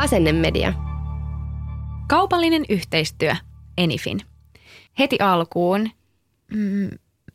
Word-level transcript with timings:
Asennemedia. 0.00 0.72
Kaupallinen 2.08 2.64
yhteistyö, 2.68 3.34
Enifin. 3.78 4.20
Heti 4.98 5.18
alkuun, 5.20 5.90
mm, 6.52 6.88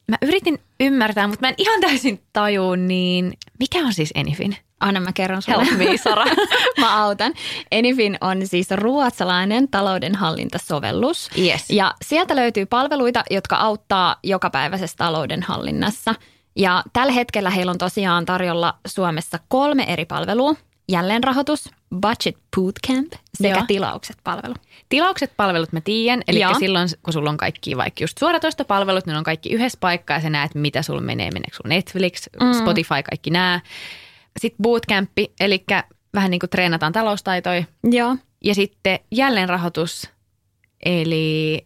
mä 0.08 0.18
yritin 0.22 0.60
ymmärtää, 0.80 1.28
mutta 1.28 1.42
mä 1.42 1.50
en 1.50 1.56
ihan 1.58 1.82
täysin 1.82 2.22
taju, 2.34 2.76
niin 2.76 3.34
mikä 3.60 3.80
on 3.80 3.94
siis 3.94 4.12
Enifin? 4.16 4.58
Anna 4.80 5.00
mä 5.00 5.14
kerron 5.14 5.42
sulle. 5.42 5.66
Help 5.66 5.78
me, 5.78 5.98
Sara. 5.98 6.26
mä 6.82 7.04
autan. 7.04 7.34
Enifin 7.72 8.18
on 8.22 8.48
siis 8.48 8.72
ruotsalainen 8.72 9.68
taloudenhallintasovellus. 9.68 11.30
Yes. 11.38 11.70
Ja 11.70 11.94
sieltä 12.06 12.36
löytyy 12.36 12.66
palveluita, 12.66 13.24
jotka 13.30 13.56
auttaa 13.56 14.16
jokapäiväisessä 14.24 14.98
taloudenhallinnassa. 14.98 16.16
Ja 16.56 16.84
tällä 16.94 17.14
hetkellä 17.14 17.50
heillä 17.50 17.72
on 17.72 17.78
tosiaan 17.78 18.26
tarjolla 18.26 18.74
Suomessa 18.88 19.40
kolme 19.48 19.84
eri 19.84 20.06
palvelua. 20.06 20.56
Jälleenrahoitus, 20.90 21.70
Budget 22.02 22.38
Bootcamp 22.56 23.14
sekä 23.38 23.56
Joo. 23.56 23.66
tilaukset 23.68 24.18
palvelu. 24.24 24.54
Tilaukset 24.90 25.32
palvelut 25.38 25.72
mä 25.72 25.82
tiedän, 25.82 26.22
eli 26.28 26.40
Joo. 26.40 26.60
silloin 26.60 26.90
kun 27.04 27.14
sulla 27.14 27.30
on 27.30 27.38
kaikki 27.38 27.78
vaikka 27.78 28.04
just 28.04 28.18
suoratoistopalvelut, 28.18 29.06
ne 29.06 29.18
on 29.18 29.24
kaikki 29.24 29.50
yhdessä 29.50 29.78
paikkaa 29.82 30.18
ja 30.18 30.22
sä 30.22 30.30
näet 30.30 30.56
mitä 30.56 30.82
sulla 30.82 31.02
menee, 31.02 31.32
meneekö 31.32 31.56
sulla 31.56 31.70
Netflix, 31.70 32.28
mm. 32.42 32.54
Spotify, 32.54 33.04
kaikki 33.10 33.30
nämä. 33.30 33.60
Sitten 34.40 34.64
bootcampi, 34.64 35.34
eli 35.40 35.64
vähän 36.16 36.32
niin 36.32 36.40
kuin 36.40 36.50
treenataan 36.50 36.94
taloustaitoja. 36.94 37.64
Joo. 37.84 38.16
Ja 38.44 38.56
sitten 38.56 39.00
jälleenrahoitus, 39.12 40.10
eli 40.86 41.66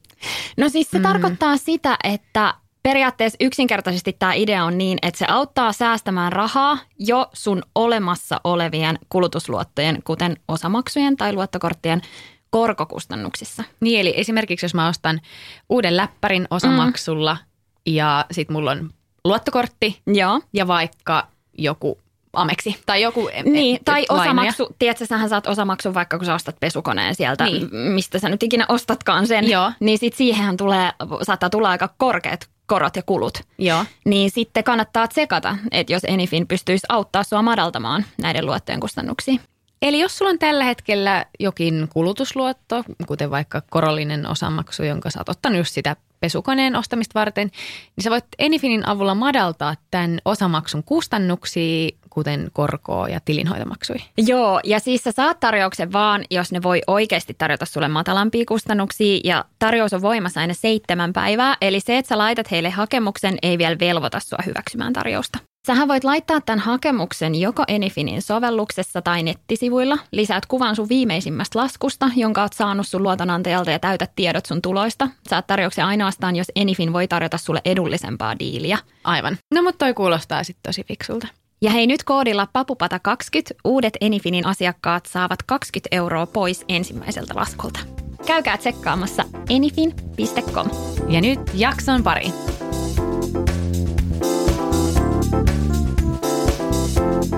No 0.57 0.69
siis 0.69 0.91
se 0.91 0.97
mm. 0.97 1.03
tarkoittaa 1.03 1.57
sitä, 1.57 1.97
että 2.03 2.53
periaatteessa 2.89 3.37
yksinkertaisesti 3.39 4.13
tämä 4.19 4.33
idea 4.33 4.63
on 4.65 4.77
niin, 4.77 4.97
että 5.01 5.17
se 5.17 5.25
auttaa 5.29 5.73
säästämään 5.73 6.31
rahaa 6.31 6.77
jo 6.99 7.29
sun 7.33 7.63
olemassa 7.75 8.41
olevien 8.43 8.99
kulutusluottojen, 9.09 10.03
kuten 10.03 10.37
osamaksujen 10.47 11.17
tai 11.17 11.33
luottokorttien 11.33 12.01
korkokustannuksissa. 12.49 13.63
Niin, 13.79 13.99
eli 14.01 14.13
esimerkiksi 14.17 14.65
jos 14.65 14.73
mä 14.73 14.87
ostan 14.87 15.21
uuden 15.69 15.97
läppärin 15.97 16.47
osamaksulla 16.51 17.33
mm. 17.33 17.93
ja 17.93 18.25
sitten 18.31 18.53
mulla 18.53 18.71
on 18.71 18.89
luottokortti 19.25 20.01
Joo. 20.07 20.41
ja 20.53 20.67
vaikka 20.67 21.27
joku 21.57 21.97
Ameksi 22.33 22.75
tai 22.85 23.01
joku 23.01 23.29
Niin, 23.43 23.75
et- 23.75 23.81
tai 23.85 24.01
et- 24.03 24.09
lainoja. 24.09 24.31
osamaksu, 24.31 24.75
tiedätkö, 24.79 25.05
sähän 25.05 25.29
saat 25.29 25.47
osamaksun 25.47 25.93
vaikka 25.93 26.17
kun 26.17 26.25
sä 26.25 26.33
ostat 26.33 26.55
pesukoneen 26.59 27.15
sieltä, 27.15 27.45
Niin. 27.45 27.75
mistä 27.75 28.19
sä 28.19 28.29
nyt 28.29 28.43
ikinä 28.43 28.65
ostatkaan 28.69 29.27
sen, 29.27 29.49
Joo. 29.49 29.71
niin 29.79 29.97
sit 29.97 30.13
siihenhän 30.13 30.57
tulee, 30.57 30.91
saattaa 31.21 31.49
tulla 31.49 31.69
aika 31.69 31.89
korkeat 31.97 32.49
korot 32.69 32.95
ja 32.95 33.03
kulut. 33.03 33.41
Joo. 33.57 33.85
Niin 34.05 34.31
sitten 34.31 34.63
kannattaa 34.63 35.07
tsekata, 35.07 35.57
että 35.71 35.93
jos 35.93 36.03
Enifin 36.07 36.47
pystyisi 36.47 36.85
auttaa 36.89 37.23
sua 37.23 37.41
madaltamaan 37.41 38.05
näiden 38.21 38.45
luottojen 38.45 38.79
kustannuksia. 38.79 39.39
Eli 39.81 39.99
jos 39.99 40.17
sulla 40.17 40.31
on 40.31 40.39
tällä 40.39 40.63
hetkellä 40.63 41.25
jokin 41.39 41.87
kulutusluotto, 41.93 42.83
kuten 43.07 43.31
vaikka 43.31 43.61
korollinen 43.69 44.27
osamaksu, 44.27 44.83
jonka 44.83 45.09
sä 45.09 45.19
oot 45.19 45.29
ottanut 45.29 45.57
just 45.57 45.73
sitä 45.73 45.95
pesukoneen 46.19 46.75
ostamista 46.75 47.19
varten, 47.19 47.51
niin 47.95 48.03
sä 48.03 48.09
voit 48.09 48.25
Enifinin 48.39 48.87
avulla 48.87 49.15
madaltaa 49.15 49.75
tämän 49.91 50.19
osamaksun 50.25 50.83
kustannuksia, 50.83 51.89
kuten 52.09 52.49
korkoa 52.53 53.09
ja 53.09 53.19
tilinhoitomaksuja. 53.25 54.03
Joo, 54.17 54.59
ja 54.63 54.79
siis 54.79 55.03
sä 55.03 55.11
saat 55.11 55.39
tarjouksen 55.39 55.93
vaan, 55.93 56.25
jos 56.31 56.51
ne 56.51 56.63
voi 56.63 56.81
oikeasti 56.87 57.35
tarjota 57.37 57.65
sulle 57.65 57.87
matalampia 57.87 58.43
kustannuksia, 58.47 59.19
ja 59.23 59.45
tarjous 59.59 59.93
on 59.93 60.01
voimassa 60.01 60.41
aina 60.41 60.53
seitsemän 60.53 61.13
päivää, 61.13 61.57
eli 61.61 61.79
se, 61.79 61.97
että 61.97 62.09
sä 62.09 62.17
laitat 62.17 62.51
heille 62.51 62.69
hakemuksen, 62.69 63.37
ei 63.41 63.57
vielä 63.57 63.75
velvoita 63.79 64.19
sua 64.19 64.39
hyväksymään 64.45 64.93
tarjousta. 64.93 65.39
Sähän 65.67 65.87
voit 65.87 66.03
laittaa 66.03 66.41
tämän 66.41 66.59
hakemuksen 66.59 67.35
joko 67.35 67.63
Enifinin 67.67 68.21
sovelluksessa 68.21 69.01
tai 69.01 69.23
nettisivuilla. 69.23 69.97
Lisäät 70.11 70.45
kuvan 70.45 70.75
sun 70.75 70.89
viimeisimmästä 70.89 71.59
laskusta, 71.59 72.09
jonka 72.15 72.41
oot 72.41 72.53
saanut 72.53 72.87
sun 72.87 73.03
luotonantajalta 73.03 73.71
ja 73.71 73.79
täytät 73.79 74.11
tiedot 74.15 74.45
sun 74.45 74.61
tuloista. 74.61 75.09
Saat 75.29 75.47
tarjouksen 75.47 75.85
ainoastaan, 75.85 76.35
jos 76.35 76.51
Enifin 76.55 76.93
voi 76.93 77.07
tarjota 77.07 77.37
sulle 77.37 77.61
edullisempaa 77.65 78.39
diiliä. 78.39 78.77
Aivan. 79.03 79.37
No 79.53 79.61
mutta 79.61 79.85
toi 79.85 79.93
kuulostaa 79.93 80.43
sitten 80.43 80.69
tosi 80.69 80.83
fiksulta. 80.83 81.27
Ja 81.61 81.71
hei 81.71 81.87
nyt 81.87 82.03
koodilla 82.03 82.47
papupata20 82.57 83.59
uudet 83.65 83.97
Enifinin 84.01 84.45
asiakkaat 84.45 85.05
saavat 85.05 85.43
20 85.43 85.87
euroa 85.91 86.25
pois 86.25 86.65
ensimmäiseltä 86.69 87.33
laskulta. 87.35 87.79
Käykää 88.25 88.57
tsekkaamassa 88.57 89.23
enifin.com. 89.49 90.69
Ja 91.09 91.21
nyt 91.21 91.39
jakson 91.53 92.03
pari. 92.03 92.31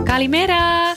Kalimera! 0.08 0.96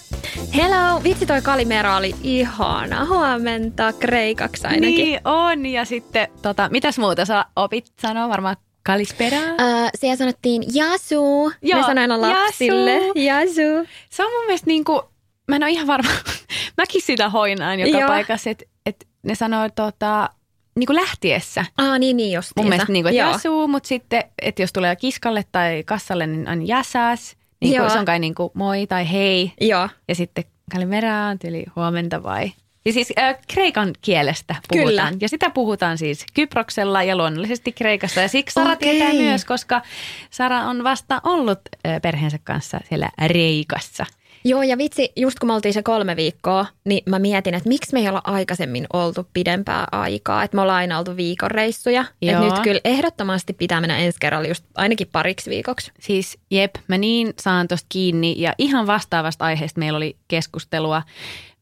Hello! 0.57 1.03
Vitsi 1.05 1.27
toi 1.27 1.43
Kalimera 1.43 1.97
oli 1.97 2.15
ihana. 2.23 3.07
Huomenta 3.07 3.93
kreikaksi 3.93 4.67
ainakin. 4.67 4.97
Niin 4.97 5.21
on. 5.25 5.67
Ja 5.67 5.85
sitten, 5.85 6.29
tota, 6.43 6.69
mitäs 6.73 6.99
muuta 6.99 7.25
sä 7.25 7.45
opit 7.57 7.87
sanoa? 8.01 8.29
Varmaan 8.29 8.57
kalispera? 8.85 9.39
Öö, 9.39 9.89
siellä 9.95 10.17
sanottiin 10.17 10.63
jasu. 10.75 11.53
Joo, 11.63 11.81
Me 11.81 11.87
sanoin 11.87 11.99
aina 11.99 12.21
lapsille. 12.21 12.97
Jasu. 13.15 13.89
Se 14.11 14.25
on 14.25 14.33
mun 14.33 14.47
mielestä 14.47 14.67
niin 14.67 14.85
kuin, 14.85 15.01
mä 15.49 15.57
en 15.57 15.63
ole 15.63 15.71
ihan 15.71 15.87
varma, 15.87 16.11
mäkin 16.79 17.03
sitä 17.03 17.29
hoinaan 17.29 17.81
joka 17.81 17.99
Joo. 17.99 18.09
paikassa, 18.09 18.51
että 18.51 18.65
et 18.87 19.07
ne 19.23 19.35
sanoo 19.35 19.69
tota, 19.75 20.31
niin 20.77 20.87
kuin 20.87 20.97
lähtiessä. 20.97 21.65
Aa, 21.79 21.99
niin, 21.99 22.17
niin 22.17 22.33
just. 22.33 22.53
Mun 22.57 22.69
mielestä 22.69 22.93
niin 22.93 23.05
kuin, 23.05 23.15
että 23.15 23.31
jasuu, 23.31 23.69
mutta 23.69 23.87
sitten, 23.87 24.25
että 24.43 24.63
jos 24.63 24.73
tulee 24.73 24.97
kiskalle 24.97 25.45
tai 25.53 25.83
kassalle, 25.87 26.27
niin 26.27 26.49
on 26.49 26.69
jäsäs. 26.69 27.37
Niin 27.61 27.81
kuin, 27.81 27.91
se 27.91 27.99
on 27.99 28.05
kai 28.05 28.19
niin 28.19 28.35
kuin 28.35 28.51
moi 28.55 28.87
tai 28.87 29.13
hei. 29.13 29.53
Joo. 29.61 29.89
Ja 30.09 30.15
sitten 30.15 30.45
kalimera 30.73 31.27
on 31.27 31.39
tyli 31.39 31.65
huomenta 31.77 32.23
vai? 32.23 32.53
Ja 32.87 32.93
siis 32.93 33.13
äh, 33.19 33.37
kreikan 33.53 33.93
kielestä 34.01 34.55
puhutaan. 34.69 34.89
Kyllä. 34.89 35.13
Ja 35.21 35.29
sitä 35.29 35.51
puhutaan 35.51 35.99
siis 35.99 36.27
Kyproksella 36.35 37.03
ja 37.03 37.17
luonnollisesti 37.17 37.73
Kreikassa. 37.73 38.21
Ja 38.21 38.29
siksi 38.29 38.55
Sara 38.55 38.73
Okei. 38.73 38.91
tietää 38.91 39.15
myös, 39.15 39.45
koska 39.45 39.83
Sara 40.31 40.61
on 40.61 40.85
vasta 40.85 41.21
ollut 41.25 41.61
äh, 41.87 42.01
perheensä 42.03 42.39
kanssa 42.45 42.81
siellä 42.89 43.11
Reikassa. 43.27 44.07
Joo, 44.47 44.63
ja 44.63 44.79
vitsi, 44.79 45.13
just 45.17 45.39
kun 45.39 45.47
me 45.47 45.53
oltiin 45.53 45.75
se 45.75 45.83
kolme 45.83 46.17
viikkoa, 46.17 46.67
niin 46.85 47.03
mä 47.07 47.19
mietin, 47.19 47.55
että 47.55 47.69
miksi 47.69 47.93
me 47.93 48.01
ei 48.01 48.09
olla 48.09 48.21
aikaisemmin 48.25 48.87
oltu 48.93 49.29
pidempää 49.33 49.87
aikaa. 49.93 50.43
Että 50.43 50.55
me 50.55 50.61
ollaan 50.61 50.79
aina 50.79 50.99
oltu 50.99 51.17
viikon 51.17 51.51
reissuja. 51.51 52.05
Että 52.23 52.41
nyt 52.41 52.59
kyllä 52.59 52.81
ehdottomasti 52.85 53.53
pitää 53.53 53.81
mennä 53.81 53.99
ensi 53.99 54.19
kerralla 54.21 54.49
just 54.49 54.65
ainakin 54.75 55.09
pariksi 55.13 55.51
viikoksi. 55.51 55.93
Siis 56.01 56.39
jep, 56.51 56.75
mä 56.89 56.99
niin 56.99 57.35
saan 57.41 57.69
tosta 57.69 57.87
kiinni 57.89 58.35
ja 58.39 58.55
ihan 58.59 58.87
vastaavasta 58.87 59.45
aiheesta 59.45 59.79
meillä 59.81 59.97
oli 59.97 60.17
keskustelua 60.29 61.03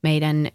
meidän 0.03 0.47
ö, 0.47 0.51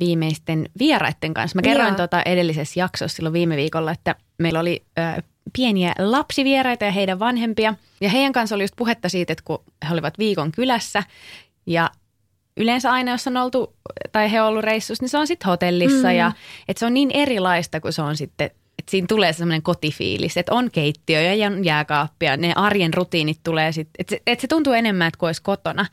viimeisten 0.00 0.68
vieraiden 0.78 1.34
kanssa. 1.34 1.56
Mä 1.56 1.62
kerroin 1.62 1.88
Joo. 1.88 1.96
tuota 1.96 2.22
edellisessä 2.22 2.80
jaksossa 2.80 3.16
silloin 3.16 3.32
viime 3.32 3.56
viikolla, 3.56 3.92
että 3.92 4.14
meillä 4.38 4.60
oli 4.60 4.82
ö, 4.98 5.22
pieniä 5.52 5.92
lapsivieraita 5.98 6.84
ja 6.84 6.92
heidän 6.92 7.18
vanhempia. 7.18 7.74
Ja 8.00 8.08
heidän 8.08 8.32
kanssa 8.32 8.54
oli 8.54 8.62
just 8.62 8.76
puhetta 8.76 9.08
siitä, 9.08 9.32
että 9.32 9.44
kun 9.44 9.64
he 9.88 9.92
olivat 9.92 10.18
viikon 10.18 10.52
kylässä 10.52 11.02
ja 11.66 11.90
yleensä 12.56 12.92
aina, 12.92 13.10
jos 13.10 13.26
on 13.26 13.36
oltu, 13.36 13.74
tai 14.12 14.32
he 14.32 14.42
on 14.42 14.48
ollut 14.48 14.64
reissussa, 14.64 15.02
niin 15.02 15.08
se 15.08 15.18
on 15.18 15.26
sitten 15.26 15.46
hotellissa. 15.46 16.08
Mm. 16.08 16.14
Ja 16.14 16.32
että 16.68 16.78
se 16.78 16.86
on 16.86 16.94
niin 16.94 17.10
erilaista, 17.14 17.80
kun 17.80 17.92
se 17.92 18.02
on 18.02 18.16
sitten, 18.16 18.50
että 18.78 18.90
siinä 18.90 19.06
tulee 19.06 19.32
semmoinen 19.32 19.62
kotifiilis, 19.62 20.36
että 20.36 20.54
on 20.54 20.70
keittiö 20.70 21.22
ja 21.22 21.50
jääkaappia, 21.62 22.36
ne 22.36 22.52
arjen 22.56 22.94
rutiinit 22.94 23.40
tulee 23.42 23.72
sitten, 23.72 23.94
että 23.98 24.10
se, 24.10 24.22
että 24.26 24.40
se 24.40 24.48
tuntuu 24.48 24.72
enemmän, 24.72 25.08
että 25.08 25.18
kuin 25.18 25.28
olisi 25.28 25.42
kotona. 25.42 25.86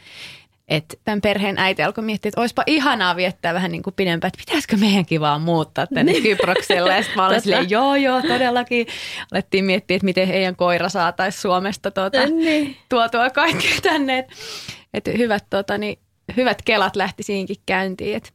Että 0.67 0.97
tämän 1.03 1.21
perheen 1.21 1.57
äiti 1.57 1.83
alkoi 1.83 2.03
miettiä, 2.03 2.29
että 2.29 2.41
olisipa 2.41 2.63
ihanaa 2.67 3.15
viettää 3.15 3.53
vähän 3.53 3.71
niin 3.71 3.83
kuin 3.83 3.93
pidempään, 3.93 4.27
että 4.27 4.37
pitäisikö 4.45 4.77
meidänkin 4.77 5.21
vaan 5.21 5.41
muuttaa 5.41 5.87
tänne 5.87 6.21
Kyprokselle. 6.21 6.95
Ja 6.95 7.01
sitten 7.03 7.15
mä 7.21 7.27
olin 7.27 7.41
silleen, 7.41 7.69
joo 7.69 7.95
joo, 7.95 8.21
todellakin. 8.21 8.87
Alettiin 9.31 9.65
miettiä, 9.65 9.95
että 9.95 10.05
miten 10.05 10.27
heidän 10.27 10.55
koira 10.55 10.89
saataisiin 10.89 11.41
Suomesta 11.41 11.91
tuota, 11.91 12.25
Niin. 12.25 12.77
tuotua 12.89 13.29
kaikki 13.29 13.67
tänne. 13.81 14.17
Että 14.17 15.11
et 15.11 15.17
hyvät, 15.17 15.45
tota, 15.49 15.77
niin, 15.77 15.99
hyvät 16.37 16.61
kelat 16.61 16.95
lähti 16.95 17.23
siinkin 17.23 17.55
käyntiin. 17.65 18.17
Et 18.17 18.33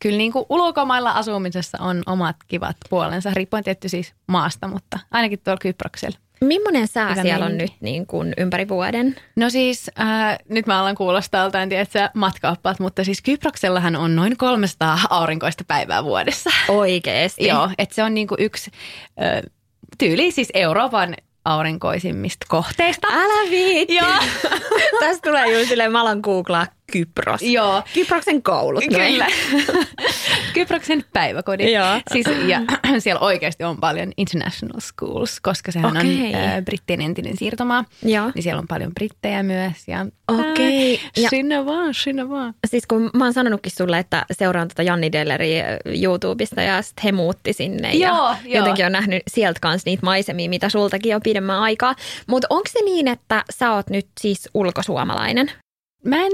kyllä 0.00 0.16
niin 0.18 0.32
kuin 0.32 0.46
ulkomailla 0.48 1.10
asumisessa 1.10 1.78
on 1.80 2.02
omat 2.06 2.36
kivat 2.48 2.76
puolensa, 2.90 3.30
riippuen 3.34 3.64
tietty 3.64 3.88
siis 3.88 4.14
maasta, 4.26 4.68
mutta 4.68 4.98
ainakin 5.10 5.38
tuolla 5.44 5.58
Kyproksella. 5.58 6.18
Millainen 6.44 6.88
sää 6.88 7.10
Hyvä 7.10 7.22
siellä 7.22 7.46
on 7.46 7.58
nyt 7.58 7.72
niin 7.80 8.06
kuin 8.06 8.34
ympäri 8.38 8.68
vuoden? 8.68 9.16
No 9.36 9.50
siis, 9.50 9.90
äh, 10.00 10.38
nyt 10.48 10.66
mä 10.66 10.80
alan 10.80 10.94
kuulostaa 10.94 11.42
joltain, 11.42 11.68
tiedätkö, 11.68 12.08
matkaoppaat, 12.14 12.80
mutta 12.80 13.04
siis 13.04 13.22
Kyproksellahan 13.22 13.96
on 13.96 14.16
noin 14.16 14.36
300 14.36 14.98
aurinkoista 15.10 15.64
päivää 15.68 16.04
vuodessa. 16.04 16.50
Oikeesti? 16.68 17.46
Joo, 17.46 17.70
että 17.78 17.94
se 17.94 18.02
on 18.02 18.14
niinku 18.14 18.34
yksi 18.38 18.70
äh, 19.22 19.42
tyyli 19.98 20.30
siis 20.30 20.48
Euroopan 20.54 21.14
aurinkoisimmista 21.44 22.46
kohteista. 22.48 23.08
Älä 23.12 23.50
viitti. 23.50 23.94
Joo. 23.94 24.14
Tästä 25.00 25.30
tulee 25.30 25.58
just 25.58 25.68
silleen, 25.68 25.92
mä 25.92 26.00
alan 26.00 26.20
googlaa 26.22 26.66
Kypros. 26.92 27.42
Joo. 27.42 27.82
Kyproksen 27.94 28.42
koulut. 28.42 28.84
noin. 28.90 29.12
Kyllä. 29.12 29.26
Kyproksen 30.54 31.04
päiväkodit. 31.12 31.72
Joo. 31.72 32.00
Siis, 32.12 32.26
ja 32.46 32.60
siellä 32.98 33.20
oikeasti 33.20 33.64
on 33.64 33.76
paljon 33.76 34.12
international 34.16 34.80
schools, 34.80 35.40
koska 35.40 35.72
sehän 35.72 35.96
Okei. 35.96 36.28
on 36.28 36.34
äh, 36.34 36.64
brittien 36.64 37.00
entinen 37.00 37.36
siirtomaa. 37.36 37.84
Joo. 38.02 38.30
Niin 38.34 38.42
siellä 38.42 38.60
on 38.60 38.68
paljon 38.68 38.94
brittejä 38.94 39.42
myös. 39.42 39.72
Ja, 39.86 40.06
Okei. 40.28 40.94
Äh, 41.04 41.10
Ja- 41.16 41.30
sinne 41.30 41.66
vaan, 41.66 41.94
sinne 41.94 42.28
vaan. 42.28 42.54
Siis 42.66 42.86
kun 42.86 43.10
mä 43.14 43.24
oon 43.24 43.32
sanonutkin 43.32 43.72
sulle, 43.76 43.98
että 43.98 44.24
seuraan 44.32 44.68
tätä 44.68 44.82
Janni 44.82 45.12
Delleri 45.12 45.54
YouTubesta 46.02 46.62
ja 46.62 46.82
sitten 46.82 47.02
he 47.04 47.12
muutti 47.12 47.52
sinne. 47.52 47.92
Joo, 47.92 48.16
ja 48.16 48.36
joo. 48.44 48.56
jotenkin 48.58 48.86
on 48.86 48.92
nähnyt 48.92 49.22
sieltä 49.30 49.60
kanssa 49.60 49.90
niitä 49.90 50.06
maisemia, 50.06 50.48
mitä 50.48 50.68
sultakin 50.68 51.14
on 51.14 51.22
pidemmän 51.24 51.60
aikaa. 51.60 51.94
Mutta 52.26 52.46
onko 52.50 52.68
se 52.72 52.84
niin, 52.84 53.08
että 53.08 53.44
sä 53.50 53.72
oot 53.72 53.90
nyt 53.90 54.06
siis 54.20 54.48
ulkosuomalainen? 54.54 55.50
Mä 56.04 56.16
en 56.16 56.32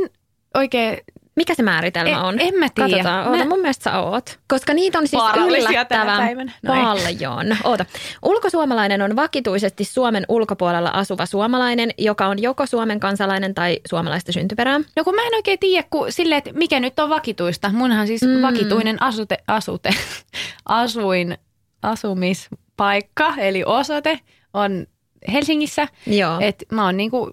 oikein 0.57 0.99
Mikä 1.37 1.55
se 1.55 1.63
määritelmä 1.63 2.11
En- 2.11 2.19
on? 2.19 2.41
en 2.41 2.55
mä 2.55 2.67
tiedä. 2.75 2.91
Katsotaan. 2.91 3.27
Oota, 3.27 3.39
Mä- 3.39 3.49
mun 3.49 3.61
mielestä 3.61 3.83
sä 3.83 4.01
oot. 4.01 4.39
Koska 4.49 4.75
niitä 4.75 4.99
on 4.99 5.09
siis 5.09 5.23
yllättävän. 5.47 6.53
No 6.63 6.75
paljon. 6.75 7.57
Oota. 7.65 7.87
Ulkosuomalainen 8.23 9.03
on 9.03 9.17
vakituisesti 9.17 9.85
Suomen 9.85 10.25
ulkopuolella 10.29 10.91
asuva 10.91 11.27
suomalainen, 11.27 11.91
joka 11.99 12.27
on 12.27 12.43
joko 12.43 12.67
Suomen 12.67 13.01
kansalainen 13.01 13.55
tai 13.55 13.81
suomalaista 13.89 14.33
syntyperää. 14.33 14.81
No 14.97 15.05
kun 15.05 15.15
mä 15.15 15.27
en 15.27 15.35
oikein 15.35 15.59
tiedä, 15.59 15.87
kun 15.91 16.13
silleen, 16.13 16.39
että 16.39 16.53
mikä 16.53 16.81
nyt 16.81 16.99
on 16.99 17.11
vakituista. 17.11 17.71
Munhan 17.73 18.07
siis 18.07 18.23
mm. 18.23 18.43
vakituinen 18.43 19.03
asute, 19.03 19.39
asute, 19.49 19.91
asuin, 20.65 21.39
asumispaikka, 21.83 23.35
eli 23.39 23.65
osoite 23.67 24.21
on 24.55 24.87
Helsingissä. 25.33 25.89
Joo. 26.07 26.39
Et 26.41 26.65
mä 26.73 26.85
oon 26.85 26.97
niinku, 26.97 27.31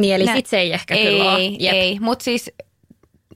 niin, 0.00 0.14
eli 0.14 0.24
nä- 0.24 0.34
sit 0.36 0.46
se 0.46 0.58
ei 0.58 0.72
ehkä 0.72 0.96
kyllä 0.96 1.24
ole. 1.32 1.38
ei, 1.40 1.56
Jep. 1.60 1.74
ei, 1.74 1.98
mutta 2.00 2.22
siis, 2.24 2.50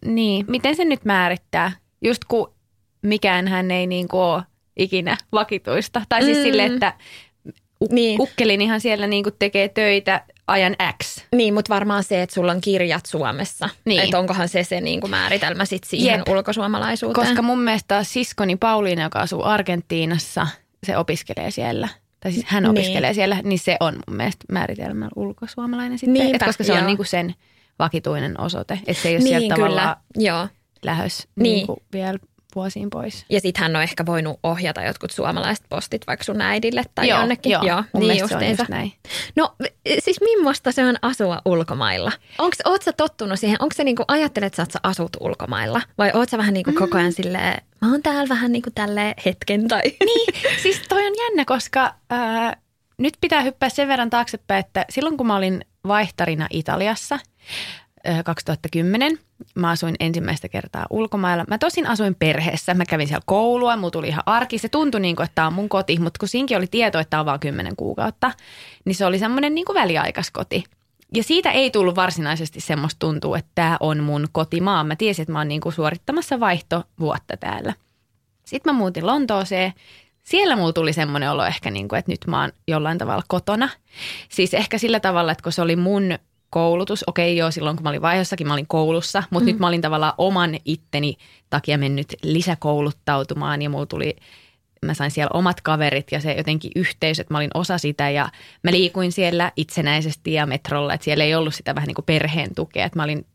niin, 0.05 0.45
miten 0.49 0.77
se 0.77 0.85
nyt 0.85 1.05
määrittää? 1.05 1.73
Just 2.05 2.25
kun 2.29 2.55
mikään 3.03 3.49
hän 3.49 3.71
ei 3.71 3.87
niinku 3.87 4.19
ole 4.21 4.43
ikinä 4.79 5.17
vakituista. 5.33 6.03
Tai 6.09 6.23
siis 6.25 6.37
Mm. 6.39 6.43
silleen, 6.43 6.73
että 6.75 6.93
u- 7.81 7.89
Niin. 7.95 8.21
ukkelinihan 8.21 8.81
siellä 8.81 9.07
niinku 9.07 9.31
tekee 9.31 9.69
töitä 9.69 10.25
ajan 10.47 10.77
X. 11.03 11.25
Niin, 11.35 11.55
mutta 11.55 11.75
varmaan 11.75 12.05
se, 12.05 12.23
että 12.23 12.35
sulla 12.35 12.53
on 12.53 12.61
kirjat 12.61 13.07
Suomessa. 13.07 13.69
Niin. 13.85 14.01
Että 14.01 14.19
onkohan 14.19 14.49
se 14.49 14.65
se 14.65 14.81
niin 14.81 15.01
kuin 15.01 15.11
määritelmä 15.11 15.65
sit 15.65 15.85
siihen 15.85 16.19
Jep. 16.19 16.29
ulkosuomalaisuuteen. 16.29 17.27
Koska 17.27 17.43
mun 17.43 17.61
mielestä 17.61 18.05
siskoni 18.05 18.57
Pauliina, 18.57 19.03
joka 19.03 19.19
asuu 19.19 19.43
Argentiinassa, 19.45 20.47
se 20.87 20.97
opiskelee 20.97 21.51
siellä. 21.51 21.89
Tai 22.21 22.33
siis 22.33 22.45
hän 22.49 22.63
Niin. 22.63 22.71
opiskelee 22.71 23.15
siellä, 23.15 23.41
niin 23.45 23.59
se 23.59 23.77
on 23.81 23.99
mun 24.09 24.17
mielestä 24.17 24.45
määritelmällä 24.53 25.11
ulkosuomalainen 25.17 25.99
sitten. 25.99 26.13
Niinpä, 26.13 26.37
Et 26.37 26.43
koska 26.45 26.65
se 26.65 26.73
joo. 26.73 26.81
on 26.81 26.87
niinku 26.87 27.05
sen 27.05 27.35
vakituinen 27.79 28.41
osoite. 28.41 28.81
Että 28.87 29.03
se 29.03 29.09
ei 29.09 29.15
ole 29.17 29.25
niin, 29.25 29.39
sieltä 29.41 29.55
tavallaan 29.55 29.97
Joo. 30.17 30.49
lähös 30.83 31.29
Niin. 31.37 31.57
niinku 31.57 31.83
vielä 31.93 32.19
vuosiin 32.55 32.91
pois. 32.91 33.25
Ja 33.29 33.41
sitten 33.41 33.63
hän 33.63 33.77
on 33.77 33.83
ehkä 33.83 34.07
voinut 34.07 34.41
ohjata 34.43 34.83
jotkut 34.83 35.11
suomalaiset 35.11 35.65
postit 35.69 36.07
vaikka 36.07 36.25
sun 36.25 36.41
äidille 36.41 36.83
tai 36.95 37.09
joo, 37.09 37.19
jonnekin. 37.19 37.53
Joo, 37.53 37.63
joo 37.63 37.85
mun 37.93 38.09
niin 38.09 38.29
se 38.29 38.37
on 38.37 38.49
just 38.49 38.69
näin. 38.69 38.93
No 39.37 39.55
siis 39.99 40.21
millaista 40.21 40.73
se 40.73 40.85
on 40.85 40.97
asua 41.03 41.43
ulkomailla? 41.45 42.13
Onks, 42.39 42.59
oot 42.65 42.83
sä 42.83 42.93
tottunut 42.93 43.39
siihen? 43.39 43.57
Onko 43.61 43.75
se 43.75 43.85
niinku, 43.85 44.05
ajattelet 44.09 44.55
sä, 44.55 44.63
että 44.63 44.73
sä 44.73 44.79
asut 44.83 45.17
ulkomailla? 45.21 45.83
Vai 45.99 46.11
oot 46.15 46.29
sä 46.29 46.39
vähän 46.39 46.55
niinku 46.55 46.73
koko 46.73 46.99
ajan 46.99 47.13
silleen, 47.13 47.63
mä 47.81 47.91
oon 47.91 48.03
täällä 48.03 48.29
vähän 48.29 48.53
niinku 48.53 48.71
tälle 48.75 49.15
hetken 49.25 49.69
tai... 49.69 49.83
Niin, 50.09 50.35
siis 50.63 50.83
toi 50.89 51.07
on 51.07 51.13
jännä, 51.19 51.45
koska 51.45 51.95
ää, 52.11 52.57
nyt 52.99 53.15
pitää 53.21 53.43
hyppää 53.43 53.69
sen 53.69 53.89
verran 53.89 54.11
taaksepäin, 54.11 54.61
että 54.61 54.85
silloin 54.91 55.17
kun 55.17 55.27
mä 55.27 55.37
olin 55.37 55.65
vaihtarina 55.87 56.47
Italiassa 56.51 57.19
ää, 58.05 58.23
2010, 58.23 59.19
mä 59.55 59.71
asuin 59.71 59.95
ensimmäistä 60.01 60.49
kertaa 60.49 60.87
ulkomailla. 60.91 61.45
Mä 61.49 61.59
tosin 61.59 61.87
asuin 61.87 62.15
perheessä, 62.15 62.75
mä 62.75 62.85
kävin 62.85 63.09
siellä 63.09 63.23
koulua, 63.27 63.77
mulla 63.77 63.91
tuli 63.91 64.09
ihan 64.09 64.23
arki. 64.27 64.59
Se 64.59 64.69
tuntui 64.69 65.01
niin 65.01 65.17
kuin, 65.17 65.25
että 65.25 65.35
tämä 65.35 65.47
on 65.47 65.53
mun 65.53 65.69
koti, 65.69 65.99
mutta 65.99 66.19
kun 66.19 66.29
siinkin 66.29 66.57
oli 66.57 66.67
tieto, 66.67 66.99
että 66.99 67.11
tämä 67.11 67.21
on 67.21 67.27
vain 67.27 67.41
10 67.41 67.77
kuukautta, 67.77 68.33
niin 68.85 68.95
se 68.95 69.07
oli 69.07 69.19
semmoinen 69.19 69.55
niin 69.55 69.65
kuin 69.65 69.75
väliaikaiskoti. 69.75 70.65
Ja 71.15 71.23
siitä 71.23 71.51
ei 71.51 71.71
tullut 71.71 71.97
varsinaisesti 71.97 72.61
semmoista 72.61 72.99
tuntua, 72.99 73.39
että 73.39 73.51
tämä 73.55 73.77
on 73.81 74.03
mun 74.03 74.29
kotimaa. 74.33 74.85
Mä 74.85 74.97
tiesin, 74.97 75.23
että 75.23 75.33
mä 75.33 75.39
oon 75.39 75.49
niin 75.49 75.61
kuin 75.61 75.73
suorittamassa 75.73 76.41
vaihtovuotta 76.41 77.37
täällä. 77.37 77.75
Sitten 78.45 78.75
mä 78.75 78.79
muutin 78.79 79.07
Lontooseen. 79.07 79.73
Siellä 80.23 80.57
mulla 80.57 80.73
tuli 80.73 80.93
semmoinen 80.93 81.31
olo 81.31 81.45
ehkä, 81.45 81.71
niin 81.71 81.89
kuin, 81.89 81.99
että 81.99 82.13
nyt 82.13 82.27
mä 82.27 82.41
oon 82.41 82.53
jollain 82.69 82.99
tavalla 82.99 83.23
kotona. 83.29 83.69
Siis 84.29 84.55
ehkä 84.55 84.79
sillä 84.79 85.01
tavalla, 85.01 85.33
että 85.33 85.43
kun 85.43 85.53
se 85.53 85.63
oli 85.63 85.77
mun 85.77 86.19
koulutus, 86.51 87.05
okei 87.07 87.37
joo, 87.37 87.51
silloin 87.51 87.77
kun 87.77 87.83
mä 87.83 87.89
olin 87.89 88.03
vaihossakin, 88.03 88.47
mä 88.47 88.53
olin 88.53 88.67
koulussa, 88.67 89.23
mutta 89.31 89.45
mm. 89.45 89.53
nyt 89.53 89.59
mä 89.59 89.67
olin 89.67 89.81
tavallaan 89.81 90.15
oman 90.19 90.57
itteni 90.65 91.17
takia 91.51 91.79
mennyt 91.79 92.15
lisäkouluttautumaan 92.23 93.63
ja 93.63 93.71
mulla 93.71 93.87
tuli, 93.87 94.17
mä 94.87 94.95
sain 94.95 95.11
siellä 95.11 95.31
omat 95.35 95.61
kaverit 95.61 96.13
ja 96.13 96.21
se 96.21 96.33
jotenkin 96.33 96.71
yhteisö, 96.77 97.23
että 97.23 97.35
mä 97.35 97.39
olin 97.39 97.51
osa 97.55 97.79
sitä 97.79 98.11
ja 98.11 98.29
mä 98.63 98.71
liikuin 98.71 99.13
siellä 99.13 99.53
itsenäisesti 99.57 100.33
ja 100.33 100.47
metrolla, 100.47 100.95
että 100.95 101.05
siellä 101.05 101.25
ei 101.25 101.35
ollut 101.35 101.55
sitä 101.55 101.75
vähän 101.75 101.87
niin 101.87 101.95
kuin 101.95 102.05
perheen 102.05 102.55
tukea, 102.55 102.85
että 102.85 102.99
mä 102.99 103.03
olin 103.03 103.27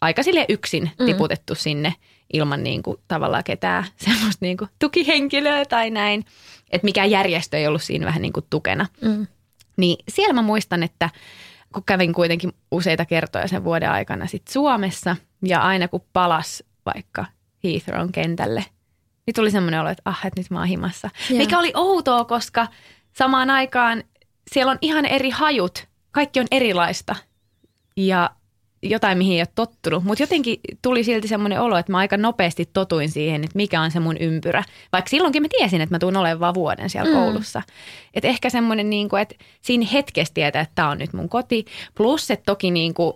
aika 0.00 0.22
sille 0.22 0.46
yksin 0.48 0.90
Mm. 0.98 1.06
tiputettu 1.06 1.54
sinne 1.54 1.94
ilman 2.32 2.62
niin 2.62 2.82
kuin 2.82 2.96
tavallaan 3.08 3.44
ketään 3.44 3.84
semmoista 4.04 4.44
niin 4.44 4.56
kuin 4.56 4.70
tukihenkilöä 4.78 5.64
tai 5.64 5.90
näin. 5.90 6.24
Että 6.70 6.84
mikään 6.84 7.10
järjestö 7.10 7.58
ei 7.58 7.66
ollut 7.66 7.82
siinä 7.82 8.06
vähän 8.06 8.22
niin 8.22 8.32
kuin 8.32 8.46
tukena. 8.50 8.86
Mm. 9.02 9.26
Niin 9.76 9.96
siellä 10.08 10.32
mä 10.32 10.42
muistan, 10.42 10.82
että 10.82 11.10
kun 11.74 11.82
kävin 11.86 12.12
kuitenkin 12.12 12.52
useita 12.70 13.04
kertoja 13.04 13.48
sen 13.48 13.64
vuoden 13.64 13.90
aikana 13.90 14.26
sit 14.26 14.48
Suomessa 14.48 15.16
ja 15.44 15.60
aina 15.60 15.88
kun 15.88 16.04
palas 16.12 16.62
vaikka 16.86 17.26
Heathrown 17.64 18.12
kentälle, 18.12 18.64
niin 19.26 19.34
tuli 19.34 19.50
semmoinen 19.50 19.80
olo, 19.80 19.88
että 19.88 20.02
ah, 20.04 20.26
että 20.26 20.40
nyt 20.40 20.50
mä 20.50 20.58
oon 20.58 20.68
himassa. 20.68 21.10
Joo. 21.30 21.38
Mikä 21.38 21.58
oli 21.58 21.72
outoa, 21.74 22.24
koska 22.24 22.66
samaan 23.12 23.50
aikaan 23.50 24.04
siellä 24.50 24.72
on 24.72 24.78
ihan 24.80 25.06
eri 25.06 25.30
hajut. 25.30 25.88
Kaikki 26.10 26.40
on 26.40 26.46
erilaista 26.50 27.16
ja 27.96 28.30
jotain, 28.82 29.18
mihin 29.18 29.34
ei 29.34 29.40
ole 29.40 29.48
tottunut. 29.54 30.04
Mutta 30.04 30.22
jotenkin 30.22 30.60
tuli 30.82 31.04
silti 31.04 31.28
semmoinen 31.28 31.60
olo, 31.60 31.76
että 31.76 31.92
mä 31.92 31.98
aika 31.98 32.16
nopeasti 32.16 32.70
totuin 32.72 33.08
siihen, 33.10 33.44
että 33.44 33.56
mikä 33.56 33.80
on 33.80 33.90
se 33.90 34.00
mun 34.00 34.16
ympyrä. 34.16 34.64
Vaikka 34.92 35.08
silloinkin 35.08 35.42
mä 35.42 35.48
tiesin, 35.58 35.80
että 35.80 35.94
mä 35.94 35.98
tuun 35.98 36.16
olemaan 36.16 36.40
vaan 36.40 36.54
vuoden 36.54 36.90
siellä 36.90 37.10
Mm. 37.10 37.16
koulussa. 37.16 37.62
Että 38.14 38.28
ehkä 38.28 38.50
semmoinen, 38.50 38.90
niin 38.90 39.08
kuin, 39.08 39.22
että 39.22 39.34
siinä 39.62 39.86
hetkessä 39.92 40.34
tietää, 40.34 40.62
että 40.62 40.72
tämä 40.74 40.90
on 40.90 40.98
nyt 40.98 41.12
mun 41.12 41.28
koti. 41.28 41.64
Plus, 41.94 42.30
että 42.30 42.44
toki 42.46 42.70
niin 42.70 42.94
kuin, 42.94 43.12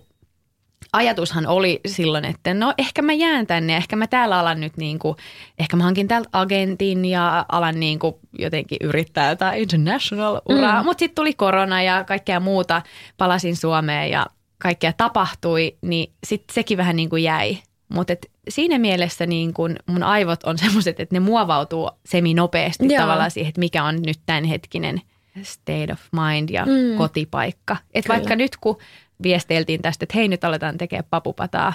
ajatushan 0.93 1.47
oli 1.47 1.81
silloin, 1.87 2.25
että 2.25 2.55
no 2.55 2.75
ehkä 2.79 3.03
mä 3.03 3.13
jään 3.13 3.47
tänne, 3.47 3.77
ehkä 3.77 3.97
mä 3.97 4.07
täällä 4.07 4.39
alan 4.39 4.61
nyt 4.61 4.77
niin 4.77 4.99
kuin, 4.99 5.17
ehkä 5.59 5.77
mä 5.77 5.85
hankin 5.85 6.09
täältä 6.09 6.29
agentin 6.33 7.05
ja 7.05 7.47
alan 7.53 7.81
niin 7.81 7.99
kuin 7.99 8.15
jotenkin 8.39 8.79
yrittää 8.81 9.31
jotain 9.31 9.61
international 9.63 10.41
uraa. 10.49 10.81
Mm. 10.83 10.85
Mutta 10.85 10.99
sitten 10.99 11.15
tuli 11.15 11.35
korona 11.35 11.83
ja 11.83 12.05
kaikkea 12.05 12.41
muuta, 12.41 12.83
palasin 13.19 13.57
Suomeen 13.57 14.11
ja 14.11 14.27
kaikkea 14.63 14.93
tapahtui, 14.93 15.77
niin 15.83 16.13
sitten 16.27 16.55
sekin 16.55 16.79
vähän 16.79 16.97
niin 16.97 17.09
kuin 17.11 17.23
jäi. 17.23 17.59
Mutta 17.89 18.13
siinä 18.49 18.79
mielessä 18.79 19.27
niin 19.27 19.55
kun 19.55 19.77
mun 19.87 20.03
aivot 20.03 20.45
on 20.45 20.59
semmoiset, 20.65 21.01
että 21.01 21.15
ne 21.15 21.21
muovautuu 21.21 21.91
semi-nopeasti 22.07 22.87
Joo. 22.89 23.01
tavallaan 23.03 23.31
siihen, 23.31 23.49
että 23.49 23.59
mikä 23.59 23.85
on 23.85 24.03
nyt 24.07 24.19
tämänhetkinen 24.27 25.01
state 25.43 25.93
of 25.93 26.01
mind 26.13 26.49
ja 26.49 26.67
Mm. 26.67 26.97
kotipaikka. 26.99 27.77
Että 27.95 28.09
Kyllä. 28.09 28.19
vaikka 28.21 28.37
nyt 28.37 28.57
kun 28.57 28.79
viesteiltiin 29.23 29.83
tästä, 29.83 30.05
että 30.05 30.19
hei 30.19 30.29
nyt 30.29 30.45
aletaan 30.45 30.79
tekemään 30.79 31.05
papupataa, 31.11 31.73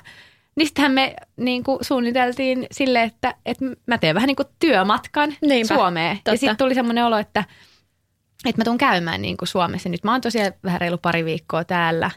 niin 0.56 0.68
sittenhän 0.68 0.92
me 0.92 1.16
niin 1.38 1.64
kuin 1.64 1.80
suunniteltiin 1.82 2.68
sille, 2.72 3.04
että, 3.04 3.36
että 3.46 3.66
mä 3.88 3.98
teen 3.98 4.16
vähän 4.16 4.28
niin 4.28 4.36
kuin 4.36 4.48
työmatkan 4.60 5.36
Niinpä, 5.42 5.76
Suomeen. 5.76 6.16
totta. 6.16 6.32
Ja 6.32 6.38
sitten 6.38 6.58
tuli 6.58 6.76
semmoinen 6.76 7.06
olo, 7.06 7.18
että, 7.18 7.44
että 8.46 8.60
mä 8.62 8.64
tuun 8.64 8.78
käymään 8.78 9.22
niin 9.22 9.38
kuin 9.38 9.48
Suomessa. 9.48 9.90
Nyt 9.90 10.04
mä 10.04 10.12
oon 10.12 10.22
tosiaan 10.22 10.54
vähän 10.64 10.82
reilu 10.82 10.98
pari 10.98 11.26
viikkoa 11.26 11.64
täällä, 11.64 12.12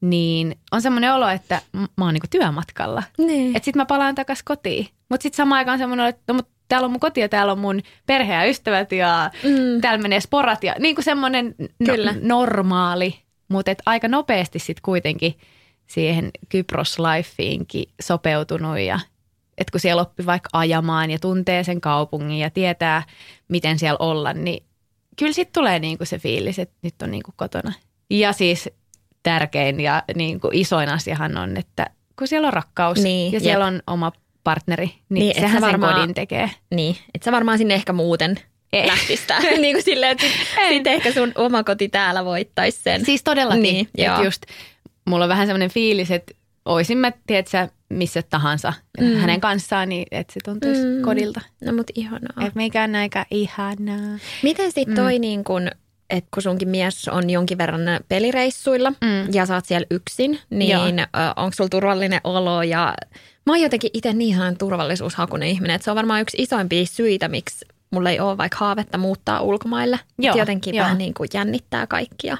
niin 0.00 0.56
on 0.72 0.82
semmoinen 0.82 1.14
olo, 1.14 1.28
että 1.28 1.62
mä 1.72 2.04
oon 2.04 2.14
niin 2.14 2.20
kuin 2.20 2.30
työmatkalla. 2.30 3.02
Niin. 3.18 3.56
Että 3.56 3.64
sitten 3.64 3.80
mä 3.80 3.86
palaan 3.86 4.14
takaisin 4.14 4.44
kotiin. 4.44 4.86
Mutta 5.08 5.22
sitten 5.22 5.36
samaan 5.36 5.58
aikaan 5.58 5.78
semmoinen, 5.78 6.06
että 6.06 6.32
no, 6.32 6.40
täällä 6.68 6.84
on 6.84 6.90
mun 6.90 7.00
koti 7.00 7.20
ja 7.20 7.28
täällä 7.28 7.52
on 7.52 7.58
mun 7.58 7.80
perhe 8.06 8.34
ja 8.34 8.44
ystävät 8.44 8.92
ja 8.92 9.30
Mm. 9.44 9.80
täällä 9.80 10.02
menee 10.02 10.20
sporat 10.20 10.64
ja 10.64 10.74
niin 10.78 10.94
kuin 10.94 11.04
semmoinen 11.04 11.54
no, 11.78 11.94
normaali. 12.22 13.14
Mutta 13.48 13.70
aika 13.86 14.08
nopeasti 14.08 14.58
sitten 14.58 14.82
kuitenkin 14.82 15.34
siihen 15.86 16.30
Kypros-lifeinkin 16.48 17.92
sopeutunut 18.02 18.78
ja 18.78 19.00
että 19.58 19.70
kun 19.72 19.80
siellä 19.80 20.02
oppi 20.02 20.26
vaikka 20.26 20.48
ajamaan 20.52 21.10
ja 21.10 21.18
tuntee 21.18 21.64
sen 21.64 21.80
kaupungin 21.80 22.38
ja 22.38 22.50
tietää, 22.50 23.02
miten 23.48 23.78
siellä 23.78 23.96
olla, 24.00 24.32
niin 24.32 24.62
kyllä 25.18 25.32
sitten 25.32 25.62
tulee 25.62 25.78
niinku 25.78 26.04
se 26.04 26.18
fiilis, 26.18 26.58
että 26.58 26.74
nyt 26.82 27.02
on 27.02 27.10
niinku 27.10 27.32
kotona. 27.36 27.72
Ja 28.10 28.32
siis 28.32 28.70
tärkein 29.22 29.80
ja 29.80 30.02
niinku 30.14 30.50
isoin 30.52 30.88
asiahan 30.88 31.36
on, 31.38 31.56
että 31.56 31.86
kun 32.18 32.28
siellä 32.28 32.46
on 32.46 32.52
rakkaus 32.52 32.98
Niin, 32.98 33.32
ja 33.32 33.40
siellä 33.40 33.64
jep. 33.64 33.74
on 33.74 33.82
oma 33.86 34.12
partneri, 34.44 34.86
niin, 34.86 34.96
Niin, 35.08 35.20
niin 35.24 35.34
sehän 35.34 35.50
sä 35.50 35.54
sen 35.54 35.62
varmaan- 35.80 35.94
kodin 36.00 36.14
tekee. 36.14 36.50
Niin, 36.74 36.96
että 37.14 37.24
sä 37.24 37.32
varmaan 37.32 37.58
sinne 37.58 37.74
ehkä 37.74 37.92
muuten 37.92 38.36
Ei. 38.72 38.86
lähtistä. 38.86 39.38
niin 39.60 39.76
kuin 39.76 39.84
silleen, 39.84 40.12
että 40.12 40.26
sit, 40.26 40.46
sit 40.68 40.86
ehkä 40.86 41.12
sun 41.12 41.32
oma 41.34 41.64
koti 41.64 41.88
täällä 41.88 42.24
voittaisi 42.24 42.82
sen. 42.82 43.04
Siis 43.04 43.22
todellakin. 43.22 43.62
Niin, 43.62 43.88
Niin, 43.96 44.04
joo. 44.06 44.14
että 44.14 44.24
just 44.26 44.42
mulla 45.04 45.24
on 45.24 45.28
vähän 45.28 45.46
semmoinen 45.46 45.70
fiilis, 45.70 46.10
että 46.10 46.34
oisin 46.64 46.98
mä, 46.98 47.12
tiedätkö, 47.26 47.68
missä 47.88 48.22
tahansa 48.22 48.72
mm. 49.00 49.06
hänen 49.16 49.40
kanssaan, 49.40 49.88
niin 49.88 50.06
että 50.10 50.32
se 50.32 50.40
tuntuisi 50.44 50.82
Mm. 50.84 50.88
mm. 50.88 51.02
kodilta. 51.02 51.40
No 51.64 51.72
mut 51.72 51.86
ihanaa. 51.94 52.46
Että 52.46 52.52
mikä 52.54 52.82
on 52.82 52.94
aika 52.94 53.26
ihanaa. 53.30 54.18
Miten 54.42 54.72
sitten 54.72 54.96
toi 54.96 55.18
niin 55.18 55.44
kun, 55.44 55.70
että 56.10 56.28
kun 56.34 56.42
sunkin 56.42 56.68
mies 56.68 57.08
on 57.08 57.30
jonkin 57.30 57.58
verran 57.58 57.80
pelireissuilla 58.08 58.90
Mm. 58.90 59.32
ja 59.32 59.46
sä 59.46 59.54
oot 59.54 59.64
siellä 59.64 59.86
yksin, 59.90 60.38
niin 60.50 60.76
onko 61.36 61.52
sulla 61.56 61.68
turvallinen 61.70 62.20
olo 62.24 62.62
ja 62.62 62.94
mä 63.46 63.52
oon 63.52 63.60
jotenkin 63.60 63.90
itse 63.94 64.12
niin 64.12 64.34
sellainen 64.34 64.58
turvallisuushakunen 64.58 65.48
ihminen, 65.48 65.74
että 65.74 65.84
se 65.84 65.90
on 65.90 65.96
varmaan 65.96 66.20
yksi 66.20 66.42
isoimpia 66.42 66.86
syitä, 66.86 67.28
miksi 67.28 67.66
mulla 67.90 68.10
ei 68.10 68.20
ole 68.20 68.38
vaikka 68.38 68.58
haavetta 68.60 68.98
muuttaa 68.98 69.40
ulkomaille. 69.40 70.00
Joo, 70.18 70.36
jotenkin 70.36 70.74
joo. 70.74 70.84
vähän 70.84 70.98
niin 70.98 71.14
kuin 71.14 71.28
jännittää 71.34 71.86
kaikkia. 71.86 72.36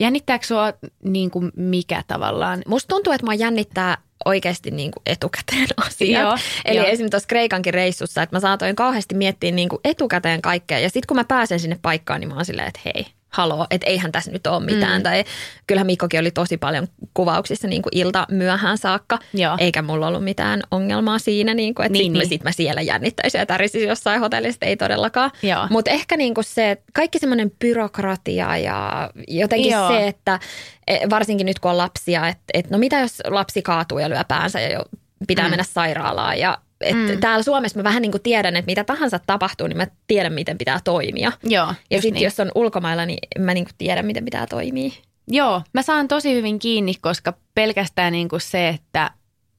Jännittääkö 0.00 0.46
sua 0.46 0.72
niin 1.04 1.30
kuin 1.30 1.52
mikä 1.56 2.02
tavallaan? 2.06 2.62
Musta 2.66 2.88
tuntuu, 2.94 3.12
että 3.12 3.26
mua 3.26 3.34
jännittää 3.34 3.98
oikeasti 4.24 4.70
niin 4.70 4.90
kuin 4.90 5.02
etukäteen 5.06 5.66
asiat. 5.86 6.22
Joo, 6.22 6.38
Eli 6.64 6.76
joo. 6.76 6.86
esimerkiksi 6.86 7.10
tuossa 7.10 7.26
Kreikankin 7.26 7.74
reissussa, 7.74 8.22
että 8.22 8.36
mä 8.36 8.40
saatoin 8.40 8.76
kauheasti 8.76 9.14
miettiä 9.14 9.50
niin 9.50 9.68
kuin 9.68 9.80
etukäteen 9.84 10.42
kaikkea. 10.42 10.78
Ja 10.78 10.88
sitten 10.88 11.06
kun 11.08 11.16
mä 11.16 11.24
pääsen 11.24 11.60
sinne 11.60 11.78
paikkaan, 11.82 12.20
niin 12.20 12.28
mä 12.28 12.34
oon 12.34 12.44
silleen, 12.44 12.68
että 12.68 12.80
hei, 12.84 13.06
haloo, 13.34 13.66
että 13.70 13.86
eihän 13.90 14.12
tässä 14.12 14.30
nyt 14.30 14.46
ole 14.46 14.64
mitään. 14.64 15.00
Mm. 15.00 15.02
Tai 15.02 15.24
kyllähän 15.66 15.86
Mikkokin 15.86 16.20
oli 16.20 16.30
tosi 16.30 16.56
paljon 16.56 16.88
kuvauksissa 17.14 17.68
niin 17.68 17.82
kuin 17.82 17.96
ilta 17.96 18.26
myöhään 18.30 18.78
saakka. 18.78 19.18
Joo. 19.34 19.56
Eikä 19.58 19.82
mulla 19.82 20.08
ollut 20.08 20.24
mitään 20.24 20.62
ongelmaa 20.70 21.18
siinä, 21.18 21.54
niin 21.54 21.74
kuin, 21.74 21.86
että 21.86 21.92
Niin, 21.92 22.04
sitten 22.04 22.18
niin. 22.20 22.28
sit 22.28 22.44
mä 22.44 22.52
siellä 22.52 22.82
jännittäisin 22.82 23.38
ja 23.38 23.46
tärisin 23.46 23.88
jossain 23.88 24.20
hotellissa, 24.20 24.66
ei 24.66 24.76
todellakaan. 24.76 25.30
Mutta 25.70 25.90
ehkä 25.90 26.16
niin 26.16 26.34
kuin 26.34 26.44
se, 26.44 26.70
että 26.70 26.84
kaikki 26.94 27.18
semmoinen 27.18 27.52
byrokratia 27.60 28.56
ja 28.56 29.10
jotenkin 29.28 29.72
Joo. 29.72 29.88
se, 29.88 30.08
että 30.08 30.40
e, 30.86 31.10
varsinkin 31.10 31.46
nyt 31.46 31.58
kun 31.58 31.70
on 31.70 31.78
lapsia, 31.78 32.28
että, 32.28 32.44
että 32.54 32.70
no 32.70 32.78
mitä 32.78 33.00
jos 33.00 33.22
lapsi 33.26 33.62
kaatuu 33.62 33.98
ja 33.98 34.08
lyö 34.08 34.24
päänsä 34.28 34.60
ja 34.60 34.72
jo 34.72 34.84
pitää 35.26 35.44
mm. 35.44 35.50
mennä 35.50 35.64
sairaalaan 35.64 36.38
ja 36.38 36.58
et 36.84 36.96
mm. 36.96 37.20
Täällä 37.20 37.42
Suomessa 37.42 37.78
mä 37.78 37.84
vähän 37.84 38.02
niin 38.02 38.12
kuin 38.12 38.22
tiedän, 38.22 38.56
että 38.56 38.66
mitä 38.70 38.84
tahansa 38.84 39.18
tapahtuu, 39.26 39.66
niin 39.66 39.76
mä 39.76 39.86
tiedän, 40.06 40.32
miten 40.32 40.58
pitää 40.58 40.80
toimia. 40.84 41.32
Joo, 41.42 41.74
Ja 41.90 42.00
sitten 42.02 42.14
niin. 42.14 42.24
jos 42.24 42.40
on 42.40 42.50
ulkomailla, 42.54 43.06
niin 43.06 43.18
mä 43.38 43.54
niin 43.54 43.64
kuin 43.64 43.74
tiedän, 43.78 44.06
miten 44.06 44.24
pitää 44.24 44.46
toimia. 44.46 44.90
Joo, 45.28 45.62
mä 45.72 45.82
saan 45.82 46.08
tosi 46.08 46.34
hyvin 46.34 46.58
kiinni, 46.58 46.94
koska 47.00 47.34
pelkästään 47.54 48.12
niin 48.12 48.28
kuin 48.28 48.40
se, 48.40 48.68
että 48.68 49.10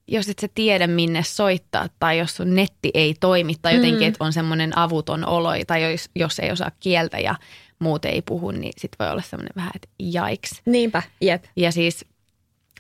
jos 0.08 0.30
et 0.30 0.40
sä 0.40 0.48
tiedä 0.56 0.88
minne 0.88 1.24
soittaa 1.24 1.88
tai 2.00 2.18
jos 2.18 2.36
sun 2.36 2.56
netti 2.56 2.92
ei 2.94 3.16
toimi 3.20 3.54
tai 3.62 3.76
jotenkin, 3.76 4.02
Mm. 4.02 4.08
että 4.08 4.24
on 4.24 4.34
semmoinen 4.34 4.78
avuton 4.78 5.26
olo 5.28 5.50
tai 5.68 5.92
jos, 5.92 6.10
jos 6.16 6.40
ei 6.40 6.52
osaa 6.52 6.72
kieltä 6.80 7.20
ja 7.20 7.36
muut 7.80 8.06
ei 8.06 8.22
puhu, 8.22 8.52
niin 8.52 8.74
sit 8.78 8.92
voi 9.00 9.10
olla 9.10 9.22
semmoinen 9.22 9.52
vähän, 9.56 9.72
että 9.76 9.88
jaiks. 10.00 10.62
Niinpä, 10.66 11.04
jep. 11.22 11.44
Ja 11.56 11.72
siis 11.72 12.06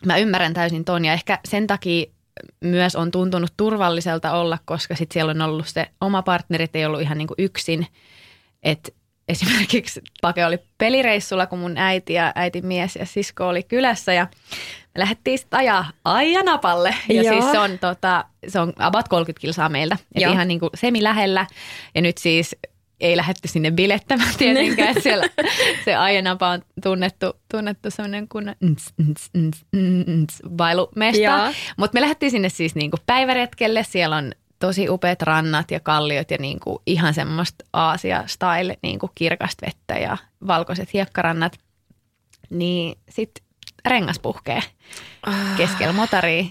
mä 0.05 0.17
ymmärrän 0.17 0.53
täysin 0.53 0.85
ton 0.85 1.05
ja 1.05 1.13
ehkä 1.13 1.39
sen 1.45 1.67
takia 1.67 2.05
myös 2.61 2.95
on 2.95 3.11
tuntunut 3.11 3.53
turvalliselta 3.57 4.33
olla, 4.33 4.57
koska 4.65 4.95
sit 4.95 5.11
siellä 5.11 5.31
on 5.31 5.41
ollut 5.41 5.67
se 5.67 5.87
oma 6.01 6.21
partnerit 6.21 6.75
ei 6.75 6.85
ollut 6.85 7.01
ihan 7.01 7.17
niin 7.17 7.27
kuin 7.27 7.35
yksin. 7.37 7.87
Että 8.63 8.91
esimerkiksi 9.27 10.01
Pake 10.21 10.45
oli 10.45 10.59
pelireissulla, 10.77 11.47
kun 11.47 11.59
mun 11.59 11.77
äiti 11.77 12.13
ja 12.13 12.31
äitin 12.35 12.65
mies 12.65 12.95
ja 12.95 13.05
sisko 13.05 13.47
oli 13.47 13.63
kylässä 13.63 14.13
ja 14.13 14.27
me 14.95 14.99
lähdettiin 14.99 15.39
sitten 15.39 15.59
ajaa 15.59 15.91
Aijanapalle. 16.05 16.95
Ja 17.09 17.21
Joo. 17.21 17.33
siis 17.33 17.51
se 17.51 17.59
on, 17.59 17.79
tota, 17.79 18.25
se 18.47 18.59
on 18.59 18.73
about 18.79 19.07
30 19.07 19.41
kilsaa 19.41 19.69
meiltä, 19.69 19.97
et 20.15 20.21
ihan 20.21 20.47
niin 20.47 20.59
kuin 20.59 20.69
semi 20.75 21.03
lähellä. 21.03 21.47
Ja 21.95 22.01
nyt 22.01 22.17
siis 22.17 22.55
ei 22.99 23.17
lähdetty 23.17 23.47
sinne 23.47 23.71
bilettämään 23.71 24.35
tietenkään, 24.37 24.89
että 24.89 25.03
siellä 25.03 25.29
se 25.85 25.95
Aijanapa 25.95 26.49
on 26.49 26.61
tunnettu, 26.83 27.33
tunnettu 27.51 27.91
sellainen 27.91 28.27
kuin 28.27 28.55
nts, 28.65 28.93
nts, 29.03 29.29
nts, 29.37 29.65
nts, 30.23 30.41
bailumesta. 30.49 31.21
Joo. 31.21 31.53
Mutta 31.77 31.95
me 31.95 32.01
lähdettiin 32.01 32.31
sinne 32.31 32.49
siis 32.49 32.75
niinku 32.75 32.97
päiväretkelle, 33.05 33.83
siellä 33.83 34.15
on 34.15 34.31
tosi 34.59 34.89
upeat 34.89 35.21
rannat 35.21 35.71
ja 35.71 35.79
kalliot 35.79 36.31
ja 36.31 36.37
niinku 36.37 36.81
ihan 36.85 37.13
semmoista 37.13 37.65
Aasia-style 37.73 38.77
niinku 38.81 39.09
kirkasta 39.15 39.65
vettä 39.65 39.93
ja 39.93 40.17
valkoiset 40.47 40.93
hiekkarannat. 40.93 41.59
Niin 42.49 42.97
sitten 43.09 43.45
rengas 43.85 44.19
puhkee 44.19 44.59
keskellä 45.57 45.93
motaria 45.93 46.43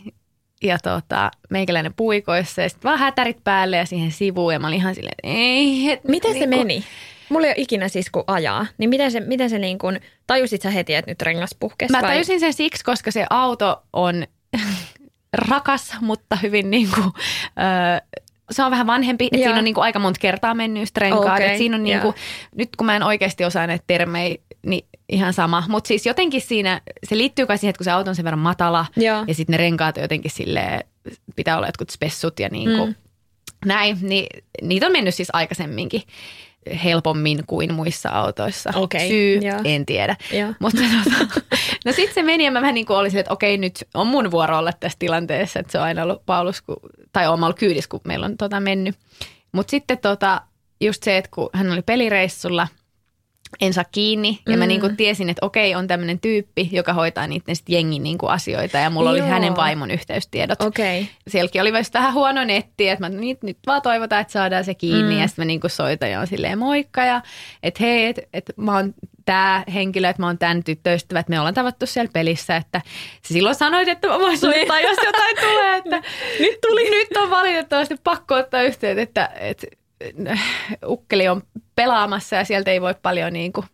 ja 0.65 0.79
tota, 0.79 1.31
meikäläinen 1.51 1.95
puikoissa 1.95 2.63
ja 2.63 2.69
sitten 2.69 2.89
vaan 2.89 2.99
hätärit 2.99 3.45
päälle 3.45 3.77
ja 3.77 3.87
siihen 3.87 4.11
sivuun 4.13 4.53
ja 4.53 4.59
mä 4.59 4.67
olin 4.67 4.79
ihan 4.79 4.95
silleen, 4.95 5.15
ei. 5.23 5.91
Et, 5.91 6.05
Miten 6.05 6.33
se 6.33 6.39
niinku- 6.39 6.57
meni? 6.57 6.85
Mulla 7.29 7.47
ei 7.47 7.51
ole 7.51 7.63
ikinä 7.63 7.89
siis 7.89 8.11
kun 8.11 8.25
ajaa. 8.27 8.67
Niin 8.79 8.91
miten 8.91 9.11
se, 9.13 9.21
miten 9.21 9.51
se 9.51 9.59
niin 9.59 9.79
kuin, 9.79 10.01
tajusit 10.27 10.63
sä 10.63 10.71
heti, 10.71 10.95
että 10.95 11.11
nyt 11.11 11.23
rengas 11.23 11.57
puhkesi? 11.61 11.93
Mä 11.93 12.03
vai? 12.03 12.11
tajusin 12.11 12.41
sen 12.41 12.53
siksi, 12.53 12.85
koska 12.85 13.11
se 13.11 13.27
auto 13.31 13.83
on 13.93 14.27
rakas, 15.33 15.97
mutta 16.01 16.37
hyvin 16.43 16.71
niin 16.71 16.89
kuin, 16.95 17.07
ö, 17.07 18.21
se 18.51 18.63
on 18.65 18.71
vähän 18.71 18.87
vanhempi, 18.87 19.25
että 19.25 19.37
siinä 19.37 19.59
on 19.59 19.65
niin 19.65 19.75
kuin 19.75 19.85
aika 19.85 19.99
monta 19.99 20.21
kertaa 20.21 20.55
mennyt 20.55 20.97
renkaat. 20.97 21.41
Että 21.41 21.59
siinä 21.59 21.77
on 21.77 21.83
niin 21.85 22.01
kuin, 22.01 22.15
nyt 22.57 22.77
kun 22.77 22.87
mä 22.87 22.97
en 22.97 23.03
oikeasti 23.03 23.45
osaa 23.45 23.67
näitä 23.67 23.85
termejä, 23.87 24.37
niin 24.65 24.87
ihan 25.09 25.33
sama. 25.33 25.65
Mutta 25.69 25.89
siis 25.89 26.07
jotenkin 26.07 26.41
siinä, 26.41 26.81
se 27.09 27.19
liittyy 27.19 27.47
kai 27.47 27.59
siihen, 27.59 27.71
että 27.71 27.79
kun 27.79 27.85
se 27.85 27.91
auto 27.91 28.11
on 28.11 28.17
sen 28.17 28.25
verran 28.25 28.39
matala 28.39 28.87
Joo. 28.97 29.25
ja 29.29 29.35
sitten 29.35 29.53
ne 29.53 29.57
renkaat 29.57 29.97
on 29.97 30.03
jotenkin 30.05 30.31
silleen, 30.31 30.81
pitää 31.37 31.57
olla 31.57 31.67
jotkut 31.69 31.91
spessut 31.91 32.41
ja 32.41 32.49
niin 32.49 32.79
kuin 32.79 32.89
Mm. 32.89 32.95
näin, 33.69 33.99
niin 34.03 34.27
niitä 34.63 34.87
on 34.87 34.93
mennyt 34.93 35.15
siis 35.15 35.29
aikaisemminkin 35.33 36.03
helpommin 36.85 37.43
kuin 37.47 37.75
muissa 37.75 38.09
autoissa. 38.09 38.71
Okei, 38.75 39.09
Syy, 39.09 39.39
joo. 39.39 39.61
en 39.65 39.87
tiedä. 39.87 40.17
Joo. 40.33 40.55
Mutta 40.61 40.83
tota, 41.05 41.41
no 41.85 41.93
sitten 41.93 42.15
se 42.15 42.23
meni 42.23 42.45
ja 42.45 42.51
mä 42.51 42.61
vähän 42.61 42.75
niin 42.75 42.87
kuin 42.87 42.97
olin 42.97 43.11
silleen, 43.11 43.21
että 43.21 43.33
okei 43.33 43.59
nyt 43.59 43.85
on 43.95 44.07
mun 44.07 44.31
vuoro 44.31 44.59
olla 44.59 44.73
tässä 44.73 44.99
tilanteessa, 44.99 45.61
että 45.61 45.73
se 45.73 45.79
on 45.79 45.85
aina 45.85 46.03
ollut 46.03 46.27
Paulus, 46.27 46.63
kun, 46.63 46.77
tai 47.13 47.29
on 47.29 47.45
ollut 47.45 47.59
kyydissä, 47.59 47.89
kun 47.91 48.01
meillä 48.05 48.27
on 48.27 48.37
tota 48.37 48.61
mennyt. 48.61 48.97
Mutta 49.53 49.71
sitten 49.71 49.99
tota, 49.99 50.41
just 50.81 51.03
se, 51.03 51.17
että 51.19 51.31
kun 51.35 51.51
hän 51.53 51.73
oli 51.73 51.83
pelireissulla, 51.83 52.69
en 53.61 53.73
saa 53.73 53.85
kiinni. 53.93 54.39
Ja 54.49 54.57
mä 54.57 54.65
Mm. 54.65 54.69
niin 54.69 54.81
kuin 54.81 54.97
tiesin, 54.97 55.31
että 55.31 55.47
okei, 55.47 55.75
on 55.75 55.87
tämmöinen 55.87 56.21
tyyppi, 56.21 56.69
joka 56.73 56.93
hoitaa 56.93 57.27
niiden 57.27 57.57
sit 57.57 57.69
jengin 57.69 58.03
niin 58.03 58.19
kuin 58.19 58.31
asioita. 58.31 58.79
Ja 58.79 58.91
mulla 58.91 59.11
oli 59.11 59.19
Joo. 59.19 59.29
hänen 59.29 59.57
vaimon 59.57 59.91
yhteystiedot. 59.91 60.63
Okay. 60.63 61.05
Sielläkin 61.29 61.61
oli 61.63 61.73
myös 61.73 61.91
vähän 61.95 62.15
huono 62.15 62.45
netti, 62.45 62.89
että 62.89 63.05
mä 63.05 63.09
nyt, 63.09 63.43
nyt 63.43 63.59
vaan 63.67 63.83
toivotaan, 63.83 64.21
että 64.21 64.33
saadaan 64.33 64.65
se 64.65 64.75
kiinni. 64.75 65.15
Mm. 65.15 65.21
Ja 65.21 65.27
sitten 65.29 65.43
mä 65.43 65.47
niinku 65.47 65.69
soitan 65.69 66.11
ja 66.11 66.21
on 66.21 66.27
silleen 66.27 66.59
moikka 66.59 67.05
ja 67.05 67.23
että 67.63 67.85
hei, 67.85 68.05
että 68.07 68.23
et 68.33 68.53
mä 68.57 68.75
oon 68.75 68.95
tämä 69.25 69.65
henkilö, 69.75 70.09
että 70.09 70.23
mä 70.23 70.27
oon 70.27 70.39
tämän 70.39 70.65
tyttöystävä, 70.65 71.21
että 71.21 71.31
me 71.31 71.39
ollaan 71.39 71.55
tavattu 71.55 71.87
siellä 71.87 72.11
pelissä, 72.13 72.57
että 72.57 72.81
sä 73.23 73.35
silloin 73.35 73.55
sanoit, 73.55 73.89
että 73.89 74.09
mä 74.09 74.19
voin 74.19 74.39
soittaa, 74.39 74.81
jos 74.81 74.97
jotain 75.05 75.37
tulee, 75.41 75.77
että 75.77 75.97
nyt 76.41 76.61
tuli. 76.61 76.91
Nyt 76.91 77.17
on 77.17 77.31
valitettavasti 77.31 77.97
pakko 78.05 78.35
ottaa 78.35 78.63
yhteyttä, 78.63 79.03
että, 79.03 79.31
että 79.41 79.67
ukkeli 80.87 81.29
on 81.29 81.43
pelaamassa 81.75 82.37
ja 82.37 82.45
sieltä 82.45 82.71
ei 82.71 82.81
voi 82.81 82.95
paljon 83.03 83.33
niinku, 83.33 83.65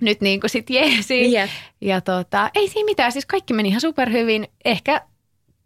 nyt 0.00 0.20
niinku 0.20 0.48
sit 0.48 0.70
jeesiin. 0.70 1.32
Jep. 1.32 1.50
Ja 1.80 2.00
tota, 2.00 2.50
ei 2.54 2.68
siinä 2.68 2.84
mitään, 2.84 3.12
siis 3.12 3.26
kaikki 3.26 3.54
meni 3.54 3.68
ihan 3.68 3.80
superhyvin, 3.80 4.48
ehkä 4.64 5.02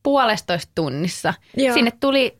puolestoista 0.03 0.73
tunnissa. 0.75 1.35
Joo. 1.57 1.75
Sinne 1.75 1.93
tuli 2.01 2.39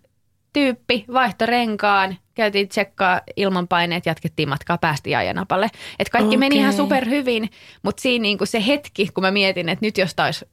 tyyppi, 0.53 1.05
vaihto 1.13 1.47
renkaan, 1.47 2.19
käytiin 2.35 2.69
tsekkaa 2.69 3.21
ilmanpaineet, 3.37 4.07
jatkettiin 4.07 4.49
matkaa, 4.49 4.79
päästiin 4.79 5.19
ajanapalle. 5.19 5.71
Et 5.99 6.09
kaikki 6.09 6.37
meni 6.37 6.55
Okei. 6.55 6.61
ihan 6.61 6.73
superhyvin, 6.73 7.51
mutta 7.83 8.03
siinä 8.03 8.23
niinku 8.23 8.47
se 8.47 8.67
hetki, 8.67 9.09
kun 9.15 9.23
mä 9.23 9.31
mietin, 9.31 9.69
että 9.69 9.87
nyt 9.87 9.99
jos 9.99 10.15
taisi 10.15 10.45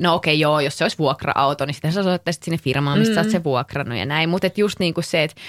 No 0.00 0.14
okei, 0.14 0.34
okay, 0.34 0.40
joo, 0.40 0.60
jos 0.60 0.78
se 0.78 0.84
olisi 0.84 0.98
vuokra-auto, 0.98 1.66
niin 1.66 1.74
sitten 1.74 1.92
sä 1.92 2.02
soittaisit 2.02 2.42
sinne 2.42 2.58
firmaan, 2.58 2.98
mistä 2.98 3.12
mm. 3.12 3.14
sä 3.14 3.20
oot 3.20 3.30
se 3.30 3.44
vuokrannut 3.44 3.98
ja 3.98 4.06
näin. 4.06 4.28
Mutta 4.28 4.48
just 4.56 4.78
niin 4.78 4.94
kuin 4.94 5.04
se, 5.04 5.22
että 5.22 5.40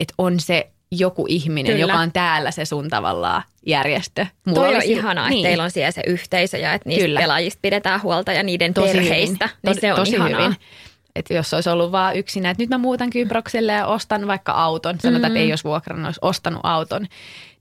et 0.00 0.12
on 0.18 0.40
se 0.40 0.70
joku 0.90 1.26
ihminen, 1.28 1.72
Kyllä. 1.72 1.80
joka 1.92 1.98
on 2.00 2.12
täällä 2.12 2.50
se 2.50 2.64
sun 2.64 2.88
tavallaan 2.88 3.42
järjestö. 3.66 4.26
Toi 4.54 4.76
on 4.76 4.82
ihanaa, 4.82 5.24
että 5.26 5.34
niin. 5.34 5.42
teillä 5.46 5.64
on 5.64 5.70
siellä 5.70 5.90
se 5.90 6.02
yhteisö 6.06 6.58
ja 6.58 6.74
että 6.74 6.88
niistä 6.88 7.04
Kyllä. 7.06 7.20
pelaajista 7.20 7.58
pidetään 7.62 8.02
huolta 8.02 8.32
ja 8.32 8.42
niiden 8.42 8.74
tosi 8.74 8.92
perheistä. 8.92 9.46
Hyvin. 9.46 9.58
Niin 9.66 9.74
To- 9.74 9.80
se 9.80 9.92
on 9.92 9.98
tosi 9.98 10.16
ihanaa. 10.16 10.40
hyvin. 10.40 10.56
Että 11.16 11.34
jos 11.34 11.54
olisi 11.54 11.70
ollut 11.70 11.92
vaan 11.92 12.16
yksinä, 12.16 12.50
että 12.50 12.62
nyt 12.62 12.70
mä 12.70 12.78
muutan 12.78 13.10
Kyprokselle 13.10 13.72
ja 13.72 13.86
ostan 13.86 14.26
vaikka 14.26 14.52
auton, 14.52 14.96
sanotaan, 15.00 15.32
Mm. 15.32 15.36
että 15.36 15.44
ei 15.44 15.52
olisi 15.52 15.64
vuokrannut, 15.64 16.06
olisi 16.06 16.18
ostanut 16.22 16.60
auton, 16.62 17.06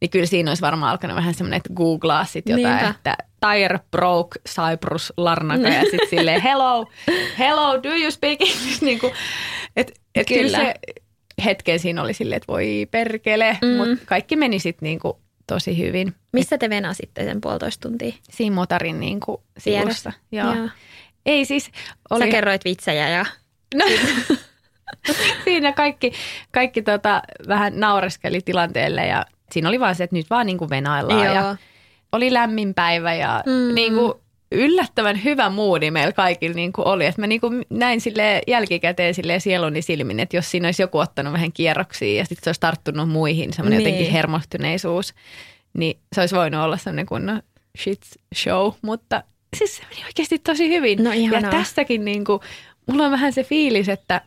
niin 0.01 0.10
kyllä 0.10 0.25
siinä 0.25 0.51
olisi 0.51 0.62
varmaan 0.62 0.91
alkanut 0.91 1.15
vähän 1.15 1.34
semmoinen, 1.34 1.58
että 1.58 1.74
googlaa 1.74 2.25
sitten 2.25 2.60
jotain, 2.60 2.75
Niinpä. 2.77 2.89
että 2.98 3.17
tire 3.39 3.79
broke 3.91 4.39
Cyprus 4.50 5.13
Larnaka 5.17 5.67
ja 5.67 5.81
sitten 5.81 6.10
silleen 6.19 6.41
hello, 6.41 6.88
hello, 7.39 7.84
do 7.84 7.89
you 7.96 8.12
speak 8.12 8.41
English? 8.41 8.81
Niin 8.81 9.00
kuin, 9.00 9.13
et, 9.75 9.91
et. 10.15 10.27
Kyllä. 10.27 10.41
kyllä 10.58 10.58
se 10.58 10.74
hetken 11.46 11.79
siinä 11.79 12.01
oli 12.01 12.13
silleen, 12.13 12.38
että 12.38 12.53
voi 12.53 12.88
perkele, 12.91 13.58
Mm. 13.62 13.67
mutta 13.69 14.05
kaikki 14.05 14.36
meni 14.36 14.60
sitten 14.60 14.88
niin 14.88 15.00
kuin 15.00 15.13
tosi 15.48 15.77
hyvin. 15.77 16.15
Missä 16.34 16.58
te 16.58 16.69
venasitte 16.69 17.24
sen 17.25 17.41
puolitoista 17.41 17.89
tuntia? 17.89 18.13
Siinä 18.29 18.55
motarin 18.55 19.00
niin 19.00 19.19
kuin 19.19 19.38
sivussa. 19.58 20.13
Joo. 20.31 20.53
Joo. 20.55 20.69
Ei 21.25 21.46
siis, 21.46 21.72
Oli... 22.10 22.24
Sä 22.25 22.31
kerroit 22.31 22.65
vitsejä 22.65 23.10
ja... 23.10 23.25
no, 23.75 23.86
siinä 25.43 25.72
kaikki, 25.74 26.12
kaikki 26.51 26.81
tota, 26.81 27.22
vähän 27.48 27.79
naureskeli 27.79 28.41
tilanteelle 28.41 29.08
ja 29.08 29.25
siinä 29.51 29.69
oli 29.69 29.79
vaan 29.79 29.96
se, 29.96 30.03
että 30.03 30.15
nyt 30.15 30.29
vaan 30.29 30.46
niin 30.46 30.58
kuin 30.58 30.69
venaillaan 30.69 31.25
Joo. 31.25 31.34
ja 31.36 31.55
oli 32.12 32.34
lämmin 32.34 32.74
päivä 32.74 33.13
ja 33.13 33.43
Mm. 33.46 33.51
mm. 33.51 33.75
niin 33.75 33.93
kuin 33.96 34.13
yllättävän 34.51 35.23
hyvä 35.23 35.49
moodi 35.49 35.91
meillä 35.91 36.11
kaikilla 36.13 36.55
niin 36.55 36.73
kuin 36.73 36.87
oli. 36.87 37.05
Että 37.05 37.21
mä 37.21 37.27
niin 37.27 37.41
kuin 37.41 37.65
näin 37.69 38.01
sille 38.01 38.41
jälkikäteen 38.47 39.13
sille 39.13 39.39
sieluni 39.39 39.81
silmin, 39.81 40.19
että 40.19 40.37
jos 40.37 40.51
siinä 40.51 40.67
olisi 40.67 40.81
joku 40.81 40.97
ottanut 40.97 41.33
vähän 41.33 41.51
kierroksia 41.53 42.17
ja 42.17 42.25
sitten 42.25 42.43
se 42.43 42.49
olisi 42.49 42.61
tarttunut 42.61 43.09
muihin, 43.09 43.53
semmoinen 43.53 43.77
Niin. 43.77 43.87
jotenkin 43.89 44.13
hermostuneisuus, 44.13 45.13
niin 45.73 45.99
se 46.15 46.21
olisi 46.21 46.35
voinut 46.35 46.61
olla 46.61 46.77
semmoinen 46.77 47.05
kunnon 47.05 47.41
shit 47.79 48.01
show, 48.35 48.71
mutta 48.81 49.23
siis 49.57 49.77
se 49.77 49.83
meni 49.89 50.05
oikeasti 50.05 50.39
tosi 50.39 50.69
hyvin. 50.69 51.03
No 51.03 51.09
ja 51.09 51.15
ihanaa. 51.15 51.51
tässäkin 51.51 52.05
niin 52.05 52.25
kuin, 52.25 52.39
mulla 52.87 53.05
on 53.05 53.11
vähän 53.11 53.33
se 53.33 53.43
fiilis, 53.43 53.89
että 53.89 54.21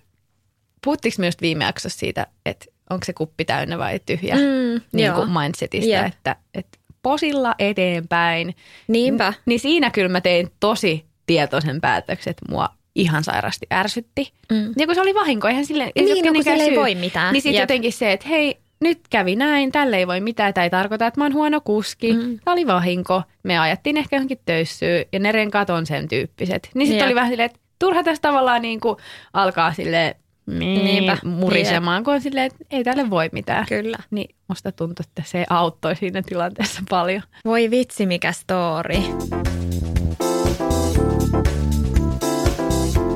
puhuttiinko 0.84 1.16
myös 1.18 1.34
viime 1.40 1.64
jaksossa 1.64 1.98
siitä, 1.98 2.26
että 2.46 2.66
onko 2.90 3.04
se 3.04 3.12
kuppi 3.12 3.44
täynnä 3.44 3.78
vai 3.78 4.00
tyhjä 4.06 4.34
Mm, 4.34 4.80
niin 4.92 5.06
joo. 5.06 5.16
kuin 5.16 5.30
mindsetistä, 5.30 5.90
Jep. 5.90 6.06
että, 6.06 6.36
että 6.54 6.78
posilla 7.02 7.54
eteenpäin. 7.58 8.54
Niinpä. 8.88 9.32
Niin 9.46 9.60
siinä 9.60 9.90
kyllä 9.90 10.08
mä 10.08 10.20
tein 10.20 10.50
tosi 10.60 11.04
tietoisen 11.26 11.80
päätöksen, 11.80 12.30
että 12.30 12.46
mua 12.48 12.68
ihan 12.94 13.24
sairasti 13.24 13.66
ärsytti. 13.72 14.32
Mm. 14.50 14.72
Ja 14.78 14.86
kun 14.86 14.94
se 14.94 15.00
oli 15.00 15.14
vahinko, 15.14 15.48
eihän 15.48 15.66
sille 15.66 15.92
ei 15.96 16.04
Niin, 16.04 16.24
no, 16.24 16.32
kun 16.32 16.44
sille 16.44 16.62
ei 16.62 16.76
voi 16.76 16.94
mitään. 16.94 17.32
Niin 17.32 17.42
sitten 17.42 17.60
jotenkin 17.60 17.92
se, 17.92 18.12
että 18.12 18.28
hei, 18.28 18.58
nyt 18.80 19.00
kävi 19.10 19.36
näin, 19.36 19.72
tälle 19.72 19.96
ei 19.96 20.06
voi 20.06 20.20
mitään, 20.20 20.54
tämä 20.54 20.64
ei 20.64 20.70
tarkoita, 20.70 21.06
että 21.06 21.20
mä 21.20 21.24
oon 21.24 21.34
huono 21.34 21.60
kuski. 21.60 22.12
Mm. 22.12 22.38
Tämä 22.44 22.52
oli 22.52 22.66
vahinko. 22.66 23.22
Me 23.42 23.58
ajettiin 23.58 23.96
ehkä 23.96 24.16
johonkin 24.16 24.38
töyssyyn 24.44 25.04
ja 25.12 25.18
ne 25.18 25.32
renkaat 25.32 25.70
on 25.70 25.86
sen 25.86 26.08
tyyppiset. 26.08 26.70
Niin 26.74 26.88
sitten 26.88 27.06
oli 27.06 27.14
vähän 27.14 27.30
silleen, 27.30 27.46
että 27.46 27.60
turha 27.78 28.02
tässä 28.02 28.22
tavallaan 28.22 28.62
niin 28.62 28.80
kuin 28.80 28.96
alkaa 29.32 29.72
sille 29.72 30.16
Niinpä. 30.46 31.16
murisemaan, 31.24 32.04
kun 32.04 32.14
on 32.14 32.20
silleen, 32.20 32.46
että 32.46 32.64
ei 32.70 32.84
tälle 32.84 33.10
voi 33.10 33.28
mitään. 33.32 33.66
Kyllä. 33.68 33.98
Niin 34.10 34.34
musta 34.48 34.72
tuntuu, 34.72 35.04
että 35.08 35.22
se 35.26 35.44
auttoi 35.50 35.96
siinä 35.96 36.22
tilanteessa 36.22 36.82
paljon. 36.88 37.22
Voi 37.44 37.70
vitsi, 37.70 38.06
mikä 38.06 38.32
story. 38.32 38.96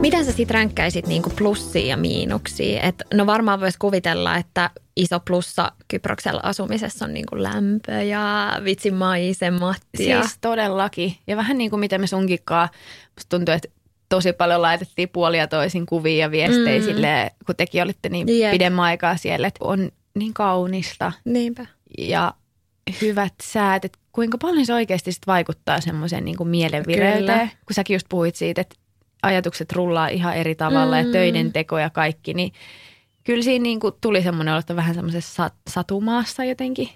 Miten 0.00 0.25
sä 0.25 0.33
sit 0.33 0.50
ränkkäisit 0.50 1.06
niinku 1.06 1.30
plussia 1.30 1.87
ja 1.87 1.97
miinuksia? 1.97 2.83
Et, 2.83 3.02
no 3.14 3.26
varmaan 3.26 3.61
voisi 3.61 3.78
kuvitella, 3.78 4.37
että 4.37 4.71
iso 4.97 5.21
plussa 5.21 5.73
Kyproksella 5.88 6.40
asumisessa 6.42 7.04
on 7.04 7.14
niinku 7.14 7.42
lämpö 7.42 7.92
ja 7.92 8.52
vitsi 8.64 8.90
maisemat. 8.90 9.83
Ja... 9.99 10.23
Siis 10.23 10.38
todellakin. 10.40 11.16
Ja 11.26 11.37
vähän 11.37 11.59
niin 11.59 11.71
kuin 11.71 11.80
mitä 11.80 11.99
me 11.99 12.06
sunkikaan, 12.06 12.68
musta 13.16 13.37
tuntuu, 13.37 13.54
että 13.54 13.68
tosi 14.08 14.32
paljon 14.32 14.62
laitettiin 14.62 15.08
puolia 15.08 15.46
toisin 15.46 15.86
kuvia 15.86 16.16
ja 16.16 16.30
viestejä 16.30 16.78
Mm. 16.80 16.84
sille, 16.84 17.30
kun 17.46 17.56
tekin 17.56 17.82
olitte 17.82 18.08
niin 18.08 18.40
Jep. 18.40 18.50
pidemmän 18.50 18.84
aikaa 18.84 19.16
siellä, 19.16 19.46
että 19.48 19.64
on 19.64 19.90
niin 20.14 20.34
kaunista 20.34 21.12
Niinpä. 21.25 21.66
ja 21.98 22.34
hyvät 23.02 23.34
säät, 23.42 23.84
että 23.84 23.98
kuinka 24.12 24.38
paljon 24.38 24.66
se 24.66 24.75
oikeasti 24.75 25.12
sit 25.12 25.26
vaikuttaa 25.26 25.80
semmoiseen 25.80 26.25
niin 26.25 26.36
kuin 26.36 26.48
mielenvireyteen. 26.48 27.50
Kun 27.66 27.75
säkin 27.75 27.94
just 27.94 28.06
puhuit 28.10 28.36
siitä, 28.36 28.60
että 28.60 28.76
ajatukset 29.22 29.72
rullaa 29.72 30.08
ihan 30.08 30.36
eri 30.36 30.54
tavalla 30.54 31.00
Mm. 31.02 31.06
ja 31.06 31.12
töiden 31.12 31.52
teko 31.52 31.78
ja 31.78 31.90
kaikki, 31.90 32.34
niin 32.34 32.52
kyllä 33.25 33.42
siinä 33.42 33.62
niin 33.62 33.80
kuin 33.80 33.94
tuli 34.00 34.22
semmoinen 34.22 34.52
olo, 34.54 34.58
että 34.60 34.76
vähän 34.76 34.94
semmoisessa 34.94 35.48
sat- 35.48 35.70
satumaassa 35.70 36.44
jotenkin. 36.44 36.88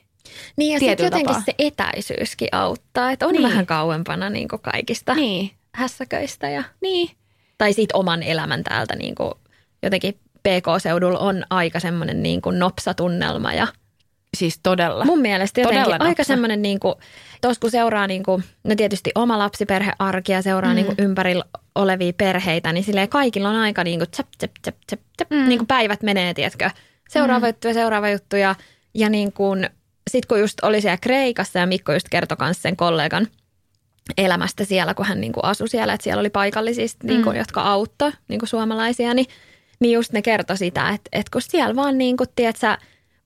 Niin 0.56 0.72
ja 0.72 0.78
sitten 0.80 1.04
jotenkin 1.04 1.26
tapaa. 1.26 1.42
se 1.46 1.54
etäisyyskin 1.58 2.48
auttaa, 2.52 3.10
että 3.10 3.26
on 3.26 3.32
Niin. 3.32 3.42
vähän 3.42 3.66
kauempana 3.66 4.30
niinku 4.30 4.58
kaikista 4.58 5.14
Niin, 5.14 5.50
hässäköistä. 5.74 6.50
Ja... 6.50 6.64
niin. 6.80 7.10
Tai 7.58 7.72
siitä 7.72 7.97
oman 7.97 8.23
elämän 8.23 8.64
täältä 8.64 8.97
niinku, 8.97 9.38
jotenkin 9.82 10.14
PK-seudulla 10.14 11.18
on 11.18 11.45
aika 11.50 11.80
semmoinen 11.80 12.23
niinku 12.23 12.50
nopsatunnelma 12.50 13.52
ja 13.52 13.66
Siis 14.36 14.60
todella. 14.62 15.04
Mun 15.04 15.21
mielestä 15.21 15.60
jotenkin 15.60 15.84
Todella 15.84 16.04
aika 16.04 16.25
semmoinen, 16.25 16.62
niin 16.62 16.80
kuin, 16.80 16.95
tos 17.40 17.58
kun 17.58 17.71
seuraa 17.71 18.06
niin 18.06 18.23
kuin, 18.23 18.45
no 18.64 18.75
tietysti 18.75 19.10
oma 19.14 19.38
lapsiperhearki 19.38 20.32
ja 20.32 20.42
seuraa 20.42 20.71
mm. 20.71 20.75
niin 20.75 20.86
kuin 20.86 20.97
ympärillä 20.99 21.45
olevia 21.75 22.12
perheitä, 22.12 22.73
niin 22.73 22.84
silleen 22.84 23.08
kaikilla 23.08 23.49
on 23.49 23.56
aika 23.56 23.84
niin 23.84 23.99
kuin, 23.99 24.10
tsap, 24.10 24.26
tsap, 24.38 24.50
tsap, 24.62 24.75
tsap, 24.86 25.00
tsap, 25.16 25.30
mm. 25.30 25.49
niin 25.49 25.58
kuin 25.58 25.66
päivät 25.66 26.02
menee, 26.02 26.34
tiedätkö, 26.34 26.71
seuraava 27.08 27.47
mm. 27.47 27.49
juttu 27.49 27.68
ja 27.68 27.75
seuraava 27.75 28.08
juttu 28.08 28.36
ja, 28.36 28.54
ja 28.95 29.08
niin 29.08 29.32
kuin, 29.32 29.71
sit 30.10 30.26
kun 30.26 30.40
just 30.40 30.60
oli 30.62 30.80
siellä 30.80 30.99
Kreikassa 31.00 31.58
ja 31.58 31.66
Mikko 31.66 31.92
just 31.92 32.08
kertoi 32.10 32.36
kanssa 32.36 32.62
sen 32.62 32.76
kollegan 32.76 33.26
elämästä 34.19 34.65
siellä, 34.65 34.95
kun 34.95 35.06
hän 35.06 35.21
niin 35.21 35.32
kuin 35.32 35.45
asui 35.45 35.69
siellä, 35.69 35.93
että 35.93 36.04
siellä 36.04 36.21
oli 36.21 36.30
paikallisia, 36.30 36.89
sit 36.89 37.02
niin 37.02 37.23
kuin, 37.23 37.36
jotka 37.36 37.63
auttoi 37.63 38.13
niin 38.28 38.39
kuin 38.39 38.49
suomalaisia, 38.49 39.15
niin, 39.15 39.26
niin 39.80 39.93
just 39.93 40.13
ne 40.13 40.23
kertoi 40.23 40.56
sitä, 40.56 40.89
että, 40.89 41.08
että 41.13 41.30
kun 41.32 41.43
siellä 41.43 41.76
vaan 41.76 41.99
niin 41.99 42.17
kuin, 42.17 42.28
tiedätkö, 42.36 42.76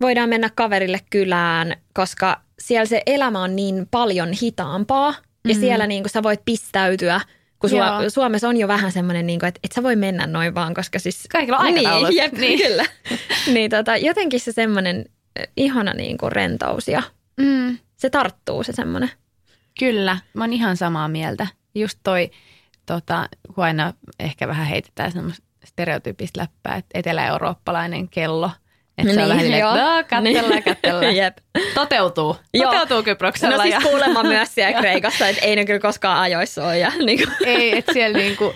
voidaan 0.01 0.29
mennä 0.29 0.51
kaverille 0.55 1.01
kylään, 1.11 1.77
koska 1.95 2.41
siellä 2.59 2.87
se 2.87 3.03
elämä 3.07 3.43
on 3.43 3.57
niin 3.57 3.89
paljon 3.91 4.33
hitaampaa 4.43 5.15
ja 5.49 5.55
siellä 5.55 5.87
niin 5.87 6.03
kuin 6.03 6.11
sä 6.11 6.23
voit 6.23 6.41
pistäytyä, 6.45 7.21
kun 7.59 7.71
Joo. 7.71 8.11
Suomessa 8.11 8.49
on 8.49 8.57
jo 8.57 8.69
vähän 8.69 8.93
semmoinen, 8.93 9.27
niin 9.27 9.45
että 9.45 9.61
et 9.65 9.73
sä 9.73 9.83
voi 9.83 9.97
mennä 9.97 10.27
noin 10.27 10.55
vaan, 10.55 10.75
koska 10.75 10.99
siis... 10.99 11.25
Kaikilla 11.33 11.59
on 11.59 11.65
aikataulut. 11.65 12.09
Niin, 12.09 12.23
jep, 12.23 12.33
Niin. 12.33 12.59
kyllä. 12.59 12.85
niin 13.55 13.71
tota, 13.71 13.97
jotenkin 13.97 14.41
se 14.41 14.53
semmoinen 14.53 15.05
eh, 15.37 15.49
ihana 15.57 15.93
niin 15.95 16.19
kuin 16.19 16.33
rentous 16.33 16.89
ja 16.89 17.03
Mm. 17.41 17.79
se 17.97 18.11
tarttuu 18.11 18.63
se 18.63 18.73
semmoinen. 18.73 19.11
Kyllä, 19.79 20.17
mä 20.35 20.45
oon 20.45 20.53
ihan 20.53 20.77
samaa 20.77 21.09
mieltä. 21.09 21.47
Just 21.75 21.99
toi, 22.03 22.31
tota, 22.87 23.29
kun 23.55 23.65
aina 23.65 23.93
ehkä 24.19 24.49
vähän 24.49 24.67
heitetään 24.67 25.13
semmoista 25.13 25.45
stereotyyppistä 25.65 26.41
läppää, 26.41 26.77
että 26.77 26.99
etelä-eurooppalainen 26.99 28.09
kello. 28.09 28.51
Että 28.99 29.13
se 29.15 29.21
on 29.23 29.29
Niin, 29.29 29.29
vähän 29.29 29.41
silleen, 29.43 29.61
joo. 29.61 29.75
että 29.75 29.85
"No, 29.85 30.05
katsellaan, 30.11 30.51
Niin. 30.51 30.63
katsellaan. 30.63 31.17
Jep. 31.25 31.37
Toteutuu. 31.75 32.37
Joo. 32.55 32.73
Toteutuu 32.73 33.03
Kyproksella. 33.03 33.57
No 33.57 33.63
siis 33.63 33.75
ja, 33.75 33.81
kuulemma 33.81 34.23
myös 34.23 34.55
siellä 34.55 34.79
Kreikassa, 34.81 35.29
että 35.29 35.45
ei 35.45 35.57
ne 35.57 35.65
kyllä 35.65 35.79
koskaan 35.81 36.19
ajoissa 36.19 36.65
ole. 36.65 36.79
Ja, 36.79 36.93
niin 37.07 37.19
kuin. 37.19 37.49
ei, 37.49 37.79
että 37.79 37.93
siellä 37.93 38.19
niinku, 38.19 38.55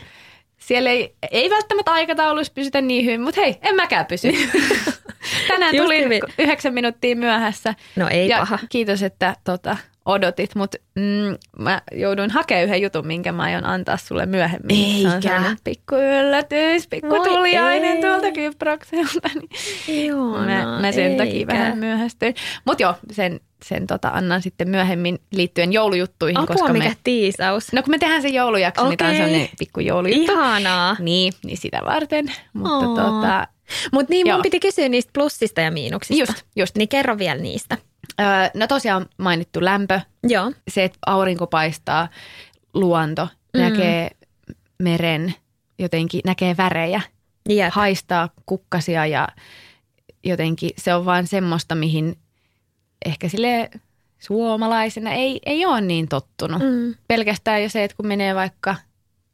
siellä 0.58 0.90
ei, 0.90 1.14
ei 1.30 1.50
välttämättä 1.50 1.92
aikatauluissa 1.92 2.52
pysytä 2.52 2.80
niin 2.80 3.04
hyvin, 3.04 3.20
mutta 3.20 3.40
hei, 3.40 3.58
en 3.62 3.74
mäkään 3.76 4.06
pysy. 4.06 4.32
Tänään 5.48 5.74
Just 5.76 5.84
tuli 5.84 6.04
hyvin. 6.04 6.22
yhdeksän 6.38 6.74
minuuttia 6.74 7.16
myöhässä. 7.16 7.74
No 7.96 8.08
ei 8.08 8.28
ja 8.28 8.38
paha. 8.38 8.58
kiitos, 8.68 9.02
että 9.02 9.36
tota, 9.44 9.76
odotit, 10.08 10.54
mutta 10.54 10.78
mm, 10.94 11.38
mä 11.58 11.82
jouduin 11.92 12.30
hakemaan 12.30 12.64
yhden 12.64 12.82
jutun, 12.82 13.06
minkä 13.06 13.32
mä 13.32 13.42
aion 13.42 13.64
antaa 13.64 13.96
sulle 13.96 14.26
myöhemmin. 14.26 15.02
Se 15.02 15.08
on 15.08 15.14
Eikä. 15.14 15.56
pikku 15.64 15.94
yllätys, 15.94 16.88
pikku 16.88 17.08
Voi 17.08 17.28
tuliainen 17.28 17.96
ei. 17.96 18.02
tuolta 18.02 18.32
Kyprokselta. 18.32 19.28
Niin 19.86 20.06
Joo, 20.06 20.38
mä, 20.38 20.78
mä 20.80 20.92
sen 20.92 21.16
takia 21.16 21.46
vähän 21.46 21.78
myöhästyin. 21.78 22.34
Mutta 22.64 22.82
joo, 22.82 22.94
sen, 23.12 23.40
sen 23.64 23.86
tota, 23.86 24.08
annan 24.08 24.42
sitten 24.42 24.68
myöhemmin 24.68 25.18
liittyen 25.32 25.72
joulujuttuihin. 25.72 26.38
Apua, 26.38 26.54
koska 26.54 26.72
mikä 26.72 26.88
me, 26.88 26.96
tiisaus. 27.04 27.72
No 27.72 27.82
kun 27.82 27.90
me 27.90 27.98
tehdään 27.98 28.22
se 28.22 28.28
joulujakso, 28.28 28.88
niin 28.88 28.98
tämä 28.98 29.10
on 29.10 29.16
sellainen 29.16 29.48
pikku 29.58 29.80
joulujuttu. 29.80 30.32
Ihanaa. 30.32 30.96
Niin, 30.98 31.32
niin 31.44 31.58
sitä 31.58 31.80
varten. 31.84 32.32
Mutta 32.52 33.02
tota, 33.02 33.46
Mutta 33.92 34.10
niin, 34.10 34.26
mun 34.26 34.34
Joo. 34.34 34.42
piti 34.42 34.60
kysyä 34.60 34.88
niistä 34.88 35.10
plussista 35.14 35.60
ja 35.60 35.70
miinuksista. 35.70 36.22
just, 36.22 36.44
just. 36.56 36.76
Niin 36.76 36.88
kerro 36.88 37.18
vielä 37.18 37.40
niistä. 37.40 37.78
Öö, 38.20 38.26
no 38.54 38.66
tosiaan 38.66 39.06
mainittu 39.18 39.64
lämpö, 39.64 40.00
Joo. 40.22 40.52
se, 40.70 40.84
että 40.84 40.98
aurinko 41.06 41.46
paistaa, 41.46 42.08
luonto, 42.74 43.28
mm. 43.54 43.60
näkee 43.60 44.10
meren, 44.78 45.34
jotenkin 45.78 46.20
näkee 46.24 46.56
värejä, 46.56 47.00
Jep. 47.48 47.72
haistaa 47.72 48.28
kukkasia 48.46 49.06
ja 49.06 49.28
jotenkin 50.24 50.70
se 50.76 50.94
on 50.94 51.04
vaan 51.04 51.26
semmoista, 51.26 51.74
mihin 51.74 52.18
ehkä 53.06 53.28
sille 53.28 53.70
suomalaisena 54.18 55.12
ei, 55.12 55.40
ei 55.46 55.66
ole 55.66 55.80
niin 55.80 56.08
tottunut. 56.08 56.62
Mm. 56.62 56.94
Pelkästään 57.08 57.62
jo 57.62 57.68
se, 57.68 57.84
että 57.84 57.96
kun 57.96 58.06
menee 58.06 58.34
vaikka 58.34 58.76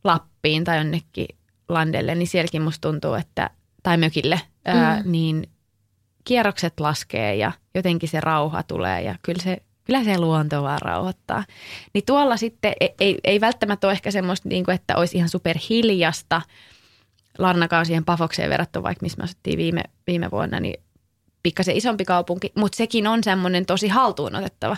Lappiin 0.05 0.65
tai 0.65 0.77
jonnekin 0.77 1.27
landelle, 1.69 2.15
niin 2.15 2.29
sielläkin 2.29 2.63
musta 2.63 2.89
tuntuu, 2.89 3.15
että, 3.15 3.51
tai 3.83 3.97
mökille, 3.97 4.41
mm. 4.45 4.75
ää, 4.75 5.03
niin 5.05 5.49
kierrokset 6.25 6.81
laskee 6.81 7.37
ja 7.37 7.53
jotenkin 7.75 8.09
se 8.09 8.21
rauha 8.21 8.63
tulee 8.63 9.03
ja 9.03 9.15
kyllä 9.23 9.43
se, 9.43 9.63
kyllä 9.85 10.05
se 10.05 10.19
luonto 10.19 10.63
vaan 10.63 10.83
rauhoittaa. 10.83 11.45
Niin 11.95 12.05
tuolla 12.07 12.37
sitten 12.37 12.73
ei, 12.81 12.95
ei, 13.01 13.19
ei 13.25 13.41
välttämättä 13.41 13.87
ole 13.87 13.93
ehkä 13.93 14.11
semmoista, 14.11 14.49
niin 14.49 14.65
kuin, 14.65 14.75
että 14.75 14.97
olisi 14.97 15.17
ihan 15.17 15.29
superhiljasta. 15.29 16.43
Larnakaan 17.39 17.87
siihen 17.87 18.05
Pafokseen 18.05 18.51
verrattuna, 18.51 18.83
vaikka 18.83 19.03
missä 19.05 19.19
me 19.19 19.25
asuttiin 19.25 19.59
viime, 19.59 19.83
viime 20.07 20.31
vuonna, 20.31 20.61
niin 20.61 20.85
pikkasen 21.43 21.77
isompi 21.77 22.05
kaupunki, 22.05 22.53
mutta 22.55 22.77
sekin 22.77 23.07
on 23.07 23.25
semmoinen 23.25 23.67
tosi 23.67 23.89
haltuun 23.89 24.37
otettava. 24.37 24.77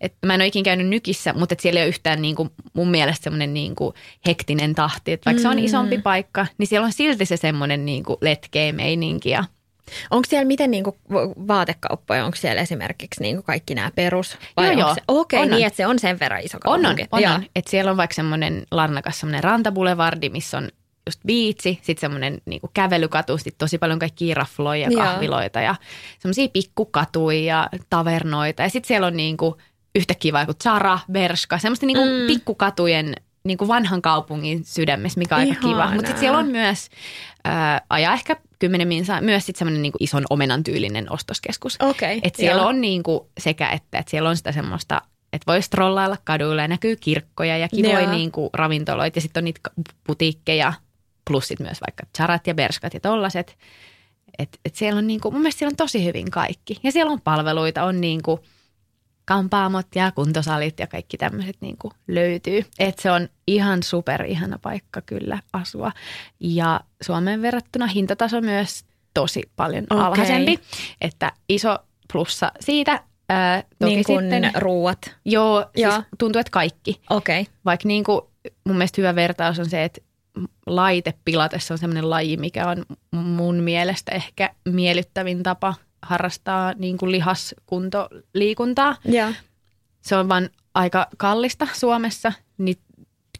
Et 0.00 0.14
mä 0.26 0.34
en 0.34 0.40
ole 0.40 0.46
ikinä 0.46 0.64
käynyt 0.64 0.88
nykissä, 0.88 1.32
mutta 1.32 1.52
et 1.52 1.60
siellä 1.60 1.80
ei 1.80 1.84
ole 1.84 1.88
yhtään 1.88 2.22
niin 2.22 2.36
kuin, 2.36 2.50
mun 2.72 2.90
mielestä 2.90 3.24
semmoinen 3.24 3.54
niin 3.54 3.74
kuin 3.74 3.94
hektinen 4.26 4.74
tahti. 4.74 5.12
Et 5.12 5.26
vaikka 5.26 5.38
mm. 5.38 5.42
se 5.42 5.48
on 5.48 5.58
isompi 5.58 5.98
paikka, 5.98 6.46
niin 6.58 6.66
siellä 6.66 6.84
on 6.84 6.92
silti 6.92 7.26
se 7.26 7.36
semmoinen 7.36 7.84
niin 7.84 8.04
kuin 8.04 8.16
letkeä 8.20 8.72
meininki 8.72 9.30
ja 9.30 9.44
Onko 10.10 10.26
siellä 10.28 10.44
miten 10.44 10.70
niinku 10.70 10.96
vaatekauppoja, 11.48 12.24
onko 12.24 12.36
siellä 12.36 12.62
esimerkiksi 12.62 13.22
niinku 13.22 13.42
kaikki 13.42 13.74
nämä 13.74 13.90
perus? 13.94 14.38
Joo, 14.56 14.70
joo. 14.72 14.90
Okei, 14.90 15.02
On, 15.08 15.20
okay, 15.20 15.40
niin 15.46 15.54
on. 15.54 15.66
että 15.66 15.76
se 15.76 15.86
on 15.86 15.98
sen 15.98 16.18
verran 16.20 16.40
iso 16.40 16.58
On, 16.64 16.74
on, 16.74 16.82
kaupunki. 16.82 17.06
on, 17.12 17.22
Joo. 17.22 17.34
on. 17.34 17.44
Että 17.56 17.70
siellä 17.70 17.90
on 17.90 17.96
vaikka 17.96 18.14
semmoinen 18.14 18.62
Larnakas 18.70 19.20
semmoinen 19.20 19.44
rantabulevardi, 19.44 20.28
missä 20.28 20.58
on 20.58 20.68
just 21.06 21.20
biitsi, 21.26 21.78
sitten 21.82 22.00
semmoinen 22.00 22.38
niinku 22.46 22.70
kävelykatu, 22.74 23.38
sitten 23.38 23.58
tosi 23.58 23.78
paljon 23.78 23.98
kaikkia 23.98 24.34
rafloja 24.34 24.82
ja 24.82 24.88
Joo. 24.90 25.02
kahviloita 25.02 25.60
ja 25.60 25.74
semmoisia 26.18 26.48
pikkukatuja 26.48 27.40
ja 27.40 27.68
tavernoita. 27.90 28.62
Ja 28.62 28.68
sitten 28.68 28.88
siellä 28.88 29.06
on 29.06 29.16
niinku 29.16 29.56
yhtäkkiä 29.94 30.32
vaikka 30.32 30.54
Zara, 30.62 30.98
Bershka, 31.12 31.58
semmoista 31.58 31.86
niinku 31.86 32.04
Mm. 32.04 32.10
mm. 32.10 32.26
Pikkukatujen 33.48 33.68
niinku 33.68 33.68
vanhan 33.68 34.02
kaupungin 34.02 34.64
sydämessä, 34.64 35.18
mikä 35.18 35.36
on 35.36 35.40
aika 35.40 35.54
kiva. 35.54 35.70
Ihanaa. 35.70 35.94
Mutta 35.94 36.16
siellä 36.16 36.38
on 36.38 36.46
myös, 36.46 36.88
ää, 37.44 37.80
ajaa 37.90 38.14
ehkä 38.14 38.36
kymmenen 38.58 38.88
minsa, 38.88 39.20
myös 39.20 39.46
sitten 39.46 39.58
semmoinen 39.58 39.82
niinku 39.82 39.98
ison 40.00 40.24
omenan 40.30 40.62
tyylinen 40.62 41.12
ostoskeskus. 41.12 41.76
Okei, 41.80 42.20
Et 42.22 42.34
siellä 42.34 42.62
joo. 42.62 42.68
on 42.68 42.80
niinku 42.80 43.30
sekä 43.38 43.70
että, 43.70 43.98
että 43.98 44.10
siellä 44.10 44.28
on 44.28 44.36
sitä 44.36 44.52
semmoista, 44.52 45.02
että 45.32 45.52
voi 45.52 45.62
strollailla 45.62 46.16
kaduilla 46.24 46.62
ja 46.62 46.68
näkyy 46.68 46.96
kirkkoja 46.96 47.58
ja 47.58 47.68
kivoja 47.68 48.00
Joo. 48.00 48.10
niinku 48.10 48.50
ravintoloita 48.52 49.16
ja 49.16 49.22
sitten 49.22 49.40
on 49.40 49.44
niitä 49.44 49.60
putiikkeja 50.04 50.72
plus 51.24 51.48
sit 51.48 51.60
myös 51.60 51.78
vaikka 51.86 52.06
charat 52.16 52.46
ja 52.46 52.54
berskat 52.54 52.94
ja 52.94 53.00
tollaset. 53.00 53.56
Et, 54.38 54.58
et 54.64 54.74
siellä 54.74 54.98
on 54.98 55.06
niinku, 55.06 55.30
mun 55.30 55.40
mielestä 55.40 55.58
siellä 55.58 55.72
on 55.72 55.76
tosi 55.76 56.04
hyvin 56.04 56.30
kaikki. 56.30 56.80
Ja 56.82 56.92
siellä 56.92 57.12
on 57.12 57.20
palveluita, 57.20 57.84
on 57.84 58.00
niinku 58.00 58.40
kampaamot 59.28 59.86
ja 59.94 60.12
kuntosalit 60.12 60.78
ja 60.80 60.86
kaikki 60.86 61.16
tämmöiset 61.16 61.56
niinku 61.60 61.92
löytyy. 62.06 62.64
Et 62.78 62.98
se 62.98 63.10
on 63.10 63.28
ihan 63.46 63.82
super 63.82 64.24
ihana 64.24 64.58
paikka 64.62 65.00
kyllä 65.00 65.38
asua. 65.52 65.92
Ja 66.40 66.80
Suomeen 67.02 67.42
verrattuna 67.42 67.86
hintataso 67.86 68.40
myös 68.40 68.84
tosi 69.14 69.42
paljon 69.56 69.84
Okei. 69.90 70.06
alhaisempi. 70.06 70.60
Että 71.00 71.32
iso 71.48 71.78
plussa 72.12 72.52
siitä. 72.60 73.02
Ää, 73.28 73.62
toki 73.78 73.94
niin 73.94 74.04
kuin 74.04 74.20
sitten, 74.20 74.50
ruuat. 74.54 75.16
joo, 75.24 75.60
siis 75.60 75.84
Joo. 75.84 76.02
tuntuu, 76.18 76.40
että 76.40 76.50
kaikki. 76.50 77.00
Okei. 77.10 77.46
Vaikka 77.64 77.88
niin 77.88 78.04
kuin, 78.04 78.20
mun 78.64 78.76
mielestä 78.76 79.00
hyvä 79.00 79.14
vertaus 79.14 79.58
on 79.58 79.68
se, 79.68 79.84
että 79.84 80.00
laite 80.66 81.14
pilatessa 81.24 81.74
on 81.74 81.78
sellainen 81.78 82.10
laji, 82.10 82.36
mikä 82.36 82.66
on 82.68 82.84
mun 83.12 83.56
mielestä 83.56 84.12
ehkä 84.12 84.50
miellyttävin 84.64 85.42
tapa 85.42 85.74
harrastaa 86.08 86.72
niin 86.78 86.98
kuin 86.98 87.12
lihaskuntoliikuntaa. 87.12 88.96
Joo. 89.04 89.32
Se 90.00 90.16
on 90.16 90.28
vaan 90.28 90.50
aika 90.74 91.06
kallista 91.16 91.68
Suomessa, 91.72 92.32
niin 92.58 92.76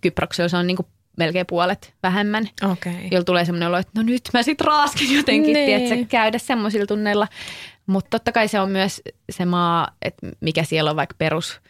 Kyproksella 0.01 0.49
se 0.49 0.57
on 0.57 0.67
niin 0.67 0.77
kuin 0.77 0.87
melkein 1.17 1.47
puolet 1.47 1.95
vähemmän, 2.03 2.49
Okei. 2.73 3.09
jolla 3.11 3.25
tulee 3.25 3.45
semmoinen 3.45 3.69
olo, 3.69 3.77
että 3.77 3.93
no 3.95 4.03
nyt 4.03 4.23
mä 4.33 4.43
sit 4.43 4.61
raaskin 4.61 5.17
jotenkin, 5.17 5.53
Niin. 5.53 5.81
tiedätkö, 5.81 6.07
käydä 6.11 6.39
semmoisilla 6.39 6.87
tunneilla. 6.87 7.29
Mutta 7.87 8.11
totta 8.11 8.33
kai 8.33 8.49
se 8.49 8.61
on 8.61 8.71
myös 8.71 9.03
se 9.31 9.45
maa, 9.45 9.89
että 10.03 10.27
mikä 10.41 10.65
siellä 10.65 10.91
on 10.91 10.97
vaikka 10.97 11.15
perus 11.19 11.61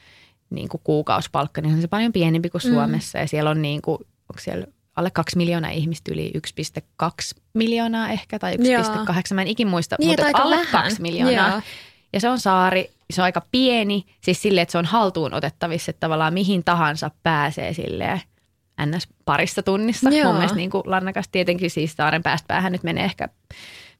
niin 0.50 0.68
kuin 0.68 0.80
kuukausipalkka, 0.84 1.60
niin 1.60 1.74
on 1.74 1.80
se 1.80 1.88
paljon 1.88 2.12
pienempi 2.12 2.50
kuin 2.50 2.62
Mm. 2.64 2.70
Suomessa. 2.72 3.18
Ja 3.18 3.28
siellä 3.28 3.50
on 3.50 3.62
niin 3.62 3.82
kuin, 3.82 3.98
onko 3.98 4.38
siellä 4.40 4.66
alle 4.96 5.10
kaksi 5.10 5.36
miljoonaa 5.36 5.70
ihmistä, 5.70 6.12
yli 6.12 6.32
1,2 6.34 7.40
miljoonaa 7.58 8.08
ehkä, 8.08 8.38
tai 8.38 8.56
1,8, 8.56 9.34
mä 9.34 9.42
en 9.42 9.48
ikin 9.48 9.68
muista, 9.68 9.96
Niin, 9.98 10.10
mutta 10.10 10.42
alle 10.42 10.56
vähän. 10.56 10.72
2 10.72 11.02
miljoonaa. 11.02 11.50
Joo. 11.50 11.60
Ja 12.12 12.20
se 12.20 12.28
on 12.28 12.38
saari, 12.38 12.90
se 13.10 13.20
on 13.22 13.24
aika 13.24 13.42
pieni, 13.52 14.06
siis 14.20 14.42
silleen, 14.42 14.62
että 14.62 14.72
se 14.72 14.78
on 14.78 14.84
haltuun 14.84 15.34
otettavissa, 15.34 15.90
että 15.90 16.00
tavallaan 16.00 16.34
mihin 16.34 16.64
tahansa 16.64 17.10
pääsee 17.22 17.72
silleen 17.72 18.20
ns. 18.86 19.08
parissa 19.24 19.62
tunnissa. 19.62 20.10
Joo. 20.10 20.24
Mun 20.26 20.34
mielestä 20.34 20.56
niin 20.56 20.70
kuin 20.70 20.82
Lannakas 20.86 21.28
tietenkin 21.28 21.70
siis 21.70 21.92
saaren 21.92 22.22
päästä 22.22 22.46
päähän 22.48 22.72
nyt 22.72 22.82
menee 22.82 23.04
ehkä, 23.04 23.28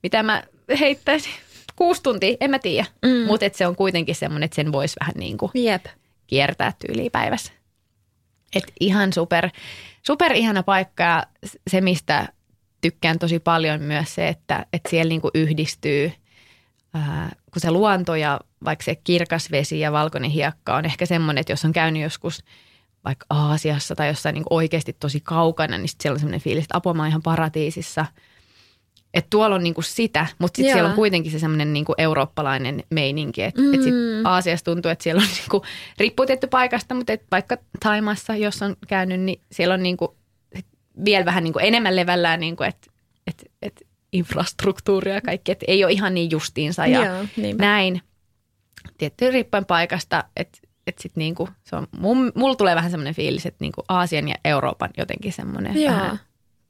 mitä 0.03 0.23
mä 0.23 0.43
heittäisin, 0.81 1.33
kuusi 1.77 2.03
tuntia, 2.03 2.37
en 2.41 2.51
mä 2.51 2.59
tiedä. 2.59 2.87
Mm. 3.03 3.27
Mutta 3.27 3.47
se 3.53 3.67
on 3.67 3.77
kuitenkin 3.77 4.15
semmoinen, 4.15 4.45
että 4.45 4.57
sen 4.57 4.73
voisi 4.73 4.97
vähän 5.01 5.15
niin 5.17 5.39
kuin 5.39 5.51
Jep. 5.55 5.85
kiertää 6.27 6.73
tyyliin 6.87 7.13
päivässä. 7.13 7.53
Et 8.55 8.73
ihan 8.81 9.13
super, 9.13 9.51
super 10.07 10.33
ihana 10.33 10.63
paikka 10.63 11.03
ja 11.03 11.23
se, 11.71 11.81
mistä 11.81 12.29
tykkään 12.81 13.19
tosi 13.19 13.39
paljon 13.39 13.83
myös 13.83 14.15
se, 14.15 14.29
että, 14.29 14.67
että 14.73 14.91
siellä 14.91 15.09
niinku 15.09 15.31
yhdistyy, 15.35 16.13
ää, 16.95 17.33
kun 17.53 17.61
se 17.61 17.71
luonto 17.71 18.15
ja 18.15 18.41
vaikka 18.65 18.85
se 18.85 18.95
kirkas 18.95 19.51
vesi 19.51 19.81
ja 19.81 19.93
valkoinen 19.93 20.31
hiekka 20.31 20.77
on 20.77 20.85
ehkä 20.85 21.07
semmoinen, 21.07 21.41
että 21.41 21.53
jos 21.53 21.65
on 21.65 21.73
käynyt 21.73 22.03
joskus 22.03 22.45
vaikka 23.05 23.27
Aasiassa 23.31 23.95
tai 23.95 24.09
jossain 24.09 24.35
niinku 24.35 24.55
oikeasti 24.55 24.97
tosi 25.01 25.21
kaukana, 25.21 25.79
niin 25.79 25.89
sit 25.89 26.01
siellä 26.01 26.15
on 26.15 26.21
semmoinen 26.21 26.41
fiilis, 26.41 26.65
että 26.65 26.77
apua 26.77 26.95
mä 26.95 27.09
ihan 27.09 27.23
paratiisissa. 27.23 28.07
Että 29.15 29.31
tuolla 29.31 29.57
on 29.57 29.63
niinku 29.63 29.83
sitä, 29.83 30.27
mutta 30.39 30.57
sitten 30.57 30.75
siellä 30.75 30.91
on 30.91 30.97
kuitenkin 30.97 31.33
se 31.33 31.39
semmoinen 31.39 31.73
niinku 31.73 31.95
eurooppalainen 31.99 32.83
meininki. 32.91 33.43
Että 33.43 33.61
Mm. 33.61 33.75
et 33.75 33.83
sit 33.83 33.95
Aasiassa 34.25 34.65
tuntuu, 34.65 34.91
että 34.91 35.03
siellä 35.03 35.23
on 35.23 35.29
niinku, 35.39 35.63
riippuu 35.99 36.27
tietty 36.27 36.47
paikasta, 36.47 36.95
mutta 36.95 37.13
et 37.13 37.23
vaikka 37.31 37.57
Taimassa, 37.81 38.37
jos 38.37 38.63
on 38.63 38.77
käynyt, 38.89 39.21
niin 39.21 39.41
siellä 39.53 39.75
on 39.75 39.83
niinku 39.83 40.18
vielä 41.05 41.25
vähän 41.25 41.45
niinku 41.45 41.59
enemmän 41.59 41.97
levällään, 41.97 42.41
niinku, 42.41 42.63
että 42.63 42.91
et, 43.27 43.45
et 43.63 43.87
infrastruktuuria 44.13 45.15
ja 45.15 45.21
kaikki, 45.21 45.53
että 45.53 45.65
ei 45.69 45.85
ole 45.85 45.93
ihan 45.93 46.15
niin 46.15 46.31
justiinsa 46.31 46.87
ja 46.87 47.05
Joo, 47.05 47.25
niinpä. 47.37 47.65
näin. 47.65 48.01
Tietty 48.99 49.31
riippuen 49.31 49.65
paikasta, 49.67 50.25
että 50.37 50.59
et 50.87 50.99
sit 50.99 51.17
niinku, 51.17 51.49
se 51.65 51.77
on, 51.77 51.87
mun, 51.99 52.33
mulla 52.35 52.55
tulee 52.55 52.75
vähän 52.75 52.91
semmoinen 52.91 53.15
fiilis, 53.15 53.47
että 53.47 53.57
niinku 53.61 53.83
Aasian 53.89 54.29
ja 54.29 54.35
Euroopan 54.45 54.91
jotenkin 54.99 55.33
semmoinen 55.33 55.75
vähän 55.91 56.21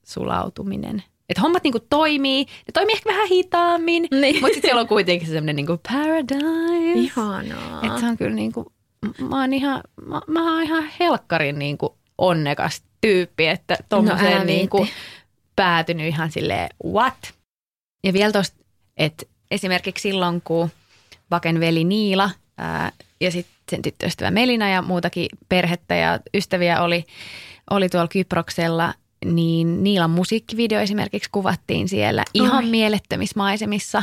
sulautuminen. 0.07 1.03
Että 1.29 1.41
hommat 1.41 1.65
niinku 1.65 1.81
toimii, 1.91 2.45
ne 2.45 2.73
toimii 2.75 2.95
ehkä 2.95 3.11
vähän 3.11 3.29
hitaammin, 3.29 4.09
Niin. 4.21 4.35
mutta 4.35 4.47
sitten 4.55 4.69
siellä 4.69 4.81
on 4.81 4.89
kuitenkin 4.89 5.29
se 5.29 5.33
semmoinen 5.33 5.57
niinku 5.57 5.81
paradise. 5.93 6.93
Ihanaa. 6.95 7.83
Että 7.83 8.01
se 8.01 8.07
on 8.07 8.17
kyllä 8.17 8.35
niinku, 8.35 8.73
mä 9.29 9.41
oon 9.41 9.53
ihan, 9.53 9.81
mä, 10.07 10.21
mä 10.27 10.53
oon 10.55 10.63
ihan 10.63 10.85
helkkarin 11.01 11.59
niinku 11.59 11.99
onnekas 12.19 12.83
tyyppi, 13.01 13.47
että 13.47 13.75
No 13.75 13.77
älä 13.81 13.87
tommoseen 13.89 14.47
niinku 14.47 14.79
viitti. 14.79 14.97
päätynyt 15.57 16.07
ihan 16.07 16.31
silleen 16.31 16.69
what? 16.85 17.35
Ja 18.05 18.13
vielä 18.13 18.33
tosta, 18.33 18.57
että 18.97 19.27
esimerkiksi 19.51 20.03
silloin 20.03 20.41
kun 20.45 20.71
Vaken 21.31 21.61
veli 21.61 21.85
Niila 21.85 22.31
ää, 22.59 22.93
ja 23.21 23.31
sitten 23.31 23.55
sen 23.71 23.83
tyttöystävä 23.83 24.31
Melina 24.31 24.69
ja 24.69 24.83
muutakin 24.83 25.29
perhettä 25.49 25.95
ja 25.95 26.21
ystäviä 26.35 26.83
oli, 26.83 27.05
oli 27.71 27.89
tuolla 27.89 28.09
Kyproksella, 28.09 28.95
niin 29.25 29.85
Niilan 29.85 30.11
musiikkivideo 30.11 30.81
esimerkiksi 30.81 31.29
kuvattiin 31.33 31.89
siellä 31.89 32.25
ihan 32.35 32.65
Oi. 32.65 32.71
mielettömissä 32.71 33.35
maisemissa. 33.37 34.03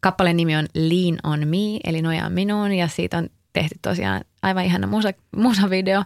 Kappaleen 0.00 0.36
nimi 0.36 0.56
on 0.56 0.66
Lean 0.74 1.18
on 1.22 1.48
Me, 1.48 1.80
eli 1.84 2.02
nojaa 2.02 2.30
minuun, 2.30 2.72
ja 2.72 2.88
siitä 2.88 3.18
on 3.18 3.28
tehty 3.52 3.74
tosiaan 3.82 4.20
aivan 4.42 4.64
ihana 4.64 4.86
musa, 4.86 5.12
musavideo, 5.36 6.04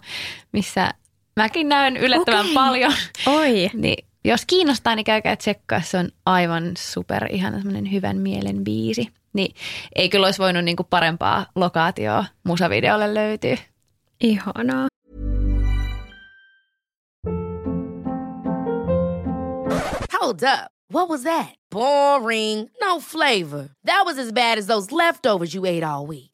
missä 0.53 0.90
mäkin 1.37 1.68
näen 1.68 1.97
yllättävän 1.97 2.40
Okei. 2.40 2.55
paljon. 2.55 2.92
Oi. 3.27 3.70
Niin 3.75 4.07
jos 4.25 4.44
kiinnostaa, 4.47 4.94
niin 4.94 5.05
käykää 5.05 5.37
tsekkaa. 5.37 5.81
Se 5.81 5.99
on 5.99 6.09
aivan 6.27 6.73
super 6.79 7.27
ihana 7.31 7.57
semmoinen 7.57 7.92
hyvän 7.92 8.16
mielen 8.16 8.64
biisi. 8.64 9.09
Niin 9.33 9.55
ei 9.94 10.09
kyllä 10.09 10.27
olisi 10.27 10.38
voinut 10.38 10.64
niinku 10.64 10.85
parempaa 10.85 11.47
lokaatioa 11.55 12.25
musavideolle 12.44 13.14
löytyä. 13.14 13.57
Ihanaa. 14.20 14.87
Hold 20.12 20.42
up. 20.42 20.70
What 20.92 21.09
was 21.09 21.23
that? 21.23 21.55
Boring. 21.70 22.70
No 22.81 23.01
flavor. 23.01 23.70
That 23.85 24.03
was 24.07 24.18
as 24.18 24.33
bad 24.33 24.59
as 24.59 24.66
those 24.66 24.92
leftovers 24.92 25.55
you 25.55 25.64
ate 25.66 25.83
all 25.83 26.07
week. 26.07 26.34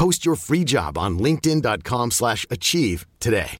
Post 0.00 0.26
your 0.26 0.38
free 0.38 0.64
job 0.72 0.96
on 0.96 1.22
linkedin.com/achieve 1.22 2.10
slash 2.10 2.46
achieve 2.50 3.02
today. 3.24 3.56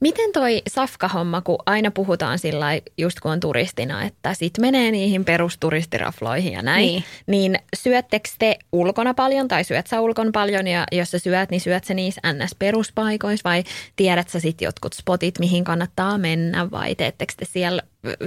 Miten 0.00 0.32
toi 0.32 0.62
safkahomma, 0.68 1.40
kun 1.40 1.58
aina 1.66 1.90
puhutaan 1.90 2.38
sillä 2.38 2.66
just 2.98 3.20
kun 3.20 3.30
on 3.30 3.40
turistina, 3.40 4.04
että 4.04 4.34
sit 4.34 4.58
menee 4.58 4.90
niihin 4.90 5.24
perusturistirafloihin 5.24 6.52
ja 6.52 6.62
näin, 6.62 6.86
niin, 6.86 7.04
niin 7.26 7.58
syöttekö 7.76 8.28
te 8.38 8.58
ulkona 8.72 9.14
paljon 9.14 9.48
tai 9.48 9.64
syöt 9.64 9.86
sä 9.86 10.00
ulkona 10.00 10.30
paljon? 10.32 10.66
Ja 10.66 10.84
jos 10.92 11.10
sä 11.10 11.18
syöt, 11.18 11.50
niin 11.50 11.60
syöt 11.60 11.84
sä 11.84 11.94
niissä 11.94 12.20
NS-peruspaikoissa 12.32 13.44
vai 13.44 13.64
tiedät 13.96 14.28
sä 14.28 14.40
sitten 14.40 14.66
jotkut 14.66 14.92
spotit, 14.92 15.38
mihin 15.38 15.64
kannattaa 15.64 16.18
mennä 16.18 16.70
vai 16.70 16.94
teettekö 16.94 17.32
te 17.36 17.44
siellä 17.44 17.82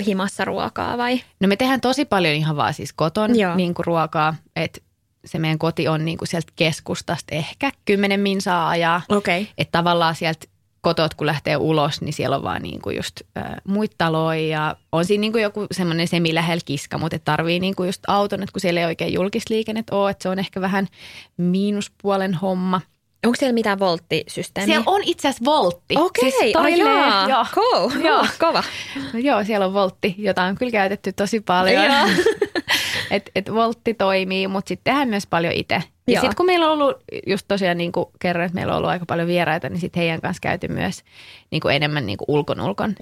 himassa 0.06 0.46
ruokaa 0.46 0.98
vai? 0.98 1.22
No 1.40 1.48
me 1.48 1.56
tehdään 1.56 1.82
tosi 1.82 2.06
paljon 2.06 2.34
ihan 2.34 2.56
vaan 2.56 2.74
siis 2.74 2.94
koton 2.94 3.32
niin 3.56 3.74
kuin 3.74 3.86
ruokaa, 3.86 4.36
että 4.56 4.82
se 5.26 5.40
meidän 5.40 5.60
koti 5.60 5.88
on 5.88 6.06
niin 6.06 6.18
kuin 6.18 6.28
sieltä 6.28 6.54
keskustasta 6.56 7.36
ehkä 7.36 7.72
kymmenen 7.86 8.20
minsaa 8.20 8.70
ajaa. 8.70 9.02
Okay. 9.10 9.46
Että 9.58 9.72
tavallaan 9.72 10.16
sieltä 10.16 10.48
kotot, 10.82 11.14
kun 11.14 11.28
lähtee 11.28 11.58
ulos, 11.58 12.02
niin 12.02 12.14
siellä 12.14 12.36
on 12.36 12.44
vaan 12.44 12.62
niin 12.62 12.82
kuin 12.82 12.96
just 12.96 13.22
äh, 13.38 13.44
muita 13.68 13.96
taloja 13.98 14.48
ja 14.48 14.76
on 14.92 15.06
siinä 15.06 15.22
niin 15.22 15.32
kuin 15.32 15.44
joku 15.44 15.68
semmoinen 15.72 16.08
semi-lähellä 16.08 16.62
kiska, 16.66 16.98
mutta 16.98 17.20
tarvii 17.20 17.60
niin 17.60 17.76
kuin 17.76 17.88
just 17.88 18.04
auton, 18.08 18.44
että 18.44 18.54
kun 18.54 18.62
siellä 18.62 18.80
ei 18.80 18.86
oikein 18.86 19.14
julkisliikennet 19.14 19.90
ole, 19.90 20.12
että 20.12 20.24
se 20.24 20.30
on 20.30 20.40
ehkä 20.40 20.62
vähän 20.62 20.88
miinuspuolen 21.38 22.34
homma. 22.34 22.82
Onko 23.26 23.36
siellä 23.36 23.54
mitään 23.54 23.80
volttisysteemiä? 23.80 24.76
Siellä 24.76 24.92
on 24.92 25.02
itse 25.04 25.28
asiassa 25.28 25.46
voltti. 25.46 25.96
Okei, 25.98 26.32
siis 26.32 26.56
oh, 26.56 26.68
joo. 27.30 27.46
Cool. 27.54 27.90
Joo. 28.08 28.26
Kova. 28.40 28.64
No, 29.14 29.20
joo, 29.20 29.44
siellä 29.44 29.66
on 29.66 29.74
voltti, 29.74 30.16
jota 30.18 30.44
on 30.44 30.56
kyllä 30.56 30.72
käytetty 30.72 31.14
tosi 31.14 31.40
paljon. 31.40 31.86
et, 33.12 33.32
et 33.36 33.54
voltti 33.54 33.94
toimii, 33.94 34.48
mutta 34.48 34.68
sitten 34.68 34.84
tehdään 34.84 35.10
myös 35.10 35.28
paljon 35.28 35.54
itse. 35.54 35.84
Ja 36.08 36.22
sitten 36.22 36.36
kun 36.38 36.46
meillä 36.46 36.66
on 36.66 36.72
ollut, 36.72 36.98
just 37.28 37.46
tosiaan 37.48 37.78
niin 37.78 37.92
kuin 37.92 38.06
kerroin, 38.20 38.46
että 38.46 38.56
meillä 38.56 38.74
on 38.74 38.78
ollut 38.78 38.90
aika 38.90 39.06
paljon 39.06 39.28
vieraita, 39.28 39.70
niin 39.70 39.80
sitten 39.80 40.02
heidän 40.02 40.22
kanssa 40.22 40.42
käyty 40.42 40.68
myös 40.68 41.04
niin 41.52 41.62
kuin 41.62 41.76
enemmän 41.76 42.06
niin 42.06 42.18
kuin 42.18 42.26
ulkon 42.28 42.62
ulkon 42.62 42.96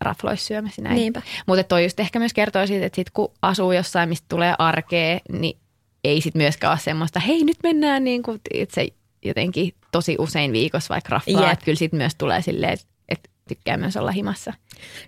rafloissa 0.00 0.46
syömässä 0.46 0.82
näin. 0.82 1.12
Mutta 1.46 1.64
toi 1.64 1.82
just 1.82 2.00
ehkä 2.00 2.18
myös 2.18 2.32
kertoo 2.32 2.66
siitä, 2.66 2.86
että 2.86 2.96
sit 2.96 3.10
kun 3.10 3.32
asuu 3.42 3.72
jossain, 3.72 4.08
mistä 4.08 4.26
tulee 4.28 4.54
arkea, 4.58 5.18
niin 5.32 5.58
ei 6.04 6.20
sitten 6.20 6.42
myöskään 6.42 6.70
ole 6.70 6.78
semmoista, 6.78 7.20
hei 7.20 7.44
nyt 7.44 7.58
mennään 7.62 8.04
niin 8.04 8.22
kuin, 8.22 8.40
itse 8.54 8.88
jotenkin 9.24 9.74
tosi 9.92 10.16
usein 10.18 10.52
viikossa 10.52 10.94
vaikka 10.94 11.08
raflaa. 11.10 11.52
Että 11.52 11.64
kyllä 11.64 11.78
sitten 11.78 11.98
myös 11.98 12.14
tulee 12.14 12.42
silleen, 12.42 12.78
että 13.08 13.30
tykkää 13.48 13.76
myös 13.76 13.96
olla 13.96 14.10
himassa. 14.10 14.52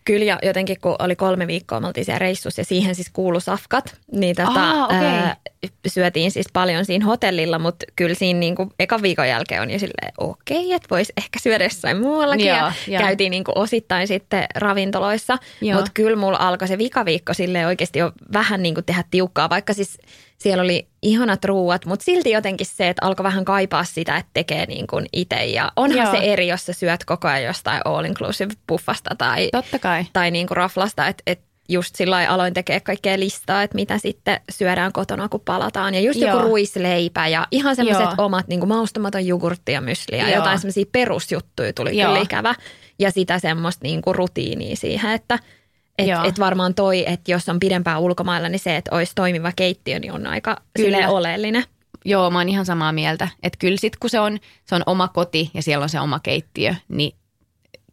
Kyllä 0.04 0.24
ja 0.24 0.38
jotenkin 0.42 0.80
kun 0.80 0.96
oli 0.98 1.16
kolme 1.16 1.46
viikkoa, 1.46 1.80
me 1.80 1.86
oltiin 1.86 2.04
siellä 2.04 2.18
reissussa 2.18 2.60
ja 2.60 2.64
siihen 2.64 2.94
siis 2.94 3.10
kuulu 3.12 3.40
safkat, 3.40 3.96
niin 4.12 4.36
tota, 4.36 4.70
Aa, 4.70 4.84
okay. 4.84 5.04
ää, 5.04 5.36
syötiin 5.86 6.30
siis 6.30 6.46
paljon 6.52 6.84
siinä 6.84 7.04
hotellilla, 7.04 7.58
mutta 7.58 7.86
kyllä 7.96 8.14
siinä 8.14 8.40
niinku 8.40 8.72
ekan 8.78 9.02
viikon 9.02 9.28
jälkeen 9.28 9.62
on 9.62 9.70
jo 9.70 9.78
silleen 9.78 10.12
okei, 10.18 10.64
okay, 10.64 10.76
että 10.76 10.88
voisi 10.90 11.12
ehkä 11.16 11.38
syödä 11.42 11.64
jossain 11.64 12.00
muuallakin 12.00 12.46
joo, 12.46 12.56
ja 12.56 12.72
joo. 12.88 13.02
käytiin 13.02 13.30
niinku 13.30 13.52
osittain 13.54 14.08
sitten 14.08 14.44
ravintoloissa, 14.54 15.38
mutta 15.74 15.90
kyllä 15.94 16.16
mulla 16.16 16.38
alkoi 16.38 16.68
se 16.68 16.78
vikaviikko 16.78 17.34
sille 17.34 17.66
oikeasti 17.66 17.98
jo 17.98 18.12
vähän 18.32 18.62
niinku 18.62 18.82
tehdä 18.82 19.04
tiukkaa, 19.10 19.50
vaikka 19.50 19.72
siis 19.72 19.98
siellä 20.38 20.62
oli 20.62 20.88
ihanat 21.02 21.44
ruuat, 21.44 21.86
mutta 21.86 22.04
silti 22.04 22.30
jotenkin 22.30 22.66
se, 22.66 22.88
että 22.88 23.06
alkoi 23.06 23.24
vähän 23.24 23.44
kaipaa 23.44 23.84
sitä, 23.84 24.16
että 24.16 24.30
tekee 24.34 24.66
niin 24.66 24.86
kuin 24.86 25.06
itse. 25.12 25.44
Ja 25.44 25.72
onhan 25.76 25.98
Joo. 25.98 26.10
se 26.10 26.18
eri, 26.18 26.48
jos 26.48 26.66
sä 26.66 26.72
syöt 26.72 27.04
koko 27.04 27.28
ajan 27.28 27.44
jostain 27.44 27.80
all 27.84 28.04
inclusive 28.04 28.54
buffasta 28.68 29.10
tai, 29.18 29.48
Totta 29.62 29.78
kai. 29.78 30.04
tai 30.12 30.30
niin 30.30 30.46
kuin 30.46 30.56
raflasta, 30.56 31.06
että, 31.06 31.22
että 31.26 31.46
just 31.68 31.96
sillä 31.96 32.26
aloin 32.28 32.54
tekee 32.54 32.80
kaikkea 32.80 33.18
listaa, 33.18 33.62
että 33.62 33.74
mitä 33.74 33.98
sitten 33.98 34.40
syödään 34.50 34.92
kotona, 34.92 35.28
kun 35.28 35.40
palataan. 35.40 35.94
Ja 35.94 36.00
just 36.00 36.20
Joo. 36.20 36.30
joku 36.30 36.48
ruisleipä 36.48 37.28
ja 37.28 37.46
ihan 37.50 37.76
semmoiset 37.76 38.18
omat 38.18 38.48
niin 38.48 38.60
kuin 38.60 38.68
maustamaton 38.68 39.26
jogurtti 39.26 39.72
ja 39.72 39.80
mysli 39.80 40.18
ja 40.18 40.28
Joo. 40.28 40.36
jotain 40.36 40.58
semmoisia 40.58 40.84
perusjuttuja 40.92 41.72
tuli 41.72 41.98
Joo. 41.98 42.08
kyllä 42.08 42.22
ikävä. 42.22 42.54
Ja 42.98 43.10
sitä 43.10 43.38
semmoista 43.38 43.82
niin 43.82 44.02
kuin 44.02 44.14
rutiinia 44.14 44.76
siihen, 44.76 45.12
että– 45.12 45.38
että 45.98 46.22
et 46.24 46.38
varmaan 46.38 46.74
toi, 46.74 47.04
että 47.06 47.30
jos 47.30 47.48
on 47.48 47.60
pidempään 47.60 48.00
ulkomailla, 48.00 48.48
niin 48.48 48.58
se, 48.58 48.76
että 48.76 48.96
olisi 48.96 49.12
toimiva 49.14 49.52
keittiö, 49.56 49.98
niin 49.98 50.12
on 50.12 50.26
aika 50.26 50.56
kyllä. 50.76 51.08
oleellinen. 51.08 51.64
Joo, 52.04 52.30
mä 52.30 52.38
oon 52.38 52.48
ihan 52.48 52.66
samaa 52.66 52.92
mieltä. 52.92 53.28
Että 53.42 53.56
kyllä 53.58 53.76
sitten 53.80 53.98
kun 54.00 54.10
se 54.10 54.20
on, 54.20 54.38
se 54.64 54.74
on 54.74 54.82
oma 54.86 55.08
koti 55.08 55.50
ja 55.54 55.62
siellä 55.62 55.82
on 55.82 55.88
se 55.88 56.00
oma 56.00 56.20
keittiö, 56.20 56.74
niin 56.88 57.12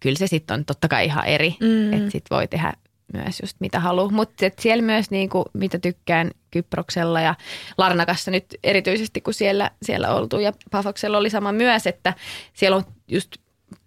kyllä 0.04 0.18
se 0.18 0.28
sitten 0.28 0.54
on 0.54 0.66
totta 0.66 0.88
kai 0.88 1.06
ihan 1.06 1.26
eri. 1.26 1.56
Mm. 1.60 1.94
Että 1.94 2.12
sitten 2.12 2.36
voi 2.36 2.48
tehdä 2.48 2.74
myös 3.14 3.40
just 3.42 3.58
mitä 3.60 3.80
haluaa. 3.80 4.12
Mutta 4.12 4.46
siellä 4.60 4.82
myös 4.82 5.12
niinku, 5.12 5.46
mitä 5.54 5.80
tykkään 5.80 6.32
Kyproksella 6.52 7.22
ja 7.22 7.36
Larnakassa 7.78 8.32
nyt 8.32 8.46
erityisesti, 8.64 9.22
kun 9.22 9.34
siellä, 9.34 9.72
siellä 9.82 10.16
oltu 10.16 10.40
ja 10.40 10.54
Pafoksella 10.72 11.18
oli 11.18 11.30
sama 11.30 11.52
myös, 11.52 11.88
että 11.88 12.14
siellä 12.54 12.78
on 12.78 12.84
just 13.08 13.32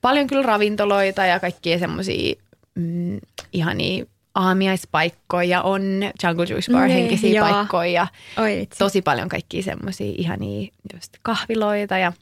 paljon 0.01 0.27
kyllä 0.27 0.43
ravintoloita 0.43 1.27
ja 1.27 1.41
kaikkia 1.41 1.79
semmoisia 1.79 2.35
mm, 2.75 3.19
ihania 3.53 4.05
aamiaispaikkoja, 4.35 5.63
on 5.63 5.83
Jungle 6.23 6.47
Juice 6.51 6.73
Bar 6.73 6.87
niin, 6.87 6.99
henkisiä 6.99 7.41
paikkoja. 7.41 8.07
Oi, 8.39 8.69
tosi 8.79 9.03
paljon 9.03 9.29
kaikkia 9.29 9.63
semmoisia 9.63 10.13
ihania 10.19 10.69
just 10.95 11.13
kahviloita 11.23 11.99
ja 11.99 12.13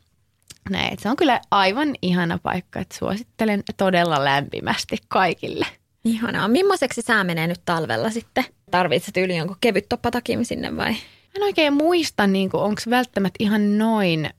näin. 0.70 0.96
Se 1.00 1.10
on 1.10 1.16
kyllä 1.16 1.40
aivan 1.50 1.94
ihana 2.02 2.38
paikka, 2.42 2.80
että 2.80 2.96
suosittelen 2.96 3.62
todella 3.76 4.24
lämpimästi 4.24 4.96
kaikille. 5.08 5.66
Ihanaa. 6.04 6.48
Millaiseksi 6.48 7.02
sää 7.02 7.24
menee 7.24 7.46
nyt 7.46 7.60
talvella 7.64 8.10
sitten? 8.10 8.44
Tarvitset 8.70 9.16
yli 9.16 9.36
jonkun 9.36 9.56
kevyt 9.60 9.88
toppatakin 9.88 10.44
sinne 10.44 10.76
vai? 10.76 10.96
En 11.36 11.42
oikein 11.42 11.72
muista, 11.72 12.26
niin 12.26 12.50
onko 12.52 12.82
välttämättä 12.90 13.36
ihan 13.40 13.78
noin 13.78 14.30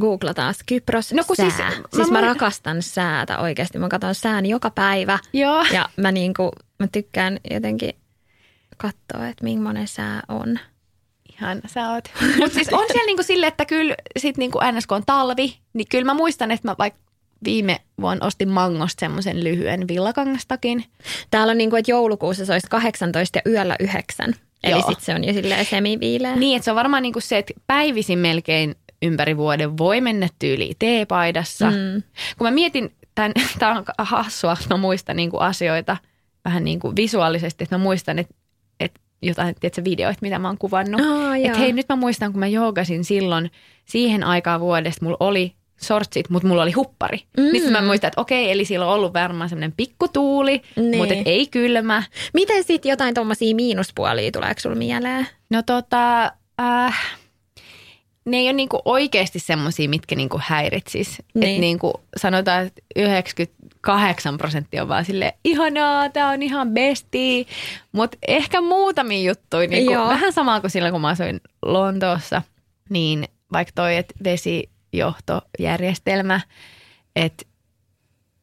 googlataan 0.00 0.54
Kypros 0.66 1.12
no, 1.12 1.24
kun 1.26 1.36
sää. 1.36 1.50
Siis, 1.50 1.58
mä, 1.58 1.84
siis 1.92 2.10
mä, 2.10 2.20
mä 2.20 2.26
rakastan 2.26 2.82
säätä 2.82 3.38
oikeasti. 3.38 3.78
Mä 3.78 3.88
katson 3.88 4.14
sään 4.14 4.46
joka 4.46 4.70
päivä. 4.70 5.18
Joo. 5.32 5.64
Ja 5.72 5.88
mä, 5.96 6.12
niinku, 6.12 6.50
mä 6.78 6.86
tykkään 6.92 7.38
jotenkin 7.50 7.94
katsoa, 8.76 9.28
että 9.28 9.44
millainen 9.44 9.88
sää 9.88 10.22
on. 10.28 10.58
Ihan 11.40 11.60
sä 11.66 11.90
oot. 11.90 12.04
Mutta 12.40 12.54
siis 12.54 12.68
on 12.72 12.84
siellä 12.86 13.06
niinku 13.06 13.22
sille, 13.22 13.46
että 13.46 13.64
kyllä 13.64 13.94
sit 14.16 14.36
niinku 14.36 14.58
ns. 14.72 14.86
kun 14.86 14.96
on 14.96 15.02
talvi, 15.06 15.58
niin 15.72 15.86
kyllä 15.90 16.04
mä 16.04 16.14
muistan, 16.14 16.50
että 16.50 16.68
mä 16.68 16.74
vaikka 16.78 17.00
viime 17.44 17.80
vuonna 18.00 18.26
ostin 18.26 18.48
Mangosta 18.48 19.00
semmoisen 19.00 19.44
lyhyen 19.44 19.88
villakangastakin. 19.88 20.84
Täällä 21.30 21.50
on 21.50 21.58
niin 21.58 21.70
kuin, 21.70 21.80
että 21.80 21.90
joulukuussa 21.90 22.46
se 22.46 22.52
olisi 22.52 22.66
18 22.70 23.38
ja 23.38 23.50
yöllä 23.52 23.76
9. 23.80 24.34
Eli 24.62 24.82
sitten 24.82 25.04
se 25.04 25.14
on 25.14 25.24
jo 25.24 25.32
silleen 25.32 25.64
semiviileä. 25.64 26.36
Niin, 26.36 26.56
että 26.56 26.64
se 26.64 26.70
on 26.70 26.76
varmaan 26.76 27.02
niin 27.02 27.12
kuin 27.12 27.22
se, 27.22 27.38
että 27.38 27.54
päivisin 27.66 28.18
melkein 28.18 28.74
ympäri 29.02 29.36
vuoden 29.36 29.78
voi 29.78 30.00
mennä 30.00 30.28
tyyliin 30.38 30.76
teepaidassa. 30.78 31.70
Mm. 31.70 32.02
Kun 32.38 32.46
mä 32.46 32.50
mietin, 32.50 32.94
tämän, 33.14 33.32
tämä 33.58 33.78
on 33.78 33.84
hassua, 33.98 34.56
mä 34.70 34.76
muistan 34.76 35.16
niin 35.16 35.30
kuin 35.30 35.42
asioita 35.42 35.96
vähän 36.44 36.64
niin 36.64 36.80
kuin 36.80 36.96
visuaalisesti, 36.96 37.64
että 37.64 37.78
mä 37.78 37.82
muistan, 37.82 38.18
että, 38.18 38.34
että 38.80 39.00
jotain 39.22 39.54
tiedätkö, 39.60 39.84
videoita, 39.84 40.18
mitä 40.22 40.38
mä 40.38 40.48
oon 40.48 40.58
kuvannut. 40.58 41.00
Oh, 41.00 41.34
että 41.44 41.58
hei, 41.58 41.72
nyt 41.72 41.88
mä 41.88 41.96
muistan, 41.96 42.32
kun 42.32 42.40
mä 42.40 42.46
joogasin 42.46 43.04
silloin 43.04 43.50
siihen 43.84 44.24
aikaan 44.24 44.60
vuodesta, 44.60 45.04
mulla 45.04 45.16
oli 45.20 45.54
sortsit, 45.80 46.30
mutta 46.30 46.48
mulla 46.48 46.62
oli 46.62 46.72
huppari. 46.72 47.22
Mm. 47.36 47.52
Niin 47.52 47.72
mä 47.72 47.82
muistan, 47.82 48.08
että 48.08 48.20
okei, 48.20 48.50
eli 48.50 48.64
sillä 48.64 48.86
on 48.86 48.92
ollut 48.92 49.14
varmaan 49.14 49.48
semmoinen 49.48 49.74
pikkutuuli, 49.76 50.62
niin. 50.76 50.96
mutta 50.96 51.14
ei 51.24 51.46
kylmä. 51.46 52.02
Miten 52.34 52.64
sitten 52.64 52.90
jotain 52.90 53.14
tuommoisia 53.14 53.54
miinuspuolia 53.54 54.30
tuleeko 54.30 54.60
sulla 54.60 54.76
mieleen? 54.76 55.26
No 55.50 55.62
tota, 55.62 56.32
äh, 56.60 57.16
ne 58.24 58.36
ei 58.36 58.46
ole 58.46 58.52
niinku 58.52 58.82
oikeasti 58.84 59.38
semmoisia, 59.38 59.88
mitkä 59.88 60.14
niinku 60.16 60.40
häiritsis. 60.42 61.22
Niin. 61.34 61.44
Että 61.44 61.60
niinku 61.60 61.92
sanotaan, 62.16 62.66
että 62.66 62.82
98 63.80 64.38
prosenttia 64.38 64.82
on 64.82 64.88
vaan 64.88 65.04
sille 65.04 65.34
ihanaa, 65.44 66.08
tämä 66.08 66.30
on 66.30 66.42
ihan 66.42 66.70
besti. 66.70 67.46
Mutta 67.92 68.18
ehkä 68.28 68.60
muutamia 68.60 69.30
juttuja, 69.30 69.68
niinku, 69.68 69.92
vähän 69.92 70.32
samaa 70.32 70.60
kuin 70.60 70.70
silloin, 70.70 70.92
kun 70.92 71.00
mä 71.00 71.08
asuin 71.08 71.40
Lontoossa, 71.62 72.42
niin 72.90 73.24
vaikka 73.52 73.72
toi, 73.74 73.96
että 73.96 74.14
vesijohtojärjestelmä, 74.24 76.40
että 77.16 77.44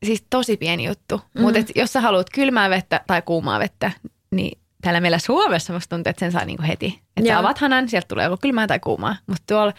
siis 0.06 0.26
tosi 0.30 0.58
pieni 0.58 0.86
juttu. 0.86 1.18
Mm-hmm. 1.18 1.42
Mutta 1.42 1.60
jos 1.76 1.94
sä 1.94 2.02
haluat 2.02 2.28
kylmää 2.34 2.70
vettä 2.70 3.02
tai 3.08 3.22
kuumaa 3.22 3.60
vettä, 3.60 3.92
niin 4.32 4.60
täällä 4.82 5.02
meillä 5.02 5.20
Suomessa 5.20 5.74
musta 5.74 5.96
tuntuu, 5.96 6.10
että 6.10 6.20
sen 6.20 6.32
saa 6.32 6.46
niinku 6.46 6.64
heti. 6.68 7.00
Että 7.18 7.30
sä 7.30 7.40
avaat 7.40 7.58
hanan, 7.58 7.90
sieltä 7.90 8.08
tulee 8.08 8.26
joko 8.26 8.38
kylmää 8.42 8.68
tai 8.68 8.80
kuumaa. 8.80 9.16
Mutta 9.28 9.44
tuolla 9.48 9.74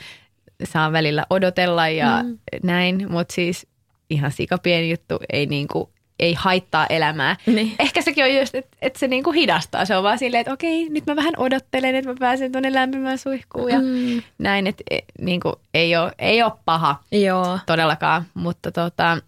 saa 0.65 0.93
välillä 0.93 1.27
odotella 1.31 1.89
ja 1.89 2.23
mm. 2.23 2.39
näin, 2.63 3.13
mutta 3.13 3.35
siis 3.35 3.67
ihan 4.11 4.33
sikapieni 4.33 4.91
juttu, 4.91 5.19
ei 5.33 5.47
niinku, 5.47 5.93
ei 6.19 6.35
haittaa 6.35 6.87
elämää. 6.87 7.37
Niin. 7.47 7.75
Ehkä 7.79 8.03
sekin 8.03 8.25
on 8.25 8.35
just, 8.35 8.55
että, 8.55 8.77
että 8.83 8.99
se 8.99 9.09
niinku 9.09 9.33
hidastaa. 9.33 9.85
Se 9.85 9.97
on 9.97 10.03
vaan 10.03 10.19
silleen, 10.19 10.41
että 10.41 10.53
okei, 10.53 10.89
nyt 10.89 11.07
mä 11.07 11.17
vähän 11.17 11.35
odottelen, 11.37 11.95
että 11.95 12.11
mä 12.11 12.17
pääsen 12.21 12.53
tuonne 12.53 12.75
lämpimään 12.75 13.19
suihkuun 13.19 13.71
ja 13.71 13.79
mm. 13.79 14.23
näin, 14.39 14.67
että 14.67 14.85
e, 14.91 14.99
niinku, 15.21 15.53
ei, 15.75 15.97
ole, 15.97 16.13
ei 16.19 16.43
ole 16.43 16.53
paha 16.65 16.97
Joo. 17.13 17.59
todellakaan. 17.67 18.25
Mutta 18.35 18.73
tota, 18.73 19.19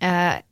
ää, 0.00 0.42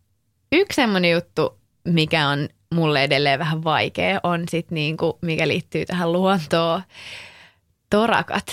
yksi 0.52 0.76
semmoinen 0.76 1.10
juttu, 1.10 1.58
mikä 1.84 2.28
on 2.28 2.48
mulle 2.74 3.04
edelleen 3.04 3.38
vähän 3.38 3.64
vaikea 3.64 4.20
on 4.22 4.44
sitten 4.48 4.74
niinku, 4.74 5.18
mikä 5.22 5.48
liittyy 5.48 5.86
tähän 5.86 6.12
luontoon, 6.12 6.82
torakat. 7.90 8.46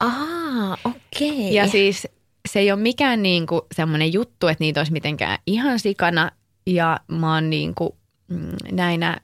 Ah, 0.00 0.72
okei. 0.84 1.30
Okay. 1.30 1.50
Ja 1.52 1.68
siis 1.68 2.08
se 2.52 2.58
ei 2.58 2.72
ole 2.72 2.80
mikään 2.80 3.22
niin 3.22 3.46
kuin 3.46 3.62
semmoinen 3.74 4.12
juttu, 4.12 4.46
että 4.46 4.64
niitä 4.64 4.80
olisi 4.80 4.92
mitenkään 4.92 5.38
ihan 5.46 5.78
sikana. 5.78 6.30
Ja 6.66 7.00
mä 7.08 7.34
oon 7.34 7.50
niin 7.50 7.74
kuin, 7.74 7.90
mm, 8.28 8.56
näinä, 8.72 9.20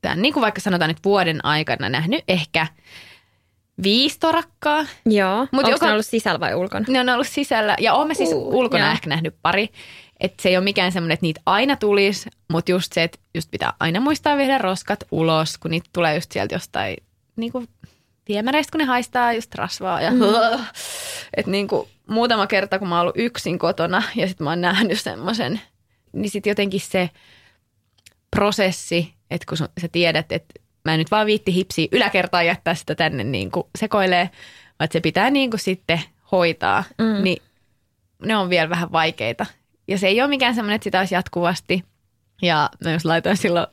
tämän, 0.00 0.22
niin 0.22 0.34
kuin 0.34 0.40
vaikka 0.42 0.60
sanotaan 0.60 0.88
nyt 0.88 1.04
vuoden 1.04 1.44
aikana 1.44 1.88
nähnyt 1.88 2.24
ehkä 2.28 2.66
viisi 3.82 4.18
torakkaa. 4.18 4.86
Joo. 5.06 5.38
Mut 5.52 5.64
Onko 5.64 5.70
joka- 5.70 5.86
ne 5.86 5.92
ollut 5.92 6.06
sisällä 6.06 6.40
vai 6.40 6.54
ulkona? 6.54 6.84
Ne 6.88 7.00
on 7.00 7.08
ollut 7.08 7.26
sisällä 7.26 7.76
ja 7.80 7.94
oon 7.94 8.08
mä 8.08 8.14
siis 8.14 8.32
Uh, 8.32 8.54
ulkona 8.54 8.84
joo. 8.84 8.92
ehkä 8.92 9.08
nähnyt 9.08 9.34
pari. 9.42 9.68
Että 10.20 10.42
se 10.42 10.48
ei 10.48 10.56
ole 10.56 10.64
mikään 10.64 10.92
semmoinen, 10.92 11.14
että 11.14 11.26
niitä 11.26 11.40
aina 11.46 11.76
tulisi, 11.76 12.30
mutta 12.50 12.70
just 12.70 12.92
se, 12.92 13.02
että 13.02 13.18
just 13.34 13.50
pitää 13.50 13.72
aina 13.80 14.00
muistaa 14.00 14.36
viedä 14.36 14.58
roskat 14.58 15.04
ulos, 15.10 15.58
kun 15.58 15.70
niitä 15.70 15.90
tulee 15.92 16.14
just 16.14 16.32
sieltä 16.32 16.54
jostain 16.54 16.96
niin 17.36 17.52
kuin 17.52 17.68
viemäreistä, 18.28 18.70
kun 18.70 18.78
ne 18.78 18.84
haistaa 18.84 19.32
just 19.32 19.54
rasvaa. 19.54 20.00
Ja, 20.00 20.10
mm. 20.10 20.20
että 21.36 21.50
niin 21.50 21.68
kuin 21.68 21.88
muutama 22.08 22.46
kerta, 22.46 22.78
kun 22.78 22.88
mä 22.88 22.94
oon 22.94 23.00
ollut 23.02 23.18
yksin 23.18 23.58
kotona 23.58 24.02
ja 24.16 24.28
sitten 24.28 24.44
mä 24.44 24.50
oon 24.50 24.60
nähnyt 24.60 25.00
semmoisen, 25.00 25.60
niin 26.12 26.30
sitten 26.30 26.50
jotenkin 26.50 26.80
se 26.80 27.10
prosessi, 28.36 29.14
että 29.30 29.46
kun 29.48 29.56
sä 29.56 29.88
tiedät, 29.92 30.32
että 30.32 30.54
mä 30.84 30.92
en 30.92 30.98
nyt 30.98 31.10
vaan 31.10 31.26
viitti 31.26 31.54
hipsiä 31.54 31.88
yläkertaan 31.92 32.46
jättää 32.46 32.74
sitä 32.74 32.94
tänne 32.94 33.24
niin 33.24 33.50
kuin 33.50 33.66
sekoilee, 33.78 34.30
vaan 34.78 34.84
että 34.84 34.92
se 34.92 35.00
pitää 35.00 35.30
niin 35.30 35.50
kuin 35.50 35.60
sitten 35.60 36.00
hoitaa, 36.32 36.84
mm. 36.98 37.22
niin 37.22 37.42
ne 38.24 38.36
on 38.36 38.50
vielä 38.50 38.70
vähän 38.70 38.92
vaikeita. 38.92 39.46
Ja 39.88 39.98
se 39.98 40.06
ei 40.06 40.20
ole 40.20 40.28
mikään 40.28 40.54
semmoinen, 40.54 40.74
että 40.74 40.84
sitä 40.84 40.98
olisi 40.98 41.14
jatkuvasti. 41.14 41.84
Ja 42.42 42.70
mä 42.84 42.92
just 42.92 43.04
laitoin 43.04 43.36
silloin, 43.36 43.66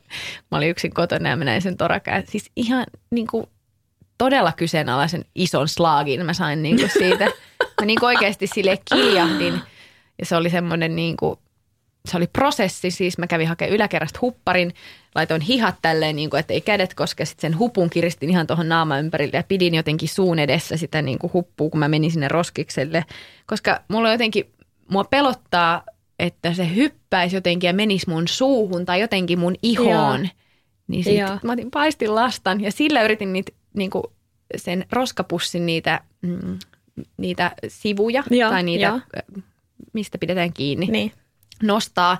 mä 0.50 0.58
olin 0.58 0.70
yksin 0.70 0.94
kotona 0.94 1.28
ja 1.28 1.36
mä 1.36 1.44
näin 1.44 1.62
sen 1.62 1.76
torakään. 1.76 2.24
Siis 2.26 2.50
ihan 2.56 2.86
niin 3.10 3.26
kuin 3.26 3.46
todella 4.18 4.52
kyseenalaisen 4.52 5.24
ison 5.34 5.68
slaagin 5.68 6.26
mä 6.26 6.34
sain 6.34 6.62
niin 6.62 6.76
kuin 6.76 6.90
siitä. 6.90 7.26
Mä 7.80 7.86
niin 7.86 8.04
oikeasti 8.04 8.46
sille 8.46 8.78
kiljahdin. 8.84 9.60
Ja 10.18 10.26
se 10.26 10.36
oli 10.36 10.50
semmoinen 10.50 10.96
niin 10.96 11.16
kuin, 11.16 11.38
se 12.08 12.16
oli 12.16 12.26
prosessi, 12.26 12.90
siis 12.90 13.18
mä 13.18 13.26
kävin 13.26 13.48
hakemaan 13.48 13.74
yläkerrasta 13.74 14.18
hupparin, 14.22 14.74
laitoin 15.14 15.40
hihat 15.40 15.74
tälleen, 15.82 16.16
niin 16.16 16.30
kuin, 16.30 16.40
että 16.40 16.54
ei 16.54 16.60
kädet 16.60 16.94
koske, 16.94 17.24
sitten 17.24 17.52
sen 17.52 17.58
hupun 17.58 17.90
kiristin 17.90 18.30
ihan 18.30 18.46
tuohon 18.46 18.68
naama 18.68 18.98
ympärille 18.98 19.36
ja 19.36 19.44
pidin 19.48 19.74
jotenkin 19.74 20.08
suun 20.08 20.38
edessä 20.38 20.76
sitä 20.76 21.02
niin 21.02 21.18
kuin 21.18 21.32
huppua, 21.32 21.70
kun 21.70 21.80
mä 21.80 21.88
menin 21.88 22.10
sinne 22.10 22.28
roskikselle, 22.28 23.04
koska 23.46 23.80
mulla 23.88 24.12
jotenkin, 24.12 24.50
mua 24.88 25.04
pelottaa, 25.04 25.82
että 26.18 26.54
se 26.54 26.74
hyppäisi 26.74 27.36
jotenkin 27.36 27.68
ja 27.68 27.74
menisi 27.74 28.10
mun 28.10 28.28
suuhun 28.28 28.86
tai 28.86 29.00
jotenkin 29.00 29.38
mun 29.38 29.54
ihoon. 29.62 30.20
Joo. 30.20 30.30
Niin 30.88 31.04
sitten 31.04 31.40
mä 31.42 31.52
otin 31.52 31.70
paistin 31.70 32.14
lastan 32.14 32.60
ja 32.60 32.72
sillä 32.72 33.02
yritin 33.02 33.32
niitä, 33.32 33.52
niin 33.74 33.90
kuin 33.90 34.04
sen 34.56 34.86
roskapussin 34.92 35.66
niitä, 35.66 36.00
mm, 36.22 36.58
niitä 37.16 37.52
sivuja 37.68 38.22
Joo, 38.30 38.50
tai 38.50 38.62
niitä, 38.62 38.86
joo. 38.86 39.00
mistä 39.92 40.18
pidetään 40.18 40.52
kiinni 40.52 40.86
Niin. 40.86 41.12
nostaa 41.62 42.18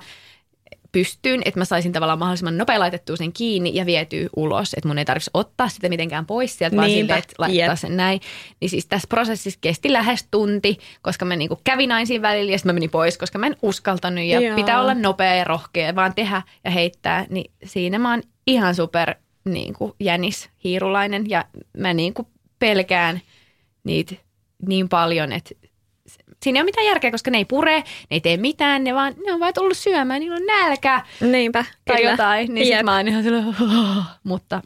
pystyyn, 0.91 1.41
että 1.45 1.59
mä 1.59 1.65
saisin 1.65 1.91
tavallaan 1.91 2.19
mahdollisimman 2.19 2.57
nopea 2.57 2.79
laitettua 2.79 3.15
sen 3.15 3.33
kiinni 3.33 3.71
ja 3.75 3.85
vietyä 3.85 4.29
ulos. 4.35 4.73
Että 4.73 4.87
mun 4.87 4.97
ei 4.97 5.05
tarvitsisi 5.05 5.31
ottaa 5.33 5.69
sitä 5.69 5.89
mitenkään 5.89 6.25
pois 6.25 6.57
sieltä, 6.57 6.75
vaan 6.75 6.87
Niinpä, 6.87 7.01
silleen, 7.03 7.19
että 7.19 7.33
laittaa 7.37 7.65
jep. 7.67 7.77
sen 7.77 7.97
näin. 7.97 8.21
Niin 8.61 8.69
siis 8.69 8.85
tässä 8.85 9.07
prosessissa 9.07 9.59
kesti 9.61 9.93
lähes 9.93 10.27
tunti, 10.31 10.77
koska 11.01 11.25
mä 11.25 11.35
niinku 11.35 11.59
kävin 11.63 11.91
aina 11.91 12.05
siinä 12.05 12.21
välillä 12.21 12.51
ja 12.51 12.57
sitten 12.57 12.69
mä 12.69 12.73
menin 12.73 12.89
pois, 12.89 13.17
koska 13.17 13.39
mä 13.39 13.47
en 13.47 13.55
uskaltanut 13.61 14.23
ja 14.23 14.39
Joo. 14.39 14.55
pitää 14.55 14.81
olla 14.81 14.93
nopea 14.93 15.35
ja 15.35 15.43
rohkea, 15.43 15.95
vaan 15.95 16.15
tehdä 16.15 16.41
ja 16.63 16.71
heittää. 16.71 17.25
Niin 17.29 17.51
siinä 17.65 17.99
mä 17.99 18.11
oon 18.11 18.23
ihan 18.47 18.75
super 18.75 19.15
niinku 19.45 19.95
jänis 19.99 20.49
hiirulainen 20.63 21.29
ja 21.29 21.45
mä 21.77 21.93
niinku 21.93 22.27
pelkään 22.59 23.21
niitä 23.83 24.15
niin 24.67 24.89
paljon, 24.89 25.31
että 25.31 25.55
siinä 26.43 26.57
ei 26.57 26.61
ole 26.61 26.65
mitään 26.65 26.85
järkeä, 26.87 27.11
koska 27.11 27.31
ne 27.31 27.37
ei 27.37 27.45
pure, 27.45 27.77
ne 27.79 27.83
ei 28.11 28.21
tee 28.21 28.37
mitään, 28.37 28.83
ne 28.83 28.93
vaan, 28.95 29.13
ne 29.25 29.33
on 29.33 29.39
vaan 29.39 29.53
tullut 29.53 29.77
syömään, 29.77 30.19
niillä 30.19 30.35
on 30.35 30.45
nälkä 30.45 31.05
Niinpä, 31.21 31.65
tai 31.85 31.97
kyllä. 31.97 32.11
jotain. 32.11 32.53
Niin 32.53 32.65
sit 32.65 32.75
Jep. 32.75 32.85
mä 32.85 32.97
oon 32.97 33.07
ihan 33.07 33.23
sellainen, 33.23 33.55
mutta 34.23 34.61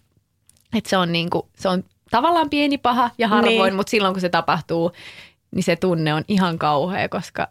että 0.78 0.90
se 0.90 0.98
on 0.98 1.12
niinku, 1.12 1.50
se 1.58 1.70
on 1.70 1.84
tavallaan 2.12 2.50
pieni 2.50 2.78
paha 2.78 3.10
ja 3.18 3.28
harvoin, 3.28 3.56
Niin. 3.70 3.76
mutta 3.76 3.90
silloin 3.92 4.14
kun 4.14 4.22
se 4.22 4.30
tapahtuu, 4.30 4.92
niin 5.56 5.64
se 5.64 5.76
tunne 5.76 6.14
on 6.14 6.24
ihan 6.28 6.58
kauhea, 6.60 7.10
koska 7.10 7.48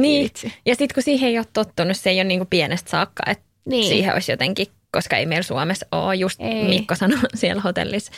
Niin. 0.00 0.24
vitsi. 0.24 0.52
Ja 0.66 0.74
sitten 0.74 0.94
kun 0.94 1.02
siihen 1.02 1.28
ei 1.30 1.38
ole 1.38 1.46
tottunut, 1.52 1.96
se 1.96 2.10
ei 2.10 2.16
ole 2.16 2.24
niinku 2.24 2.46
pienestä 2.50 2.90
saakka, 2.90 3.22
että 3.30 3.44
Niin. 3.64 3.88
siihen 3.88 4.14
olisi 4.14 4.32
jotenkin, 4.32 4.66
koska 4.92 5.16
ei 5.16 5.26
meillä 5.26 5.42
Suomessa 5.42 5.86
ole, 5.92 6.14
just 6.14 6.40
Ei. 6.40 6.64
Mikko 6.68 6.94
sanoi 6.94 7.18
siellä 7.34 7.62
hotellissa, 7.62 8.12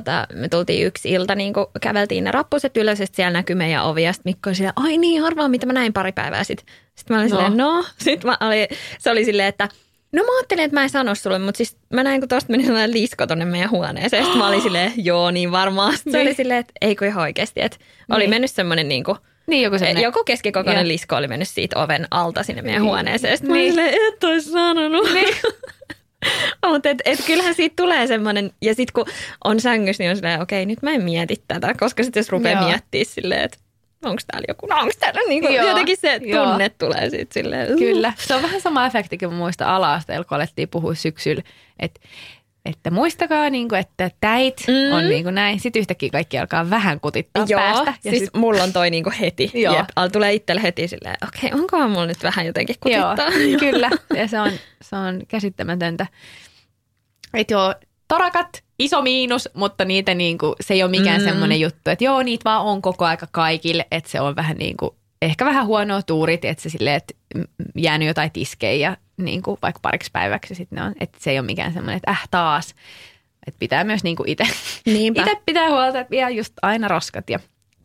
tota, 0.00 0.26
me 0.34 0.48
tultiin 0.48 0.86
yksi 0.86 1.10
ilta, 1.10 1.34
niin 1.34 1.52
kuin 1.52 1.66
käveltiin 1.80 2.24
ne 2.24 2.30
rappuset 2.32 2.76
ylös, 2.76 3.00
ja 3.00 3.06
siellä 3.12 3.30
näkyi 3.30 3.56
meidän 3.56 3.84
ovi, 3.84 4.02
ja 4.02 4.12
sitten 4.12 4.30
Mikko 4.30 4.50
oli 4.50 4.54
silleen, 4.54 4.72
ai 4.76 4.98
niin, 4.98 5.22
harvaa, 5.22 5.48
mitä 5.48 5.66
mä 5.66 5.72
näin 5.72 5.92
pari 5.92 6.12
päivää 6.12 6.44
sitten. 6.44 6.66
Sitten 6.94 7.16
mä 7.16 7.20
olin 7.20 7.30
No. 7.30 7.36
silleen, 7.36 7.56
no, 7.56 7.84
sitten 7.98 8.30
mä 8.30 8.46
olin, 8.48 8.66
se 8.98 9.10
oli 9.10 9.24
silleen, 9.24 9.48
että 9.48 9.68
No 10.12 10.22
mä 10.22 10.38
ajattelin, 10.38 10.64
että 10.64 10.74
mä 10.76 10.82
en 10.82 10.90
sano 10.90 11.14
sulle, 11.14 11.38
mutta 11.38 11.56
siis 11.58 11.76
mä 11.92 12.02
näin, 12.02 12.20
kun 12.20 12.28
tosta 12.28 12.50
meni 12.50 12.64
sellainen 12.64 12.92
lisko 12.92 13.26
tonne 13.26 13.44
meidän 13.44 13.70
huoneeseen. 13.70 14.22
Sitten 14.24 14.38
mä 14.38 14.48
olin 14.48 14.60
silleen, 14.68 14.92
joo, 14.96 15.30
niin 15.30 15.52
varmaan. 15.52 15.92
Sitten 15.96 16.12
se 16.12 16.18
Niin. 16.18 16.28
oli 16.28 16.34
silleen, 16.34 16.60
että 16.60 16.72
ei 16.80 16.96
kun 16.96 17.06
ihan 17.06 17.22
oikeasti. 17.22 17.60
Että 17.60 17.78
oli 18.10 18.18
Niin. 18.20 18.30
mennyt 18.30 18.50
semmoinen 18.50 18.88
niin 18.88 19.04
kuin, 19.04 19.18
Niin 19.46 19.62
joku 19.62 19.78
semmoinen. 19.78 20.02
joku 20.02 20.24
keskikokoinen 20.24 20.80
Joo. 20.84 20.88
lisko 20.88 21.16
oli 21.16 21.28
mennyt 21.28 21.48
siitä 21.48 21.82
oven 21.82 22.06
alta 22.10 22.42
sinne 22.42 22.62
meidän 22.62 22.82
Niin. 22.82 22.88
huoneeseen. 22.90 23.36
Sitten 23.38 23.52
Niin. 23.54 23.74
mä 23.74 23.82
olin 23.82 23.90
silleen, 23.92 24.14
et 24.14 24.24
ois 24.24 24.52
sanonut. 24.52 25.12
Niin. 25.14 25.34
Mutta 26.66 26.88
et, 26.88 26.98
et 27.04 27.20
kyllähän 27.26 27.54
siitä 27.54 27.82
tulee 27.82 28.06
semmoinen, 28.06 28.50
ja 28.62 28.74
sitten 28.74 28.92
kun 29.04 29.14
on 29.44 29.60
sängyssä, 29.60 30.02
niin 30.02 30.10
on 30.10 30.16
silleen, 30.16 30.42
okei, 30.42 30.66
nyt 30.66 30.82
mä 30.82 30.90
en 30.90 31.02
mieti 31.02 31.42
tätä, 31.48 31.74
koska 31.80 32.02
sitten 32.02 32.20
jos 32.20 32.28
rupeaa 32.28 32.60
Joo. 32.60 32.68
miettimään 32.68 33.06
silleen, 33.06 33.40
että 33.40 33.58
onko 34.04 34.22
täällä 34.26 34.44
joku, 34.48 34.66
no 34.66 34.76
onko 34.76 34.92
täällä 35.00 35.20
niin 35.28 35.42
kuin, 35.42 35.54
Joo, 35.54 35.68
jotenkin 35.68 35.96
se 35.96 36.20
joo. 36.22 36.46
tunne 36.46 36.68
tulee 36.68 37.10
siitä 37.10 37.34
silleen. 37.34 37.72
uh. 37.72 37.78
Kyllä. 37.78 38.12
Se 38.18 38.34
on 38.34 38.42
vähän 38.42 38.60
sama 38.60 38.86
efekti, 38.86 39.18
kun 39.18 39.34
muistan 39.34 39.68
ala-asteella, 39.68 40.24
kun 40.24 40.36
alettiin 40.36 40.68
puhua 40.68 40.94
syksyllä, 40.94 41.42
että 41.80 42.00
että 42.64 42.90
muistakaa, 42.90 43.50
niin 43.50 43.68
kuin, 43.68 43.80
että 43.80 44.10
täit 44.20 44.56
Mm. 44.68 44.96
on 44.96 45.08
niin 45.08 45.22
kuin 45.24 45.34
näin. 45.34 45.60
Sitten 45.60 45.80
yhtäkkiä 45.80 46.10
kaikki 46.10 46.38
alkaa 46.38 46.70
vähän 46.70 47.00
kutittaa 47.00 47.44
Joo, 47.48 47.60
päästä. 47.60 47.94
Ja 48.04 48.10
siis 48.10 48.18
sit, 48.24 48.34
mulla 48.34 48.62
on 48.62 48.72
toi 48.72 48.90
niinku 48.90 49.12
heti. 49.20 49.50
Joo. 49.64 49.76
Jep, 49.76 49.86
al- 49.96 50.08
tulee 50.08 50.32
itselle 50.32 50.62
heti 50.62 50.88
silleen, 50.88 51.16
okei, 51.28 51.60
onkohan 51.60 51.90
mulla 51.90 52.06
nyt 52.06 52.22
vähän 52.22 52.46
jotenkin 52.46 52.76
kutittaa. 52.80 53.16
Joo, 53.50 53.58
kyllä. 53.58 53.90
Ja 54.16 54.28
se 54.28 54.40
on, 54.40 54.50
se 54.82 54.96
on 54.96 55.20
käsittämätöntä. 55.28 56.06
Et 57.34 57.50
joo, 57.50 57.74
torakat, 58.08 58.62
iso 58.78 59.02
miinus, 59.02 59.48
mutta 59.54 59.84
niitä 59.84 60.14
niinku, 60.14 60.54
se 60.60 60.74
ei 60.74 60.82
ole 60.82 60.90
mikään 60.90 61.20
mm. 61.20 61.24
semmoinen 61.24 61.60
juttu, 61.60 61.90
että 61.90 62.04
joo, 62.04 62.22
niitä 62.22 62.44
vaan 62.44 62.62
on 62.64 62.82
koko 62.82 63.04
aika 63.04 63.26
kaikille, 63.32 63.86
että 63.90 64.10
se 64.10 64.20
on 64.20 64.36
vähän 64.36 64.56
niin 64.56 64.76
kuin, 64.76 64.90
ehkä 65.22 65.44
vähän 65.44 65.66
huonoa 65.66 66.02
tuurit, 66.02 66.44
että 66.44 66.62
se 66.62 66.68
silleen, 66.68 66.96
että 66.96 67.14
jäänyt 67.76 68.08
jotain 68.08 68.30
tiskejä 68.32 68.88
ja 68.88 68.96
niin 69.16 69.42
kuin 69.42 69.58
vaikka 69.62 69.80
pariksi 69.82 70.10
päiväksi 70.12 70.54
sitten 70.54 70.82
on, 70.82 70.94
että 71.00 71.18
se 71.20 71.30
ei 71.30 71.38
ole 71.38 71.46
mikään 71.46 71.72
semmoinen, 71.72 71.96
että 71.96 72.10
äh 72.10 72.28
taas. 72.30 72.74
Että 73.46 73.58
pitää 73.58 73.84
myös 73.84 74.04
niin 74.04 74.16
kuin 74.16 74.28
itse 74.28 74.46
itse 74.86 75.40
pitää 75.46 75.70
huolta, 75.70 76.00
että 76.00 76.10
vie 76.10 76.30
just 76.30 76.52
aina 76.62 76.88
roskat 76.88 77.30
ja, 77.30 77.38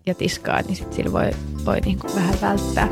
ja 0.05 0.15
tiskaa, 0.15 0.61
niin 0.61 0.75
sitten 0.75 0.93
sillä 0.93 1.11
voi, 1.11 1.31
voi 1.65 1.79
niin 1.79 1.99
kuin 1.99 2.15
vähän 2.15 2.35
välttää. 2.41 2.87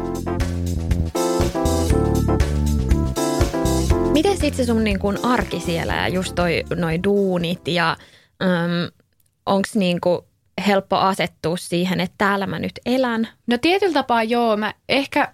Miten 4.12 4.38
sitten 4.38 4.54
se 4.54 4.66
sun 4.66 4.84
niin 4.84 5.00
kuin 5.00 5.26
arki 5.26 5.60
siellä 5.60 5.96
ja 5.96 6.08
just 6.08 6.36
toi, 6.36 6.64
noi 6.76 7.04
duunit 7.04 7.68
ja 7.68 7.98
onko 9.46 9.68
niin 9.76 10.02
kuin 10.02 10.22
helppo 10.68 10.96
asettua 10.96 11.58
siihen, 11.58 12.00
että 12.00 12.16
täällä 12.18 12.48
mä 12.48 12.60
nyt 12.60 12.80
elän? 12.86 13.28
No 13.48 13.58
tietyllä 13.58 13.94
tapaa 13.94 14.24
joo. 14.24 14.58
Mä 14.58 14.74
ehkä 14.90 15.32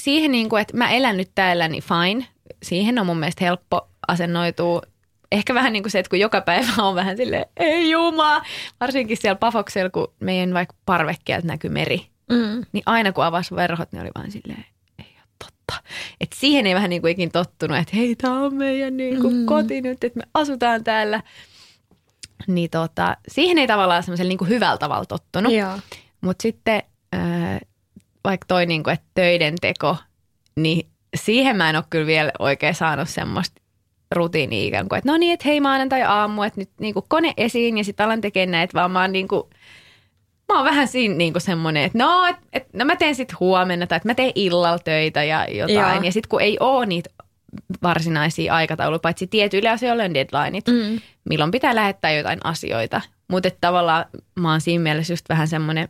siihen, 0.00 0.32
niin 0.32 0.48
kuin, 0.48 0.62
että 0.62 0.76
mä 0.76 0.90
elän 0.90 1.16
nyt 1.16 1.30
täällä, 1.34 1.68
niin 1.68 1.82
fine. 1.82 2.26
Siihen 2.62 2.98
on 2.98 3.06
mun 3.06 3.18
mielestä 3.18 3.44
helppo 3.44 3.88
asennoitua. 4.08 4.82
Ehkä 5.32 5.54
vähän 5.54 5.72
niin 5.72 5.82
kuin 5.82 5.90
se, 5.90 5.98
että 5.98 6.10
kun 6.10 6.20
joka 6.20 6.40
päivä 6.40 6.66
on 6.82 6.94
vähän 6.94 7.16
silleen, 7.16 7.46
ei 7.56 7.90
juma. 7.90 8.42
Varsinkin 8.80 9.16
siellä 9.16 9.36
Pafoksella, 9.36 9.90
kun 9.90 10.12
meidän 10.20 10.54
vaikka 10.54 10.74
parvekkeelta 10.86 11.46
näkyy 11.46 11.70
meri. 11.70 12.06
Mm. 12.30 12.64
Niin 12.72 12.82
aina 12.86 13.12
kun 13.12 13.24
avasi 13.24 13.54
verhot, 13.56 13.92
niin 13.92 14.02
oli 14.02 14.10
vaan 14.14 14.30
silleen, 14.30 14.64
ei 14.98 15.14
ole 15.18 15.28
totta. 15.38 15.82
Et 16.20 16.32
siihen 16.34 16.66
ei 16.66 16.74
vähän 16.74 16.90
niin 16.90 17.02
kuin 17.02 17.10
ikin 17.12 17.30
tottunut, 17.32 17.78
että 17.78 17.96
hei, 17.96 18.16
tämä 18.16 18.40
on 18.44 18.54
meidän 18.54 18.96
niin 18.96 19.20
kuin 19.20 19.34
Mm. 19.36 19.46
koti 19.46 19.80
nyt, 19.80 20.04
että 20.04 20.18
me 20.18 20.24
asutaan 20.34 20.84
täällä. 20.84 21.22
Niin 22.46 22.70
tota, 22.70 23.16
siihen 23.28 23.58
ei 23.58 23.66
tavallaan 23.66 24.02
semmoisella 24.02 24.28
niin 24.28 24.38
kuin 24.38 24.48
hyvällä 24.48 24.78
tavalla 24.78 25.04
tottunut. 25.04 25.52
Mutta 26.20 26.42
sitten 26.42 26.82
äh, 27.14 27.60
vaikka 28.24 28.44
toi 28.48 28.66
niinku, 28.66 28.90
että 28.90 29.06
töiden 29.14 29.54
teko, 29.60 29.96
niin 30.56 30.86
siihen 31.14 31.56
mä 31.56 31.70
en 31.70 31.76
ole 31.76 31.84
kyllä 31.90 32.06
vielä 32.06 32.32
oikein 32.38 32.74
saanut 32.74 33.08
semmoista 33.08 33.60
rutiinia 34.14 34.68
ikään 34.68 34.88
kuin, 34.88 34.98
että 34.98 35.10
no 35.12 35.16
niin, 35.16 35.32
että 35.34 35.48
hei 35.48 35.60
maanantai 35.60 36.02
aamu, 36.02 36.42
että 36.42 36.60
nyt 36.60 36.70
niinku 36.80 37.04
kone 37.08 37.34
esiin 37.36 37.78
ja 37.78 37.84
sitten 37.84 38.06
alan 38.06 38.20
tekemään 38.20 38.50
näitä, 38.50 38.74
vaan 38.74 38.90
mä 38.90 39.00
oon 39.00 39.12
niinku, 39.12 39.50
mä 40.52 40.56
oon 40.56 40.64
vähän 40.64 40.88
siinä 40.88 41.14
niinku 41.14 41.40
semmoinen, 41.40 41.84
että 41.84 41.98
no, 41.98 42.26
et, 42.26 42.36
et, 42.52 42.66
no 42.72 42.84
mä 42.84 42.96
teen 42.96 43.14
sitten 43.14 43.36
huomenna 43.40 43.86
tai 43.86 43.96
että 43.96 44.08
mä 44.08 44.14
teen 44.14 44.32
illalla 44.34 44.78
töitä 44.78 45.24
ja 45.24 45.46
jotain. 45.50 45.94
Joo. 45.94 46.02
Ja 46.02 46.12
sitten 46.12 46.28
kun 46.28 46.40
ei 46.40 46.56
ole 46.60 46.86
niitä 46.86 47.10
varsinaisia 47.82 48.54
aikatauluja, 48.54 48.98
paitsi 48.98 49.26
tietyille 49.26 49.68
asioille 49.68 50.04
on 50.04 50.14
deadlineit, 50.14 50.64
Mm. 50.68 51.00
milloin 51.28 51.50
pitää 51.50 51.74
lähettää 51.74 52.12
jotain 52.12 52.38
asioita. 52.44 53.00
Mutta 53.28 53.50
tavallaan 53.60 54.04
mä 54.34 54.50
oon 54.50 54.60
siinä 54.60 54.82
mielessä 54.82 55.12
just 55.12 55.28
vähän 55.28 55.48
semmoinen, 55.48 55.88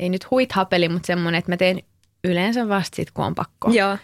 ei 0.00 0.08
nyt 0.08 0.30
huithapeli, 0.30 0.88
mutta 0.88 1.06
semmoinen, 1.06 1.38
että 1.38 1.52
mä 1.52 1.56
teen 1.56 1.82
yleensä 2.24 2.68
vasta 2.68 2.96
sit, 2.96 3.10
kun 3.10 3.24
on 3.24 3.34
pakko. 3.34 3.70
Joo. 3.70 3.96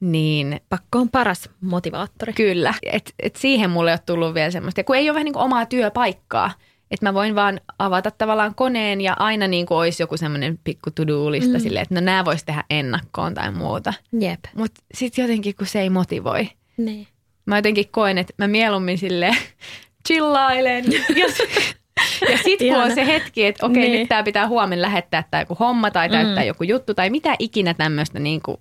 Niin 0.00 0.60
Pakko 0.68 0.98
on 0.98 1.10
paras 1.10 1.50
motivaattori. 1.60 2.32
Kyllä, 2.32 2.74
että 2.82 3.12
et 3.22 3.36
siihen 3.36 3.70
mulle 3.70 3.90
ei 3.90 3.94
ole 3.94 4.00
tullut 4.06 4.34
vielä 4.34 4.50
semmoista. 4.50 4.80
Ja 4.80 4.84
kun 4.84 4.96
ei 4.96 5.10
ole 5.10 5.14
vähän 5.14 5.24
niin 5.24 5.32
kuin 5.32 5.42
omaa 5.42 5.66
työpaikkaa, 5.66 6.50
että 6.90 7.06
mä 7.06 7.14
voin 7.14 7.34
vaan 7.34 7.60
avata 7.78 8.10
tavallaan 8.10 8.54
koneen 8.54 9.00
ja 9.00 9.16
aina 9.18 9.48
niin 9.48 9.66
kuin 9.66 9.78
olisi 9.78 10.02
joku 10.02 10.16
semmoinen 10.16 10.58
pikku 10.64 10.90
to-do-lista 10.90 11.58
mm. 11.58 11.60
silleen, 11.60 11.82
että 11.82 11.94
no 11.94 12.00
nämä 12.00 12.24
voisi 12.24 12.44
tehdä 12.46 12.64
ennakkoon 12.70 13.34
tai 13.34 13.52
muuta. 13.52 13.92
Jep. 14.20 14.40
Mutta 14.56 14.82
sitten 14.94 15.22
jotenkin, 15.22 15.56
kun 15.56 15.66
se 15.66 15.80
ei 15.80 15.90
motivoi. 15.90 16.48
Niin. 16.76 17.06
Mä 17.46 17.58
jotenkin 17.58 17.88
koen, 17.90 18.18
että 18.18 18.34
mä 18.38 18.48
mieluummin 18.48 18.98
sille 18.98 19.30
chillailen. 20.08 20.84
Ja, 20.92 21.26
ja 22.30 22.38
sitten 22.44 22.68
kun 22.68 22.82
on 22.82 22.94
se 22.94 23.06
hetki, 23.06 23.46
että 23.46 23.66
okei, 23.66 23.82
Niin. 23.88 23.98
nyt 24.00 24.08
tämä 24.08 24.22
pitää 24.22 24.48
huomenna 24.48 24.82
lähettää 24.82 25.24
tämä 25.30 25.40
joku 25.42 25.54
homma 25.60 25.90
tai 25.90 26.08
täyttää 26.08 26.42
Mm. 26.44 26.46
joku 26.46 26.64
juttu 26.64 26.94
tai 26.94 27.10
mitä 27.10 27.36
ikinä 27.38 27.74
tämmöistä 27.74 28.18
niin 28.18 28.40
kuin 28.42 28.56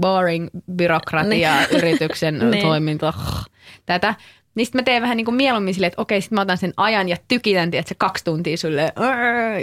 boring 0.00 0.48
byrokratia, 0.72 1.52
yrityksen 1.70 2.38
Niin. 2.50 2.62
toiminta, 2.66 3.12
tätä. 3.86 4.14
Niin 4.54 4.66
sitten 4.66 4.78
mä 4.80 4.82
teen 4.84 5.02
vähän 5.02 5.16
niin 5.16 5.24
kuin 5.24 5.34
mieluummin 5.34 5.74
silleen, 5.74 5.88
että 5.88 6.02
okei, 6.02 6.20
sitten 6.20 6.36
mä 6.36 6.40
otan 6.42 6.58
sen 6.58 6.72
ajan 6.76 7.08
ja 7.08 7.16
tykitän, 7.28 7.70
että 7.72 7.88
se 7.88 7.94
kaksi 7.98 8.24
tuntia 8.24 8.56
sulle 8.56 8.92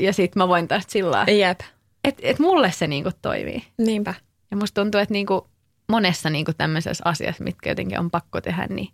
ja 0.02 0.14
sitten 0.14 0.40
mä 0.44 0.48
voin 0.48 0.68
taas 0.68 0.84
sillä 0.88 1.26
Jep. 1.28 1.60
että 2.04 2.22
et 2.26 2.40
mulle 2.40 2.72
se 2.72 2.88
niin 2.88 3.04
kuin 3.04 3.16
toimii. 3.22 3.64
Niinpä. 3.78 4.14
Ja 4.52 4.58
musta 4.58 4.82
tuntuu, 4.82 5.02
että 5.02 5.14
niinku 5.14 5.48
monessa 5.90 6.30
niinku 6.30 6.52
tämmöisessä 6.58 7.02
asiassa, 7.06 7.44
mitkä 7.44 7.70
jotenkin 7.70 8.00
on 8.00 8.12
pakko 8.12 8.42
tehdä, 8.42 8.68
niin, 8.70 8.90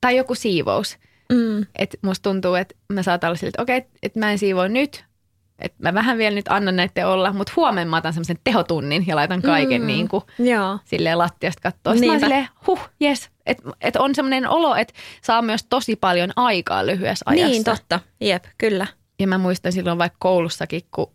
tai 0.00 0.16
joku 0.16 0.34
siivous. 0.34 0.98
Mm. 1.32 1.66
Että 1.78 1.98
musta 2.02 2.30
tuntuu, 2.30 2.54
että 2.54 2.74
mä 2.92 3.02
saatan 3.02 3.28
olla 3.30 3.38
että 3.48 3.62
okei, 3.62 3.76
että 3.76 3.90
et 4.02 4.16
mä 4.16 4.30
en 4.32 4.38
siivoo 4.38 4.68
nyt, 4.68 5.04
että 5.58 5.78
mä 5.82 5.94
vähän 5.94 6.18
vielä 6.18 6.34
nyt 6.34 6.46
annan 6.48 6.76
näiden 6.76 7.06
olla, 7.06 7.32
mutta 7.32 7.52
huomenna 7.56 7.90
mä 7.90 7.96
otan 7.96 8.12
semmoisen 8.12 8.38
tehotunnin 8.44 9.04
ja 9.06 9.16
laitan 9.16 9.42
kaiken 9.42 9.80
Mm. 9.80 9.86
niin 9.86 10.08
kuin 10.08 10.22
Joo. 10.38 10.78
silleen 10.84 11.18
lattiasta 11.18 11.62
katsoa. 11.62 11.92
Sitten 11.92 12.08
mä 12.08 12.12
Niinpä. 12.12 12.26
silleen, 12.26 12.48
huh, 12.66 12.80
yes. 13.02 13.30
Että 13.46 13.62
et 13.80 13.96
on 13.96 14.14
semmoinen 14.14 14.48
olo, 14.48 14.74
että 14.74 14.94
saa 15.22 15.42
myös 15.42 15.64
tosi 15.68 15.96
paljon 15.96 16.30
aikaa 16.36 16.86
lyhyessä 16.86 17.22
ajassa. 17.26 17.50
Niin, 17.50 17.64
totta. 17.64 18.00
Jep, 18.20 18.44
kyllä. 18.58 18.86
Ja 19.20 19.26
mä 19.26 19.38
muistan 19.38 19.72
silloin 19.72 19.98
vaikka 19.98 20.16
koulussakin, 20.20 20.82
kun 20.94 21.12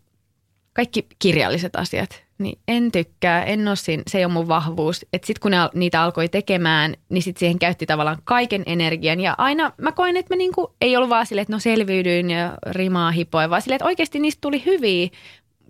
kaikki 0.74 1.06
kirjalliset 1.18 1.76
asiat, 1.76 2.24
niin 2.38 2.58
en 2.68 2.92
tykkää, 2.92 3.44
en 3.44 3.68
ole 3.68 3.76
siinä, 3.76 4.02
se 4.06 4.18
ei 4.18 4.24
ole 4.24 4.32
mun 4.32 4.48
vahvuus. 4.48 5.06
Että 5.12 5.26
sitten 5.26 5.40
kun 5.40 5.50
ne, 5.50 5.56
niitä 5.74 6.02
alkoi 6.02 6.28
tekemään, 6.28 6.94
niin 7.08 7.22
sitten 7.22 7.38
siihen 7.40 7.58
käytti 7.58 7.86
tavallaan 7.86 8.18
kaiken 8.24 8.62
energian. 8.66 9.20
Ja 9.20 9.34
aina 9.38 9.72
mä 9.80 9.92
koin, 9.92 10.16
että 10.16 10.34
mä 10.34 10.38
niinku, 10.38 10.74
ei 10.80 10.96
ollut 10.96 11.10
vaan 11.10 11.26
silleen, 11.26 11.42
että 11.42 11.52
no 11.52 11.58
selviydyin 11.58 12.30
ja 12.30 12.54
rimaa 12.70 13.10
hipoin, 13.10 13.50
vaan 13.50 13.62
silleen, 13.62 13.76
että 13.76 13.84
oikeasti 13.86 14.18
niistä 14.18 14.40
tuli 14.40 14.64
hyviä, 14.66 15.08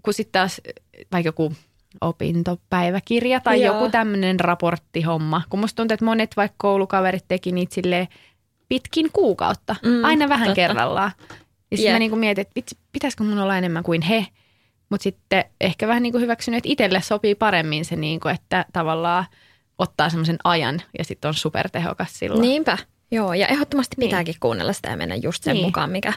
kun 0.03 0.15
sitten 0.15 0.33
taas 0.41 0.61
vaikka 1.13 1.29
joku 1.29 1.53
opintopäiväkirja 2.01 3.41
tai 3.41 3.63
Joo. 3.63 3.75
joku 3.75 3.91
tämmöinen 3.91 4.41
raporttihomma. 4.41 5.43
Kun 5.51 5.61
musta 5.61 5.77
tuntuu, 5.77 5.95
että 5.95 6.05
monet 6.05 6.37
vaikka 6.37 6.55
koulukaverit 6.59 7.25
teki 7.29 7.53
niitä 7.53 7.75
silleen 7.75 8.09
pitkin 8.69 9.11
kuukautta, 9.13 9.77
Mm, 9.83 10.05
aina 10.05 10.29
vähän 10.29 10.47
totta. 10.47 10.55
kerrallaan. 10.55 11.11
Ja 11.71 11.77
sitten 11.77 11.91
Jep. 11.91 11.95
mä 11.95 11.99
niinku 11.99 12.17
mietin, 12.17 12.43
että 12.57 12.77
pitäisikö 12.93 13.25
mun 13.25 13.39
olla 13.39 13.59
enemmän 13.59 13.83
kuin 13.83 14.03
he. 14.03 14.27
Mutta 14.91 15.03
sitten 15.05 15.45
ehkä 15.61 15.89
vähän 15.89 16.03
niinku 16.03 16.19
hyväksynyt, 16.19 16.59
että 16.59 16.69
itselle 16.73 17.01
sopii 17.03 17.35
paremmin 17.35 17.85
se, 17.85 17.97
niinku, 17.97 18.29
että 18.29 18.65
tavallaan 18.73 19.25
ottaa 19.79 20.11
semmoisen 20.11 20.39
ajan 20.45 20.83
ja 20.99 21.05
sitten 21.05 21.29
on 21.29 21.35
supertehokas 21.35 22.19
silloin. 22.19 22.43
Niinpä. 22.43 22.79
Joo, 23.11 23.35
ja 23.35 23.47
ehdottomasti 23.47 23.97
Niin. 23.99 24.09
pitääkin 24.09 24.35
kuunnella 24.41 24.73
sitä 24.73 24.89
ja 24.91 24.97
mennä 24.97 25.15
just 25.15 25.43
sen 25.45 25.55
Niin. 25.55 25.65
mukaan, 25.67 25.91
mikä 25.91 26.13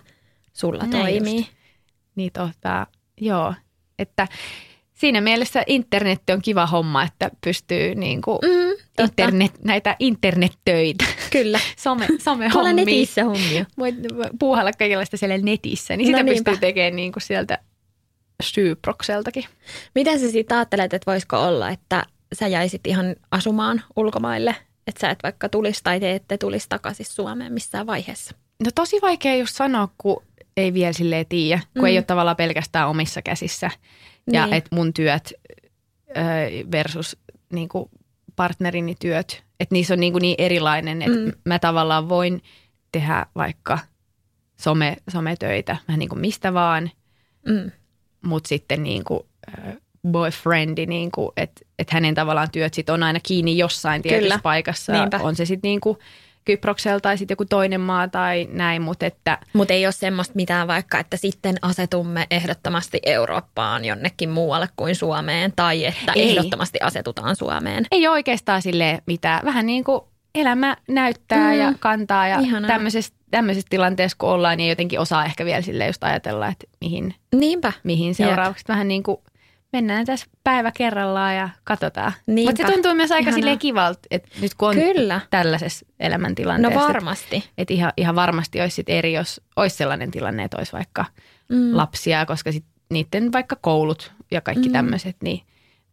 sulla 0.54 0.84
Näin 0.84 0.92
toimii. 0.92 1.38
just. 1.38 1.52
Niin 2.16 2.32
tota, 2.34 2.88
joo. 3.22 3.54
Että 4.00 4.28
siinä 4.94 5.22
mielessä 5.22 5.64
internet 5.68 6.22
on 6.30 6.42
kiva 6.42 6.66
homma, 6.66 7.04
että 7.04 7.32
pystyy 7.44 7.96
niinku 7.96 8.40
Mm, 8.44 8.70
totta. 8.88 9.04
internet, 9.04 9.64
näitä 9.64 9.96
internettöitä, 10.00 11.06
Kyllä. 11.32 11.60
some, 11.78 12.06
Tuolla 12.06 12.22
somehommia. 12.24 12.74
netissä 12.74 13.24
hommia. 13.24 13.66
Voit 13.80 13.96
puuhalla 14.40 14.72
kaikenlaista 14.72 15.18
siellä 15.18 15.38
netissä, 15.38 15.98
niin 15.98 16.12
No 16.12 16.18
sitä 16.18 16.24
niinpä. 16.24 16.52
pystyy 16.52 16.68
tekemään 16.68 16.96
niinku 16.96 17.20
sieltä 17.20 17.60
syyprokseltakin. 18.44 19.44
Miten 19.96 20.20
sä 20.20 20.32
siitä 20.32 20.56
ajattelet, 20.56 20.94
että 20.94 21.12
voisiko 21.12 21.38
olla, 21.44 21.70
että 21.70 22.04
sä 22.34 22.48
jäisit 22.48 22.88
ihan 22.88 23.16
asumaan 23.32 23.84
ulkomaille? 23.96 24.56
Että 24.88 25.02
sä 25.02 25.10
et 25.10 25.20
vaikka 25.24 25.50
tulisi 25.50 25.82
tai 25.84 26.00
te 26.00 26.16
ette 26.16 26.38
tulisi 26.38 26.70
takaisin 26.70 27.06
Suomeen 27.06 27.54
missään 27.54 27.88
vaiheessa. 27.88 28.36
No 28.64 28.70
tosi 28.76 28.98
vaikea 29.02 29.36
just 29.36 29.56
sanoa, 29.56 29.88
kun 29.98 30.24
ei 30.58 30.74
vielä 30.74 30.94
silleen 30.94 31.26
tiedä, 31.26 31.62
kun 31.74 31.82
Mm. 31.82 31.86
ei 31.86 31.98
ole 31.98 32.04
tavallaan 32.04 32.36
pelkästään 32.36 32.88
omissa 32.90 33.22
käsissä. 33.22 33.72
Ja 34.32 34.46
Niin. 34.46 34.54
että 34.54 34.76
mun 34.76 34.94
työt 34.94 35.34
ö, 36.10 36.14
versus 36.72 37.18
niin 37.54 37.70
kuin 37.70 37.90
partnerini 38.36 38.96
työt, 39.00 39.44
että 39.60 39.76
niissä 39.76 39.94
on 39.94 40.00
niin, 40.00 40.14
kuin 40.14 40.22
niin 40.22 40.36
erilainen, 40.38 41.02
että 41.02 41.18
Mm. 41.20 41.26
mm. 41.26 41.32
mä 41.46 41.60
tavallaan 41.60 42.10
voin 42.10 42.42
tehdä 42.92 43.26
vaikka 43.36 43.80
some, 44.62 44.98
sometöitä 45.10 45.78
vähän 45.88 46.00
niin 46.00 46.10
kuin 46.10 46.20
mistä 46.22 46.54
vaan, 46.54 46.92
Mm. 47.48 47.72
Mutta 48.28 48.48
sitten 48.48 48.84
niin 48.84 49.04
kuin, 49.04 49.20
boyfriendi, 50.12 50.86
niin 50.86 51.12
kuin, 51.12 51.32
että, 51.38 51.62
että 51.80 51.96
hänen 51.96 52.16
tavallaan 52.16 52.52
työt 52.52 52.74
sit 52.74 52.90
on 52.90 53.04
aina 53.04 53.20
kiinni 53.24 53.58
jossain 53.58 54.02
tietyssä 54.02 54.24
Kyllä. 54.24 54.40
paikassa. 54.44 54.94
Niinpä. 54.94 55.20
On 55.24 55.36
se 55.36 55.46
sitten 55.46 55.70
niin 55.70 55.82
kuin 55.82 55.98
Kyproksella 56.46 57.00
tai 57.00 57.18
sitten 57.18 57.34
joku 57.34 57.46
toinen 57.46 57.82
maa 57.82 58.08
tai 58.08 58.48
näin, 58.52 58.82
mutta 58.82 59.06
että 59.06 59.38
Mutta 59.54 59.74
ei 59.74 59.86
ole 59.86 59.92
semmoista 59.92 60.36
mitään 60.36 60.68
vaikka, 60.68 61.00
että 61.00 61.18
sitten 61.18 61.56
asetumme 61.62 62.28
ehdottomasti 62.32 63.00
Eurooppaan 63.06 63.86
jonnekin 63.86 64.30
muualle 64.30 64.70
kuin 64.76 64.96
Suomeen 64.96 65.54
tai 65.56 65.86
että 65.86 66.12
Ei. 66.16 66.30
ehdottomasti 66.30 66.80
asetutaan 66.82 67.36
Suomeen. 67.36 67.86
ei 67.92 68.08
oikeastaan 68.08 68.62
sille 68.62 69.02
mitään. 69.06 69.46
Vähän 69.46 69.66
niin 69.66 69.84
kuin 69.84 70.02
elämä 70.42 70.78
näyttää 70.88 71.52
Mm. 71.54 71.60
ja 71.60 71.74
kantaa 71.80 72.28
ja 72.28 72.40
Ihanaa. 72.40 72.68
tämmöisessä, 72.68 73.14
tämmöisessä 73.32 73.68
tilanteessa 73.70 74.16
kun 74.20 74.30
ollaan, 74.30 74.58
niin 74.58 74.70
jotenkin 74.70 75.00
osaa 75.00 75.26
ehkä 75.26 75.46
vielä 75.46 75.62
sille 75.62 75.88
just 75.88 76.04
ajatella, 76.04 76.48
että 76.48 76.66
mihin, 76.82 77.16
Niinpä. 77.36 77.74
mihin 77.84 78.16
seuraavaksi. 78.16 78.64
Vähän 78.68 78.88
niin 78.88 79.04
kuin 79.04 79.18
mennään 79.74 80.06
tässä 80.06 80.26
päivä 80.44 80.72
kerrallaan 80.78 81.36
ja 81.36 81.50
katsotaan. 81.64 82.12
Mutta 82.46 82.68
se 82.68 82.72
tuntuu 82.74 82.94
myös 82.96 83.12
aika 83.12 83.32
silleen 83.32 83.60
kivalta, 83.60 84.00
että 84.12 84.30
nyt 84.42 84.54
kun 84.54 84.70
on 84.70 84.76
Kyllä. 84.76 85.22
tällaisessa 85.30 85.86
No 85.90 85.94
elämäntilanteessa. 86.08 86.80
että- 86.80 86.88
varmasti. 86.94 87.44
Että 87.58 87.74
ihan, 87.74 87.94
ihan 87.98 88.16
varmasti 88.16 88.62
olisi 88.62 88.76
sit 88.76 88.90
eri, 88.90 89.14
jos 89.14 89.42
olisi 89.56 89.76
sellainen 89.76 90.12
tilanne, 90.12 90.44
että 90.44 90.58
olisi 90.58 90.74
vaikka 90.74 91.06
Mm. 91.50 91.78
lapsia, 91.78 92.26
koska 92.26 92.52
sit 92.52 92.66
niiden 92.92 93.32
vaikka 93.32 93.56
koulut 93.62 94.12
ja 94.32 94.42
kaikki 94.42 94.70
mm. 94.70 94.74
tämmöiset, 94.74 95.16
niin 95.24 95.42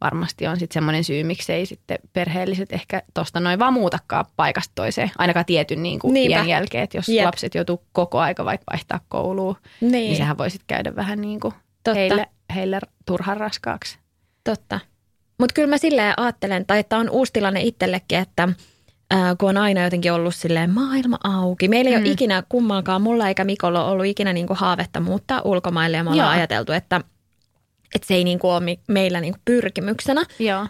varmasti 0.01 0.47
on 0.47 0.59
sitten 0.59 0.75
semmoinen 0.75 1.05
syy, 1.05 1.25
miksei 1.25 1.67
sitten 1.67 1.99
perheelliset 2.13 2.73
ehkä 2.73 3.03
tuosta 3.15 3.41
noin 3.41 3.59
vaan 3.59 3.73
muutakaan 3.73 4.25
paikasta 4.37 4.73
toiseen, 4.75 5.11
ainakaan 5.19 5.47
tietyn 5.47 5.83
niin 5.83 5.99
kuin 5.99 6.17
iän 6.17 6.49
jälkeen, 6.49 6.85
että 6.85 6.97
jos 6.99 7.09
Jep. 7.09 7.25
Lapset 7.25 7.55
joutuu 7.55 7.85
koko 7.93 8.21
aika 8.21 8.45
vaikka 8.45 8.65
vaihtaa 8.73 9.01
kouluun, 9.09 9.57
Niin, 9.81 9.93
niin, 9.93 10.17
sehän 10.17 10.39
voi 10.39 10.51
sitten 10.51 10.67
käydä 10.67 10.97
vähän 10.97 11.21
niin 11.21 11.41
kuin 11.41 11.55
Totta. 11.85 11.95
heille, 11.99 12.27
heille 12.55 12.79
turhan 13.07 13.37
raskaaksi. 13.37 13.99
totta. 14.45 14.81
Mutta 15.39 15.55
kyllä 15.55 15.69
mä 15.69 15.79
silleen 15.79 16.15
ajattelen, 16.17 16.67
tai 16.67 16.79
että 16.79 16.97
on 16.99 17.11
uusi 17.11 17.33
tilanne 17.33 17.61
itsellekin, 17.63 18.19
että 18.19 18.49
ää, 19.11 19.37
kun 19.37 19.49
on 19.49 19.57
aina 19.57 19.83
jotenkin 19.85 20.13
ollut 20.13 20.35
silleen 20.35 20.71
maailma 20.71 21.19
auki. 21.25 21.69
Meillä 21.69 21.89
ei 21.91 21.97
mm. 21.97 22.01
Mm. 22.01 22.05
ole 22.07 22.13
ikinä 22.13 22.43
kummankaan, 22.49 23.03
mulla 23.03 23.29
eikä 23.29 23.45
Mikolla 23.45 23.85
ollut 23.85 24.07
ikinä 24.07 24.33
niinku 24.33 24.55
haavetta 24.57 25.01
muuttaa 25.01 25.41
ulkomaille 25.45 25.97
ja 25.97 26.05
me 26.05 26.11
ollaan 26.11 26.29
Joo. 26.29 26.37
ajateltu, 26.39 26.73
että, 26.73 27.01
että 27.95 28.07
se 28.07 28.15
ei 28.15 28.25
niinku 28.25 28.51
ole 28.51 28.79
meillä 28.89 29.21
niinku 29.21 29.39
pyrkimyksenä. 29.45 30.25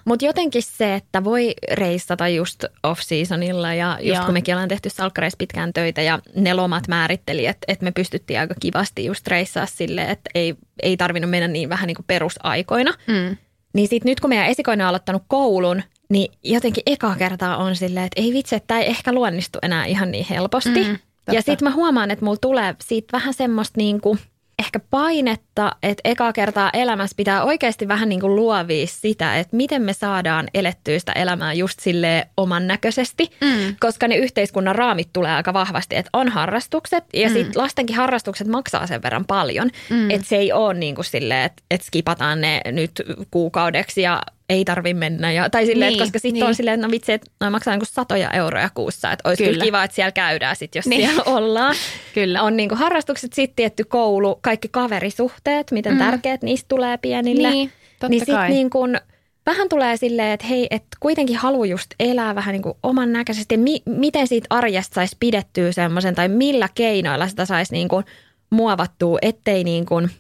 Mutta 0.05 0.25
jotenkin 0.25 0.63
se, 0.63 0.95
että 0.95 1.25
voi 1.25 1.55
reissata 1.73 2.29
just 2.29 2.65
off-seasonilla 2.83 3.75
ja 3.75 3.99
just 4.01 4.17
Joo. 4.17 4.25
kun 4.25 4.35
mekin 4.35 4.55
ollaan 4.55 4.69
tehty 4.69 4.91
salkkareissa 4.91 5.37
pitkään 5.37 5.73
töitä 5.73 6.03
ja 6.03 6.19
ne 6.37 6.55
lomat 6.55 6.89
määritteli, 6.89 7.47
että, 7.47 7.65
että 7.69 7.85
me 7.85 7.93
pystyttiin 7.93 8.41
aika 8.41 8.55
kivasti 8.61 9.05
just 9.05 9.27
reissaa 9.27 9.67
silleen, 9.67 10.09
että 10.09 10.31
ei, 10.35 10.55
ei 10.83 10.97
tarvinnut 10.97 11.31
mennä 11.31 11.49
niin 11.49 11.69
vähän 11.69 11.87
niin 11.87 11.97
kuin 11.97 12.07
perusaikoina. 12.07 12.95
Mm. 13.07 13.37
Niin 13.73 13.89
sit 13.89 14.05
nyt 14.05 14.21
kun 14.21 14.31
meidän 14.31 14.47
esikoinen 14.47 14.85
on 14.85 14.89
aloittanut 14.89 15.23
koulun, 15.29 15.83
niin 16.09 16.33
jotenkin 16.43 16.83
eka 16.87 17.15
kertaa 17.15 17.57
on 17.57 17.77
silleen, 17.77 18.07
että 18.07 18.21
ei 18.21 18.33
vitsi, 18.33 18.55
että 18.55 18.67
tämä 18.67 18.81
ei 18.81 18.91
ehkä 18.91 19.13
luonnistu 19.13 19.59
enää 19.63 19.85
ihan 19.85 20.11
niin 20.11 20.27
helposti. 20.31 20.85
Mm, 20.85 20.99
totta. 20.99 21.33
ja 21.33 21.43
sitten 21.43 21.69
mä 21.69 21.75
huomaan, 21.75 22.11
että 22.11 22.25
mulla 22.25 22.39
tulee 22.41 22.75
siitä 22.81 23.13
vähän 23.13 23.35
semmoista 23.35 23.81
niin 23.81 24.01
kuin 24.01 24.19
ehkä 24.59 24.81
painetta, 24.91 25.77
että 25.83 26.01
eka 26.05 26.33
kertaa 26.33 26.71
elämässä 26.73 27.15
pitää 27.17 27.45
oikeasti 27.45 27.89
vähän 27.89 28.09
niin 28.09 28.21
kuin 28.21 28.37
luovia 28.37 28.87
sitä, 28.87 29.37
että 29.39 29.57
miten 29.57 29.83
me 29.83 29.93
saadaan 29.93 30.47
elettyä 30.55 30.99
sitä 30.99 31.13
elämää 31.13 31.53
just 31.53 31.81
sille 31.81 32.27
oman 32.37 32.67
näköisesti, 32.67 33.31
Mm. 33.41 33.77
koska 33.81 34.09
ne 34.09 34.17
yhteiskunnan 34.17 34.75
raamit 34.75 35.09
tulee 35.13 35.33
aika 35.33 35.53
vahvasti, 35.55 35.97
että 35.97 36.11
on 36.13 36.29
harrastukset 36.29 37.05
ja 37.15 37.29
Mm. 37.29 37.33
sitten 37.35 37.63
lastenkin 37.63 37.97
harrastukset 37.97 38.47
maksaa 38.47 38.87
sen 38.87 39.03
verran 39.03 39.25
paljon, 39.25 39.71
Mm. 39.91 40.11
että 40.11 40.27
se 40.29 40.37
ei 40.37 40.53
ole 40.53 40.75
niin 40.75 40.95
kuin 40.95 41.05
silleen, 41.05 41.45
että, 41.45 41.63
että 41.71 41.87
skipataan 41.87 42.41
ne 42.41 42.61
nyt 42.73 42.93
kuukaudeksi 43.31 44.03
ja 44.03 44.23
ei 44.49 44.65
tarvi 44.65 44.95
mennä. 44.95 45.33
Ja, 45.33 45.51
tai 45.51 45.67
silleen, 45.67 45.89
Niin, 45.89 45.97
että 45.97 46.05
koska 46.05 46.19
sitten 46.19 46.33
niin. 46.35 46.45
on 46.45 46.55
silleen, 46.55 46.75
että 46.75 46.87
no 46.87 46.91
vitsi, 46.91 47.13
että 47.13 47.31
noi 47.41 47.51
maksaa 47.51 47.77
niin 47.77 47.87
satoja 47.87 48.31
euroja 48.31 48.71
kuussa. 48.75 49.13
Että 49.13 49.29
olisi 49.29 49.43
kyllä. 49.43 49.53
Kyllä. 49.53 49.65
kiva, 49.65 49.85
että 49.85 49.95
siellä 49.95 50.13
käydään 50.13 50.57
sitten, 50.57 50.79
jos 50.79 50.87
Niin. 50.87 51.01
siellä 51.07 51.23
ollaan. 51.37 51.75
Kyllä. 52.15 52.43
On 52.43 52.57
niin 52.57 52.69
kuin 52.69 52.79
harrastukset, 52.79 53.33
sitten 53.33 53.57
tietty 53.57 53.85
koulu, 53.85 54.39
kaikki 54.43 54.69
kaverisuhteet, 54.69 55.71
miten 55.71 55.93
mm. 55.93 55.99
tärkeät 55.99 56.43
niistä 56.43 56.69
tulee 56.69 56.99
pienille. 56.99 57.51
Niin, 57.51 57.73
totta 57.91 58.09
niin 58.09 58.21
sitten 58.21 58.51
niin 58.51 58.71
kuin, 58.71 59.01
vähän 59.47 59.69
tulee 59.69 59.97
silleen, 59.97 60.31
että 60.33 60.47
hei, 60.47 60.67
että 60.71 60.97
kuitenkin 61.01 61.37
haluaa 61.37 61.67
just 61.67 61.91
elää 62.01 62.35
vähän 62.35 62.53
niin 62.53 62.63
kuin 62.63 62.75
oman 62.83 63.13
näköisesti. 63.13 63.57
Mi- 63.57 63.83
miten 63.87 64.27
siitä 64.27 64.47
arjesta 64.51 64.95
saisi 64.95 65.17
pidettyä 65.21 65.73
semmoisen, 65.73 66.15
tai 66.15 66.29
millä 66.29 66.69
keinoilla 66.75 67.29
sitä 67.29 67.45
saisi 67.47 67.73
niin 67.73 67.89
kuin 67.89 68.05
muovattua, 68.51 69.19
ettei 69.23 69.65
niin 69.65 69.87
kuin 69.87 70.11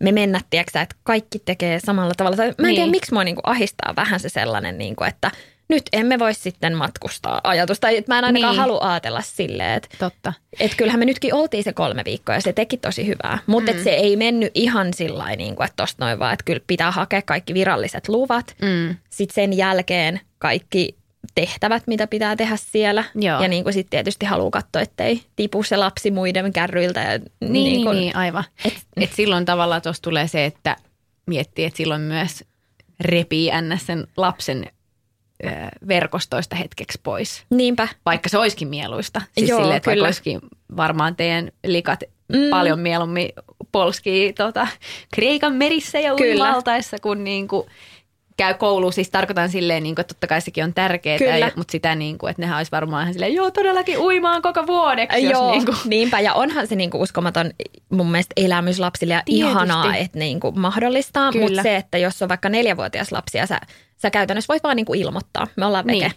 me 0.00 0.12
mennä, 0.12 0.40
tiedätkö, 0.50 0.80
että 0.80 0.96
kaikki 1.02 1.38
tekee 1.38 1.80
samalla 1.80 2.14
tavalla. 2.16 2.36
Mä 2.36 2.44
en 2.44 2.54
niin. 2.58 2.74
tiedä, 2.74 2.90
miksi 2.90 3.12
mua 3.12 3.24
niin 3.24 3.34
kuin 3.34 3.46
ahistaa 3.46 3.96
vähän 3.96 4.20
se 4.20 4.28
sellainen, 4.28 4.78
niin 4.78 4.96
kuin, 4.96 5.08
että 5.08 5.30
nyt 5.68 5.82
emme 5.92 6.18
voi 6.18 6.34
sitten 6.34 6.76
matkustaa 6.76 7.40
ajatus. 7.44 7.80
Tai 7.80 8.04
mä 8.08 8.18
en 8.18 8.24
ainakaan 8.24 8.52
Niin. 8.52 8.60
halua 8.60 8.78
ajatella 8.92 9.20
silleen, 9.20 9.72
että 9.72 9.88
Totta. 9.98 10.32
et 10.60 10.74
kyllähän 10.76 10.98
me 10.98 11.04
nytkin 11.04 11.34
oltiin 11.34 11.64
se 11.64 11.72
kolme 11.72 12.02
viikkoa 12.04 12.34
ja 12.34 12.40
se 12.40 12.52
teki 12.52 12.76
tosi 12.76 13.06
hyvää. 13.06 13.38
Mutta 13.46 13.72
mm. 13.72 13.78
se 13.84 13.90
ei 13.90 14.16
mennyt 14.16 14.50
ihan 14.54 14.94
sillä 14.94 15.36
niin 15.36 15.56
kuin, 15.56 15.64
että 15.64 15.76
tosta 15.82 16.04
noin 16.04 16.18
vaan, 16.18 16.32
että 16.32 16.44
kyllä 16.44 16.60
pitää 16.66 16.90
hakea 16.90 17.22
kaikki 17.22 17.54
viralliset 17.54 18.08
luvat. 18.08 18.54
Mm. 18.62 18.96
Sitten 19.10 19.34
sen 19.34 19.56
jälkeen 19.56 20.20
kaikki 20.38 20.99
tehtävät, 21.34 21.82
mitä 21.86 22.06
pitää 22.06 22.36
tehdä 22.36 22.56
siellä. 22.56 23.04
Joo. 23.14 23.42
Ja 23.42 23.48
niin 23.48 23.62
kuin 23.64 23.72
sitten 23.72 23.90
tietysti 23.90 24.26
haluaa 24.26 24.50
katsoa, 24.50 24.82
ettei 24.82 25.22
tipu 25.36 25.62
se 25.62 25.76
lapsi 25.76 26.10
muiden 26.10 26.52
kärryiltä. 26.52 27.00
Ja 27.00 27.18
Niin, 27.18 27.52
niin, 27.52 27.84
kuin- 27.84 27.96
niin, 27.96 28.16
aivan. 28.16 28.44
Et, 28.64 28.74
et 28.96 29.12
silloin 29.12 29.44
tavallaan 29.44 29.82
tuossa 29.82 30.02
tulee 30.02 30.28
se, 30.28 30.44
että 30.44 30.76
miettii, 31.26 31.64
että 31.64 31.76
silloin 31.76 32.00
myös 32.00 32.44
repii 33.00 33.50
ns. 33.62 33.86
sen 33.86 34.06
lapsen 34.16 34.66
ö, 35.44 35.48
verkostoista 35.88 36.56
hetkeksi 36.56 37.00
pois. 37.02 37.44
Niinpä. 37.50 37.88
Vaikka 38.06 38.28
se 38.28 38.38
olisikin 38.38 38.68
mieluista. 38.68 39.22
Siis 39.38 39.50
Joo, 39.50 39.60
silleen, 39.60 39.76
että 39.76 39.90
kyllä. 39.90 40.06
olisikin 40.06 40.40
varmaan 40.76 41.16
teidän 41.16 41.50
likat 41.66 42.00
Mm. 42.32 42.38
mm. 42.38 42.50
paljon 42.50 42.78
mieluummin 42.80 43.28
polskii 43.72 44.32
tota, 44.32 44.66
Kreikan 45.14 45.54
merissä 45.54 45.98
ja 46.00 46.14
Kyllä. 46.14 46.44
uimaltaessa, 46.44 46.96
kun 47.02 47.24
niin 47.24 47.48
kuin 47.48 47.66
käy 48.40 48.54
kouluun. 48.54 48.92
Siis 48.92 49.10
tarkoitan 49.10 49.48
silleen, 49.50 49.82
niin 49.82 49.94
kuin, 49.94 50.00
että 50.00 50.14
totta 50.14 50.26
kai 50.26 50.40
sekin 50.40 50.64
on 50.64 50.74
tärkeää, 50.74 51.36
ja, 51.36 51.50
mutta 51.56 51.72
sitä 51.72 51.94
niin 51.94 52.18
kuin, 52.18 52.30
että 52.30 52.42
nehän 52.42 52.56
olisi 52.56 52.72
varmaan 52.72 53.02
ihan 53.02 53.12
silleen, 53.12 53.34
joo 53.34 53.50
todellakin 53.50 53.98
uimaan 53.98 54.42
koko 54.42 54.66
vuodeksi. 54.66 55.22
jos 55.24 55.32
Joo, 55.32 55.50
niin 55.50 55.66
kuin, 55.66 55.76
niinpä. 55.84 56.20
Ja 56.20 56.34
onhan 56.34 56.66
se 56.66 56.76
niinku 56.76 57.02
uskomaton 57.02 57.50
mun 57.90 58.10
mielestä 58.10 58.32
elämys 58.36 58.78
lapsille 58.78 59.14
ja 59.14 59.22
Tietysti. 59.24 59.50
ihanaa, 59.50 59.96
että 59.96 60.18
ne 60.18 60.24
niinku 60.24 60.52
mahdollistaa. 60.52 61.32
Mutta 61.32 61.62
se, 61.62 61.76
että 61.76 61.98
jos 61.98 62.22
on 62.22 62.28
vaikka 62.28 62.48
neljävuotias 62.48 63.12
lapsi 63.12 63.38
ja 63.38 63.46
sä, 63.46 63.60
sä 63.96 64.10
käytännössä 64.10 64.52
voit 64.52 64.62
vaan 64.62 64.76
niinku 64.76 64.94
ilmoittaa. 64.94 65.46
Me 65.56 65.66
ollaan 65.66 65.86
veke. 65.86 65.98
Niin. 65.98 66.12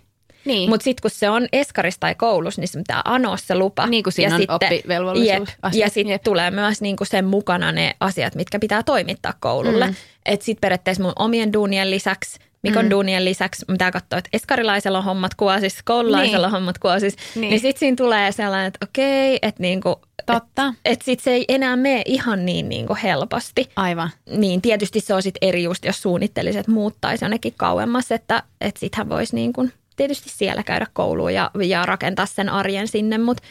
Niin. 0.46 0.70
Mutta 0.70 0.84
sitten 0.84 1.02
kun 1.02 1.12
se 1.12 1.30
on 1.30 1.48
eskarissa 1.54 2.00
tai 2.00 2.16
koulussa, 2.16 2.62
niin 2.62 2.68
se 2.68 2.78
pitää 2.80 3.02
anoa 3.06 3.38
se 3.38 3.56
lupa. 3.56 3.88
Niin 3.88 4.04
kuin 4.04 4.14
siinä 4.14 4.36
on 4.36 4.41
oppivelvollisuus 4.48 5.50
Jep, 5.50 5.74
ja 5.74 5.89
sitten 5.89 6.20
tulee 6.24 6.52
myös 6.52 6.82
niinku 6.82 7.06
sen 7.06 7.26
mukana 7.26 7.72
ne 7.72 7.96
asiat, 8.00 8.36
mitkä 8.36 8.60
pitää 8.60 8.84
toimittaa 8.84 9.34
koululle. 9.39 9.88
Mm. 9.88 9.96
Että 10.26 10.46
sitten 10.46 10.62
periaatteessa 10.62 11.04
mun 11.04 11.14
omien 11.16 11.54
duunien 11.54 11.91
lisäksi, 11.91 12.39
Mikon 12.64 12.86
mm. 12.86 12.91
duunien 12.91 13.26
lisäksi 13.26 13.66
pitää 13.66 13.91
katsoa, 13.91 14.20
että 14.20 14.30
eskarilaisella 14.34 14.98
on 14.98 15.04
hommat 15.04 15.36
kuosis, 15.36 15.84
koululaisella 15.86 16.38
Niin. 16.38 16.46
on 16.46 16.52
hommat 16.52 16.78
kuosis. 16.78 17.16
Niin, 17.16 17.41
Niin. 17.41 17.50
niin 17.50 17.60
sitten 17.60 17.80
siinä 17.80 17.96
tulee 17.96 18.32
sellainen, 18.32 18.68
että 18.68 18.86
okei, 18.89 19.39
että 19.41 19.62
niinku, 19.62 20.02
Totta. 20.26 20.74
että 20.86 21.06
sitten 21.06 21.24
se 21.24 21.32
ei 21.32 21.46
enää 21.50 21.76
mene 21.76 22.02
ihan 22.06 22.46
niin 22.46 22.70
niinku 22.70 22.98
helposti. 23.04 23.70
Aivan. 23.76 24.10
Niin 24.38 24.62
tietysti 24.62 25.00
se 25.00 25.14
on 25.14 25.22
sitten 25.24 25.50
eri 25.50 25.64
just, 25.64 25.86
jos 25.86 26.02
suunnittelisi, 26.02 26.60
että 26.60 26.72
muuttaisi 26.72 27.26
jonnekin 27.26 27.54
kauemmas, 27.58 28.12
että, 28.12 28.44
että 28.62 28.80
sittenhän 28.80 29.10
voisi 29.10 29.36
niin 29.36 29.54
kuin 29.54 29.74
tietysti 29.96 30.30
siellä 30.30 30.64
käydä 30.64 30.88
kouluun 30.94 31.34
ja, 31.34 31.52
ja 31.64 31.86
rakentaa 31.86 32.26
sen 32.26 32.50
arjen 32.50 32.88
sinne, 32.88 33.18
mutta 33.18 33.44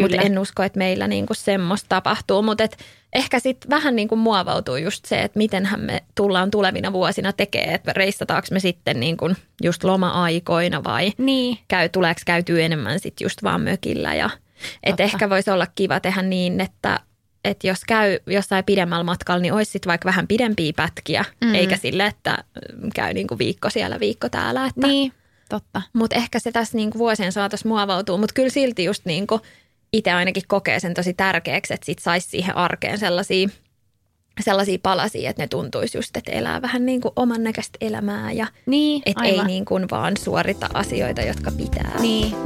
mut 0.00 0.10
Kyllä. 0.10 0.22
en 0.22 0.38
usko, 0.38 0.62
että 0.62 0.78
meillä 0.78 1.08
niin 1.08 1.26
kuin 1.26 1.36
semmoista 1.36 1.88
tapahtuu, 1.88 2.42
mutta 2.42 2.64
et 2.64 2.76
ehkä 3.12 3.38
sitten 3.38 3.70
vähän 3.70 3.96
niin 3.96 4.08
kuin 4.08 4.18
muovautuu 4.18 4.76
just 4.76 5.04
se, 5.04 5.22
että 5.22 5.38
mitenhän 5.38 5.80
me 5.80 6.02
tullaan 6.14 6.50
tulevina 6.50 6.92
vuosina 6.92 7.32
tekemään, 7.32 7.74
että 7.74 7.92
reissataanko 7.92 8.48
me 8.50 8.60
sitten 8.60 9.00
niin 9.00 9.16
kuin 9.16 9.36
just 9.62 9.84
loma-aikoina 9.84 10.84
vai 10.84 11.12
Niin. 11.18 11.58
käy, 11.68 11.88
tuleeko 11.88 12.20
käytyä 12.26 12.60
enemmän 12.60 13.00
sitten 13.00 13.24
just 13.24 13.42
vaan 13.42 13.60
mökillä. 13.60 14.14
Ja, 14.14 14.30
et 14.82 14.90
Totta. 14.90 15.02
ehkä 15.02 15.30
voisi 15.30 15.50
olla 15.50 15.66
kiva 15.74 16.00
tehdä 16.00 16.22
niin, 16.22 16.60
että 16.60 17.00
et 17.44 17.64
jos 17.64 17.80
käy 17.88 18.18
jossain 18.26 18.64
pidemmällä 18.64 19.04
matkalla, 19.04 19.40
niin 19.42 19.52
olisi 19.52 19.70
sitten 19.70 19.90
vaikka 19.90 20.06
vähän 20.06 20.26
pidempiä 20.26 20.72
pätkiä, 20.76 21.24
Mm. 21.40 21.48
mm. 21.48 21.54
eikä 21.54 21.76
sille, 21.76 22.06
että 22.06 22.44
mm, 22.82 22.90
käy 22.94 23.14
niinku 23.14 23.38
viikko 23.38 23.70
siellä, 23.70 24.00
viikko 24.00 24.28
täällä. 24.28 24.66
Että, 24.66 24.86
Niin. 24.86 25.12
Totta. 25.48 25.82
Mutta 25.92 26.16
ehkä 26.16 26.38
se 26.38 26.52
tässä 26.52 26.76
niinku 26.76 26.98
vuosien 26.98 27.32
saatossa 27.32 27.68
muovautuu, 27.68 28.18
mutta 28.18 28.34
kyllä 28.34 28.48
silti 28.50 28.84
just 28.84 29.04
niinku 29.04 29.40
itse 29.92 30.12
ainakin 30.12 30.42
kokee 30.48 30.80
sen 30.80 30.94
tosi 30.94 31.14
tärkeäksi, 31.14 31.74
että 31.74 31.86
sit 31.86 31.98
saisi 31.98 32.28
siihen 32.28 32.56
arkeen 32.56 32.98
sellaisia 32.98 33.48
sellaisia 34.40 34.78
palasia, 34.82 35.30
että 35.30 35.42
ne 35.42 35.48
tuntuisi 35.48 35.98
just, 35.98 36.16
että 36.16 36.32
elää 36.32 36.62
vähän 36.62 36.86
niin 36.86 37.00
kuin 37.00 37.12
oman 37.16 37.42
näköistä 37.44 37.78
elämää 37.80 38.32
ja 38.32 38.46
Niin, 38.66 39.02
että 39.06 39.24
ei 39.24 39.44
niin 39.44 39.64
kuin 39.64 39.86
vaan 39.90 40.16
suorita 40.16 40.68
asioita, 40.74 41.22
jotka 41.22 41.50
pitää. 41.50 42.00
Niin. 42.00 42.36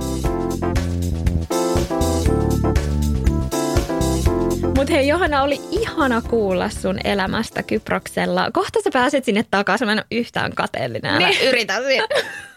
Mutta 4.76 4.92
hei 4.92 5.08
Johanna, 5.08 5.42
oli 5.42 5.60
ihana 5.70 6.22
kuulla 6.22 6.68
sun 6.68 6.98
elämästä 7.04 7.62
Kyproksella. 7.62 8.50
Kohta 8.52 8.78
sä 8.84 8.90
pääset 8.92 9.24
sinne 9.24 9.44
takaisin, 9.50 9.88
mä 9.88 9.92
en 9.92 9.98
ole 9.98 10.06
yhtään 10.10 10.52
kateellinen. 10.54 11.14
Älä 11.14 11.28
Niin. 11.28 11.48
yritä 11.48 11.80
siinä. 11.86 12.06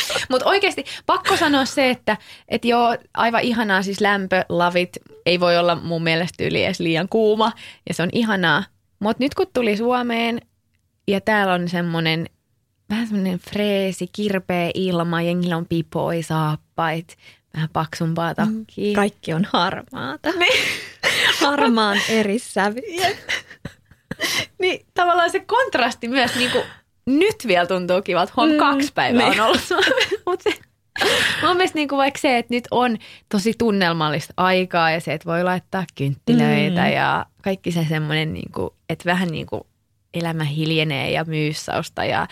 Mutta 0.30 0.48
oikeasti 0.48 0.84
pakko 1.06 1.36
sanoa 1.36 1.64
se, 1.64 1.90
että 1.90 2.16
et 2.48 2.64
joo, 2.64 2.96
aivan 3.14 3.42
ihanaa 3.42 3.82
siis 3.82 4.00
lämpö, 4.00 4.44
lavit, 4.48 4.96
ei 5.26 5.40
voi 5.40 5.58
olla 5.58 5.74
mun 5.74 6.02
mielestä 6.02 6.44
yli 6.44 6.64
edes 6.64 6.80
liian 6.80 7.08
kuuma 7.08 7.52
ja 7.88 7.94
se 7.94 8.02
on 8.02 8.08
ihanaa. 8.12 8.64
Mutta 8.98 9.24
nyt 9.24 9.34
kun 9.34 9.46
tuli 9.54 9.76
Suomeen 9.76 10.40
ja 11.08 11.20
täällä 11.20 11.54
on 11.54 11.68
semmoinen 11.68 12.26
vähän 12.90 13.06
semmoinen 13.06 13.38
freesi, 13.38 14.06
kirpeä 14.12 14.70
ilma, 14.74 15.22
jengillä 15.22 15.56
on 15.56 15.66
pipoi, 15.66 16.22
saappait, 16.22 17.16
vähän 17.54 17.68
paksumpaa 17.72 18.34
takkia. 18.34 18.94
Kaikki 18.94 19.34
on 19.34 19.46
harmaata. 19.52 20.28
Harmaan 21.40 21.98
eri 22.08 22.38
sävy. 22.38 22.80
Niin 24.58 24.86
tavallaan 24.94 25.30
se 25.30 25.40
kontrasti 25.40 26.08
myös 26.08 26.34
niin 26.34 26.50
kuin, 26.50 26.64
nyt 27.06 27.36
vielä 27.46 27.66
tuntuu 27.66 28.02
kivalta. 28.02 28.32
Huom, 28.36 28.50
Mm, 28.50 28.56
kaksi 28.56 28.92
päivää 28.94 29.30
niin. 29.30 29.40
on 29.40 29.46
ollut 29.46 29.60
Mutta 30.26 30.50
se, 30.50 30.58
mun 31.46 31.56
mielestä 31.56 31.78
niin 31.78 31.88
kuin 31.88 31.96
vaikka 31.96 32.20
se, 32.20 32.38
että 32.38 32.54
nyt 32.54 32.64
on 32.70 32.96
tosi 33.28 33.52
tunnelmallista 33.58 34.34
aikaa 34.36 34.90
ja 34.90 35.00
se, 35.00 35.12
että 35.12 35.26
voi 35.30 35.44
laittaa 35.44 35.84
kynttilöitä 35.94 36.84
Mm. 36.84 36.92
ja 36.92 37.26
kaikki 37.42 37.72
se 37.72 37.86
semmoinen, 37.88 38.32
niin 38.32 38.52
kuin, 38.52 38.70
että 38.88 39.04
vähän 39.04 39.28
niin 39.28 39.46
kuin 39.46 39.60
elämä 40.14 40.44
hiljenee 40.44 41.10
ja 41.10 41.24
myyssausta 41.24 42.04
ja 42.04 42.26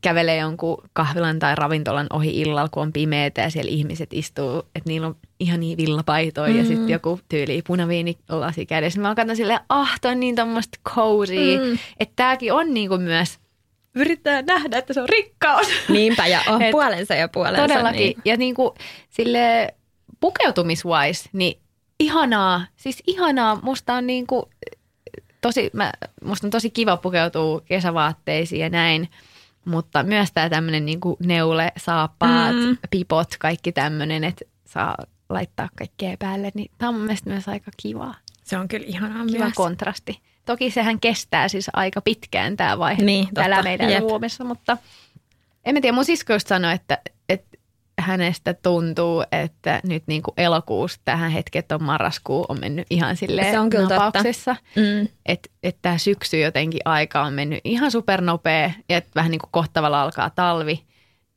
kävelee 0.00 0.36
jonkun 0.36 0.78
kahvilan 0.92 1.38
tai 1.38 1.54
ravintolan 1.54 2.06
ohi 2.12 2.40
illalla, 2.40 2.68
kun 2.68 2.82
on 2.82 2.92
pimeätä 2.92 3.40
ja 3.40 3.50
siellä 3.50 3.70
ihmiset 3.70 4.08
istuu, 4.12 4.58
että 4.58 4.88
niillä 4.90 5.06
on 5.06 5.16
ihan 5.40 5.60
niin 5.60 5.78
villapaitoja 5.78 6.52
mm. 6.52 6.58
ja 6.58 6.64
sitten 6.64 6.88
joku 6.88 7.20
tyyli 7.28 7.62
punaviinilasi 7.66 8.66
kädessä. 8.66 9.00
Mä 9.00 9.14
katson 9.14 9.36
silleen, 9.36 9.60
ah, 9.68 10.00
toi 10.00 10.10
on 10.12 10.20
niin 10.20 10.34
tommoista 10.36 10.78
cozy, 10.88 11.58
mm. 11.58 11.78
että 12.00 12.12
tääkin 12.16 12.52
on 12.52 12.74
niinku 12.74 12.98
myös, 12.98 13.38
yrittää 13.94 14.42
nähdä, 14.42 14.78
että 14.78 14.92
se 14.94 15.00
on 15.00 15.08
rikkaus. 15.08 15.66
Niinpä, 15.88 16.26
ja 16.26 16.40
on 16.48 16.60
puolensa 16.72 17.14
ja 17.14 17.28
puolensa. 17.28 17.62
Todellakin. 17.68 17.98
Niin. 18.00 18.16
Ja 18.24 18.36
niinku 18.36 18.74
sille 19.10 19.74
pukeutumiswise, 20.20 21.28
niin 21.32 21.58
ihanaa, 22.00 22.64
siis 22.76 23.02
ihanaa, 23.06 23.58
musta 23.62 23.94
on 23.94 24.06
niinku 24.06 24.50
tosi, 25.40 25.70
mä, 25.72 25.92
musta 26.24 26.46
on 26.46 26.50
tosi 26.50 26.70
kiva 26.70 26.96
pukeutua 26.96 27.60
kesävaatteisiin 27.60 28.60
ja 28.60 28.70
näin, 28.70 29.08
mutta 29.64 30.02
myös 30.02 30.32
tämä 30.34 30.50
tämmöinen 30.50 30.86
niinku 30.86 31.16
neule, 31.20 31.72
saappaat, 31.76 32.54
Mm. 32.56 32.60
mm. 32.66 32.76
pipot, 32.90 33.28
kaikki 33.38 33.72
tämmöinen, 33.72 34.24
että 34.24 34.44
saa 34.64 34.94
laittaa 35.28 35.68
kaikkea 35.78 36.16
päälle, 36.18 36.50
niin 36.54 36.70
tämä 36.78 36.88
on 36.88 36.94
mun 36.94 37.04
mielestä 37.04 37.30
myös 37.30 37.48
aika 37.48 37.70
kiva, 37.76 38.14
Se 38.44 38.58
on 38.58 38.68
kyllä 38.68 38.86
ihanaa 38.86 39.26
kiva 39.26 39.44
myös. 39.44 39.54
kontrasti. 39.54 40.20
Toki 40.44 40.70
sehän 40.70 41.00
kestää 41.00 41.48
siis 41.48 41.70
aika 41.72 42.00
pitkään 42.00 42.56
tämä 42.56 42.78
vaihe 42.78 43.02
Niin, 43.02 43.24
totta. 43.24 43.40
täällä 43.40 43.62
meidän 43.62 43.90
Jep. 43.90 44.00
Suomessa, 44.08 44.44
mutta 44.44 44.76
en 45.64 45.74
mä 45.74 45.80
tiedä, 45.80 45.94
mun 45.94 46.04
sisko 46.04 46.32
just 46.32 46.48
sanoi, 46.48 46.72
että, 46.74 46.98
että 47.28 47.56
hänestä 47.98 48.54
tuntuu, 48.54 49.24
että 49.32 49.80
nyt 49.84 50.02
niin 50.06 50.22
kuin 50.22 50.34
elokuussa 50.36 51.00
tähän 51.04 51.30
hetket 51.30 51.72
on 51.72 51.82
marraskuu 51.82 52.46
on 52.48 52.60
mennyt 52.60 52.86
ihan 52.90 53.16
silleen 53.16 53.52
Se 53.52 53.58
on 53.60 53.70
kyllä 53.70 53.88
totta. 53.88 54.04
napauksessa. 54.04 54.56
Mm. 54.76 55.08
Että 55.26 55.48
et 55.62 55.76
tämä 55.82 55.98
syksy 55.98 56.38
jotenkin 56.40 56.80
aika 56.84 57.22
on 57.22 57.32
mennyt 57.32 57.60
ihan 57.64 57.90
supernopea 57.90 58.70
ja 58.88 58.96
että 58.96 59.10
vähän 59.14 59.30
niin 59.30 59.38
kuin 59.38 59.50
kohta 59.52 59.72
tavalla 59.72 60.02
alkaa 60.02 60.30
talvi. 60.30 60.82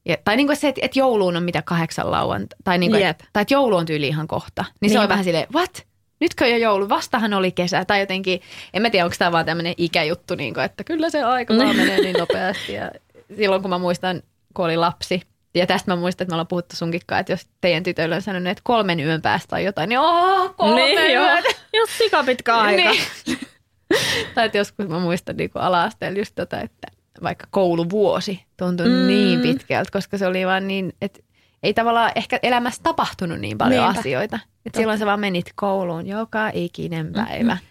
Ja, 0.05 0.18
tai 0.26 0.36
niin 0.38 0.47
kuin 0.47 0.58
se, 0.58 0.68
että, 0.68 0.82
että 0.84 0.99
jouluun 0.99 1.38
on 1.38 1.43
mitä 1.43 1.62
kahdeksan 1.62 2.12
lauanta. 2.12 2.55
Tai, 2.64 2.78
niin 2.78 2.91
kuin, 2.91 3.05
että, 3.05 3.26
tai 3.34 3.41
että 3.41 3.53
joulu 3.53 3.76
on 3.76 3.86
tyyli 3.86 4.08
ihan 4.08 4.28
kohta. 4.28 4.66
Niin 4.82 4.89
se 4.89 4.97
on 4.97 5.01
Niinpä. 5.01 5.10
vähän 5.10 5.24
silleen, 5.24 5.47
what? 5.53 5.86
Nytkö 6.20 6.47
jo 6.47 6.57
joulu? 6.57 6.89
Vastahan 6.89 7.34
oli 7.34 7.51
kesä. 7.51 7.86
Tai 7.86 7.99
jotenkin, 7.99 8.41
en 8.74 8.82
mä 8.82 8.89
tiedä, 8.89 9.05
onko 9.05 9.15
tämä 9.20 9.32
vaan 9.32 9.45
tämmöinen 9.45 9.74
ikäjuttu, 9.78 10.36
niin 10.36 10.53
kuin, 10.53 10.63
että 10.63 10.84
kyllä 10.84 11.09
se 11.09 11.24
aika 11.24 11.57
vaan 11.57 11.76
menee 11.78 12.01
niin 12.01 12.15
nopeasti. 12.20 12.74
Ja 12.74 12.91
silloin, 13.36 13.61
kun 13.61 13.70
mä 13.70 13.78
muistan, 13.78 14.22
kun 14.53 14.65
oli 14.65 14.78
lapsi, 14.78 15.22
ja 15.55 15.68
tästä 15.68 15.91
mä 15.91 15.95
muistan, 15.95 16.26
että 16.26 16.32
me 16.32 16.36
ollaan 16.36 16.47
puhuttu 16.47 16.76
sunkin 16.76 17.01
kanssa, 17.05 17.20
että 17.20 17.34
jos 17.34 17.47
teidän 17.61 17.84
tytöillä 17.84 18.15
on 18.15 18.22
sanonut, 18.22 18.47
että 18.47 18.61
kolmen 18.63 18.99
yön 18.99 19.22
päästä 19.22 19.47
tai 19.47 19.65
jotain, 19.65 19.89
niin 19.89 19.99
ooo, 19.99 20.53
kolme 20.57 20.86
Niin, 20.86 21.13
joo. 21.13 21.38
Jos 21.74 21.97
sika 21.97 22.24
pitkä 22.24 22.57
aika. 22.57 22.91
Niin. 22.91 23.39
tai 24.36 24.45
että 24.45 24.57
joskus 24.57 24.88
mä 24.88 24.99
muistan 24.99 25.38
niin 25.38 25.51
ala-asteella 25.55 26.20
just 26.20 26.36
tota, 26.36 26.61
että 26.61 26.88
vaikka 27.24 27.47
kouluvuosi 27.51 28.43
tuntui 28.57 28.89
mm. 28.89 29.07
niin 29.07 29.39
pitkältä, 29.39 29.91
koska 29.91 30.18
se 30.18 30.28
oli 30.28 30.45
vaan 30.45 30.68
niin, 30.68 30.93
että 31.01 31.20
ei 31.64 31.74
tavallaan 31.74 32.12
ehkä 32.16 32.39
elämässä 32.43 32.84
tapahtunut 32.84 33.39
niin 33.39 33.58
paljon 33.58 33.84
Niinpä. 33.84 33.99
asioita. 33.99 34.39
Että 34.66 34.80
silloin 34.80 34.99
sä 34.99 35.05
vaan 35.05 35.20
menit 35.20 35.51
kouluun 35.55 36.08
joka 36.08 36.49
ikinen 36.53 37.14
päivä. 37.14 37.53
Mm-hmm. 37.53 37.68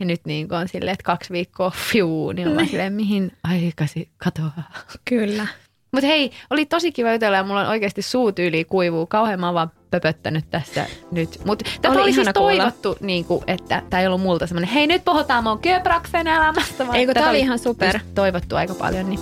Ja 0.00 0.06
nyt 0.06 0.20
niin 0.24 0.48
kuin 0.48 0.58
on 0.58 0.68
silleen, 0.68 0.92
että 0.92 1.04
kaksi 1.04 1.32
viikkoa 1.32 1.70
fiu, 1.92 2.32
niin 2.32 2.48
on 2.58 2.66
silleen, 2.66 2.92
mihin 2.92 3.32
aikasi 3.44 4.08
katoaa. 4.16 4.70
Kyllä. 5.04 5.46
Mutta 5.92 6.06
hei, 6.06 6.32
oli 6.50 6.66
tosi 6.66 6.92
kiva 6.92 7.12
jutella 7.12 7.36
ja 7.36 7.42
mulla 7.44 7.60
on 7.60 7.66
oikeasti 7.66 8.02
suu 8.02 8.32
tyyli 8.32 8.64
kuivuu. 8.64 9.06
Kauhean 9.06 9.40
mä 9.40 9.46
oon 9.46 9.54
vaan 9.54 9.70
pöpöttänyt 9.90 10.50
tässä 10.50 10.86
nyt. 11.10 11.40
Mutta 11.44 11.64
tätä 11.82 11.90
Oli 11.90 12.02
oli, 12.02 12.12
siis 12.12 12.28
toivottu, 12.34 12.96
niin 13.00 13.24
kuin, 13.24 13.44
että 13.46 13.82
tämä 13.90 14.00
ei 14.00 14.06
ollut 14.06 14.20
multa 14.20 14.46
semmoinen, 14.46 14.70
hei 14.70 14.86
nyt 14.86 15.04
puhutaan 15.04 15.44
mun 15.44 15.58
Köpraksen 15.58 16.26
elämästä. 16.26 16.86
vaan 16.86 16.96
Ei, 16.98 17.06
kun 17.06 17.14
tätä 17.14 17.24
tää 17.24 17.30
oli 17.30 17.40
ihan 17.40 17.58
super. 17.58 17.98
Toivottu 18.14 18.56
aika 18.56 18.74
paljon, 18.74 19.10
niin 19.10 19.20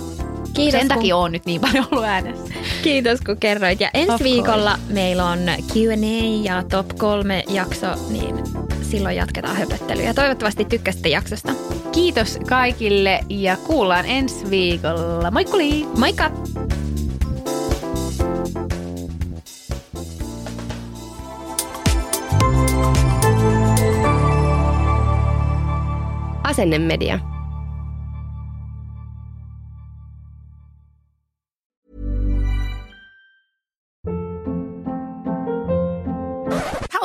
Kiitos, 0.53 0.79
sen 0.79 0.87
kun- 0.87 0.97
takia 0.97 1.17
on 1.17 1.31
nyt 1.31 1.45
niin 1.45 1.61
paljon 1.61 1.87
ollut 1.91 2.05
äänessä. 2.05 2.53
Kiitos 2.83 3.21
kun 3.21 3.37
kerroit. 3.37 3.79
Ja 3.79 3.87
Of 3.87 3.91
ensi 3.93 4.07
course. 4.07 4.23
viikolla 4.23 4.79
meillä 4.89 5.25
on 5.25 5.39
Q&A 5.73 6.43
ja 6.43 6.63
top 6.63 6.87
kolme 6.97 7.43
jakso, 7.49 7.87
niin 8.09 8.35
silloin 8.81 9.15
jatketaan 9.15 9.55
höpöttelyä. 9.55 10.13
Toivottavasti 10.13 10.65
tykkäsitte 10.65 11.09
jaksosta. 11.09 11.53
Kiitos 11.91 12.39
kaikille 12.49 13.19
ja 13.29 13.57
kuullaan 13.57 14.05
ensi 14.05 14.49
viikolla. 14.49 15.31
Moikkuli! 15.31 15.85
Moikka! 15.97 16.31
Asennemedia. 26.43 27.19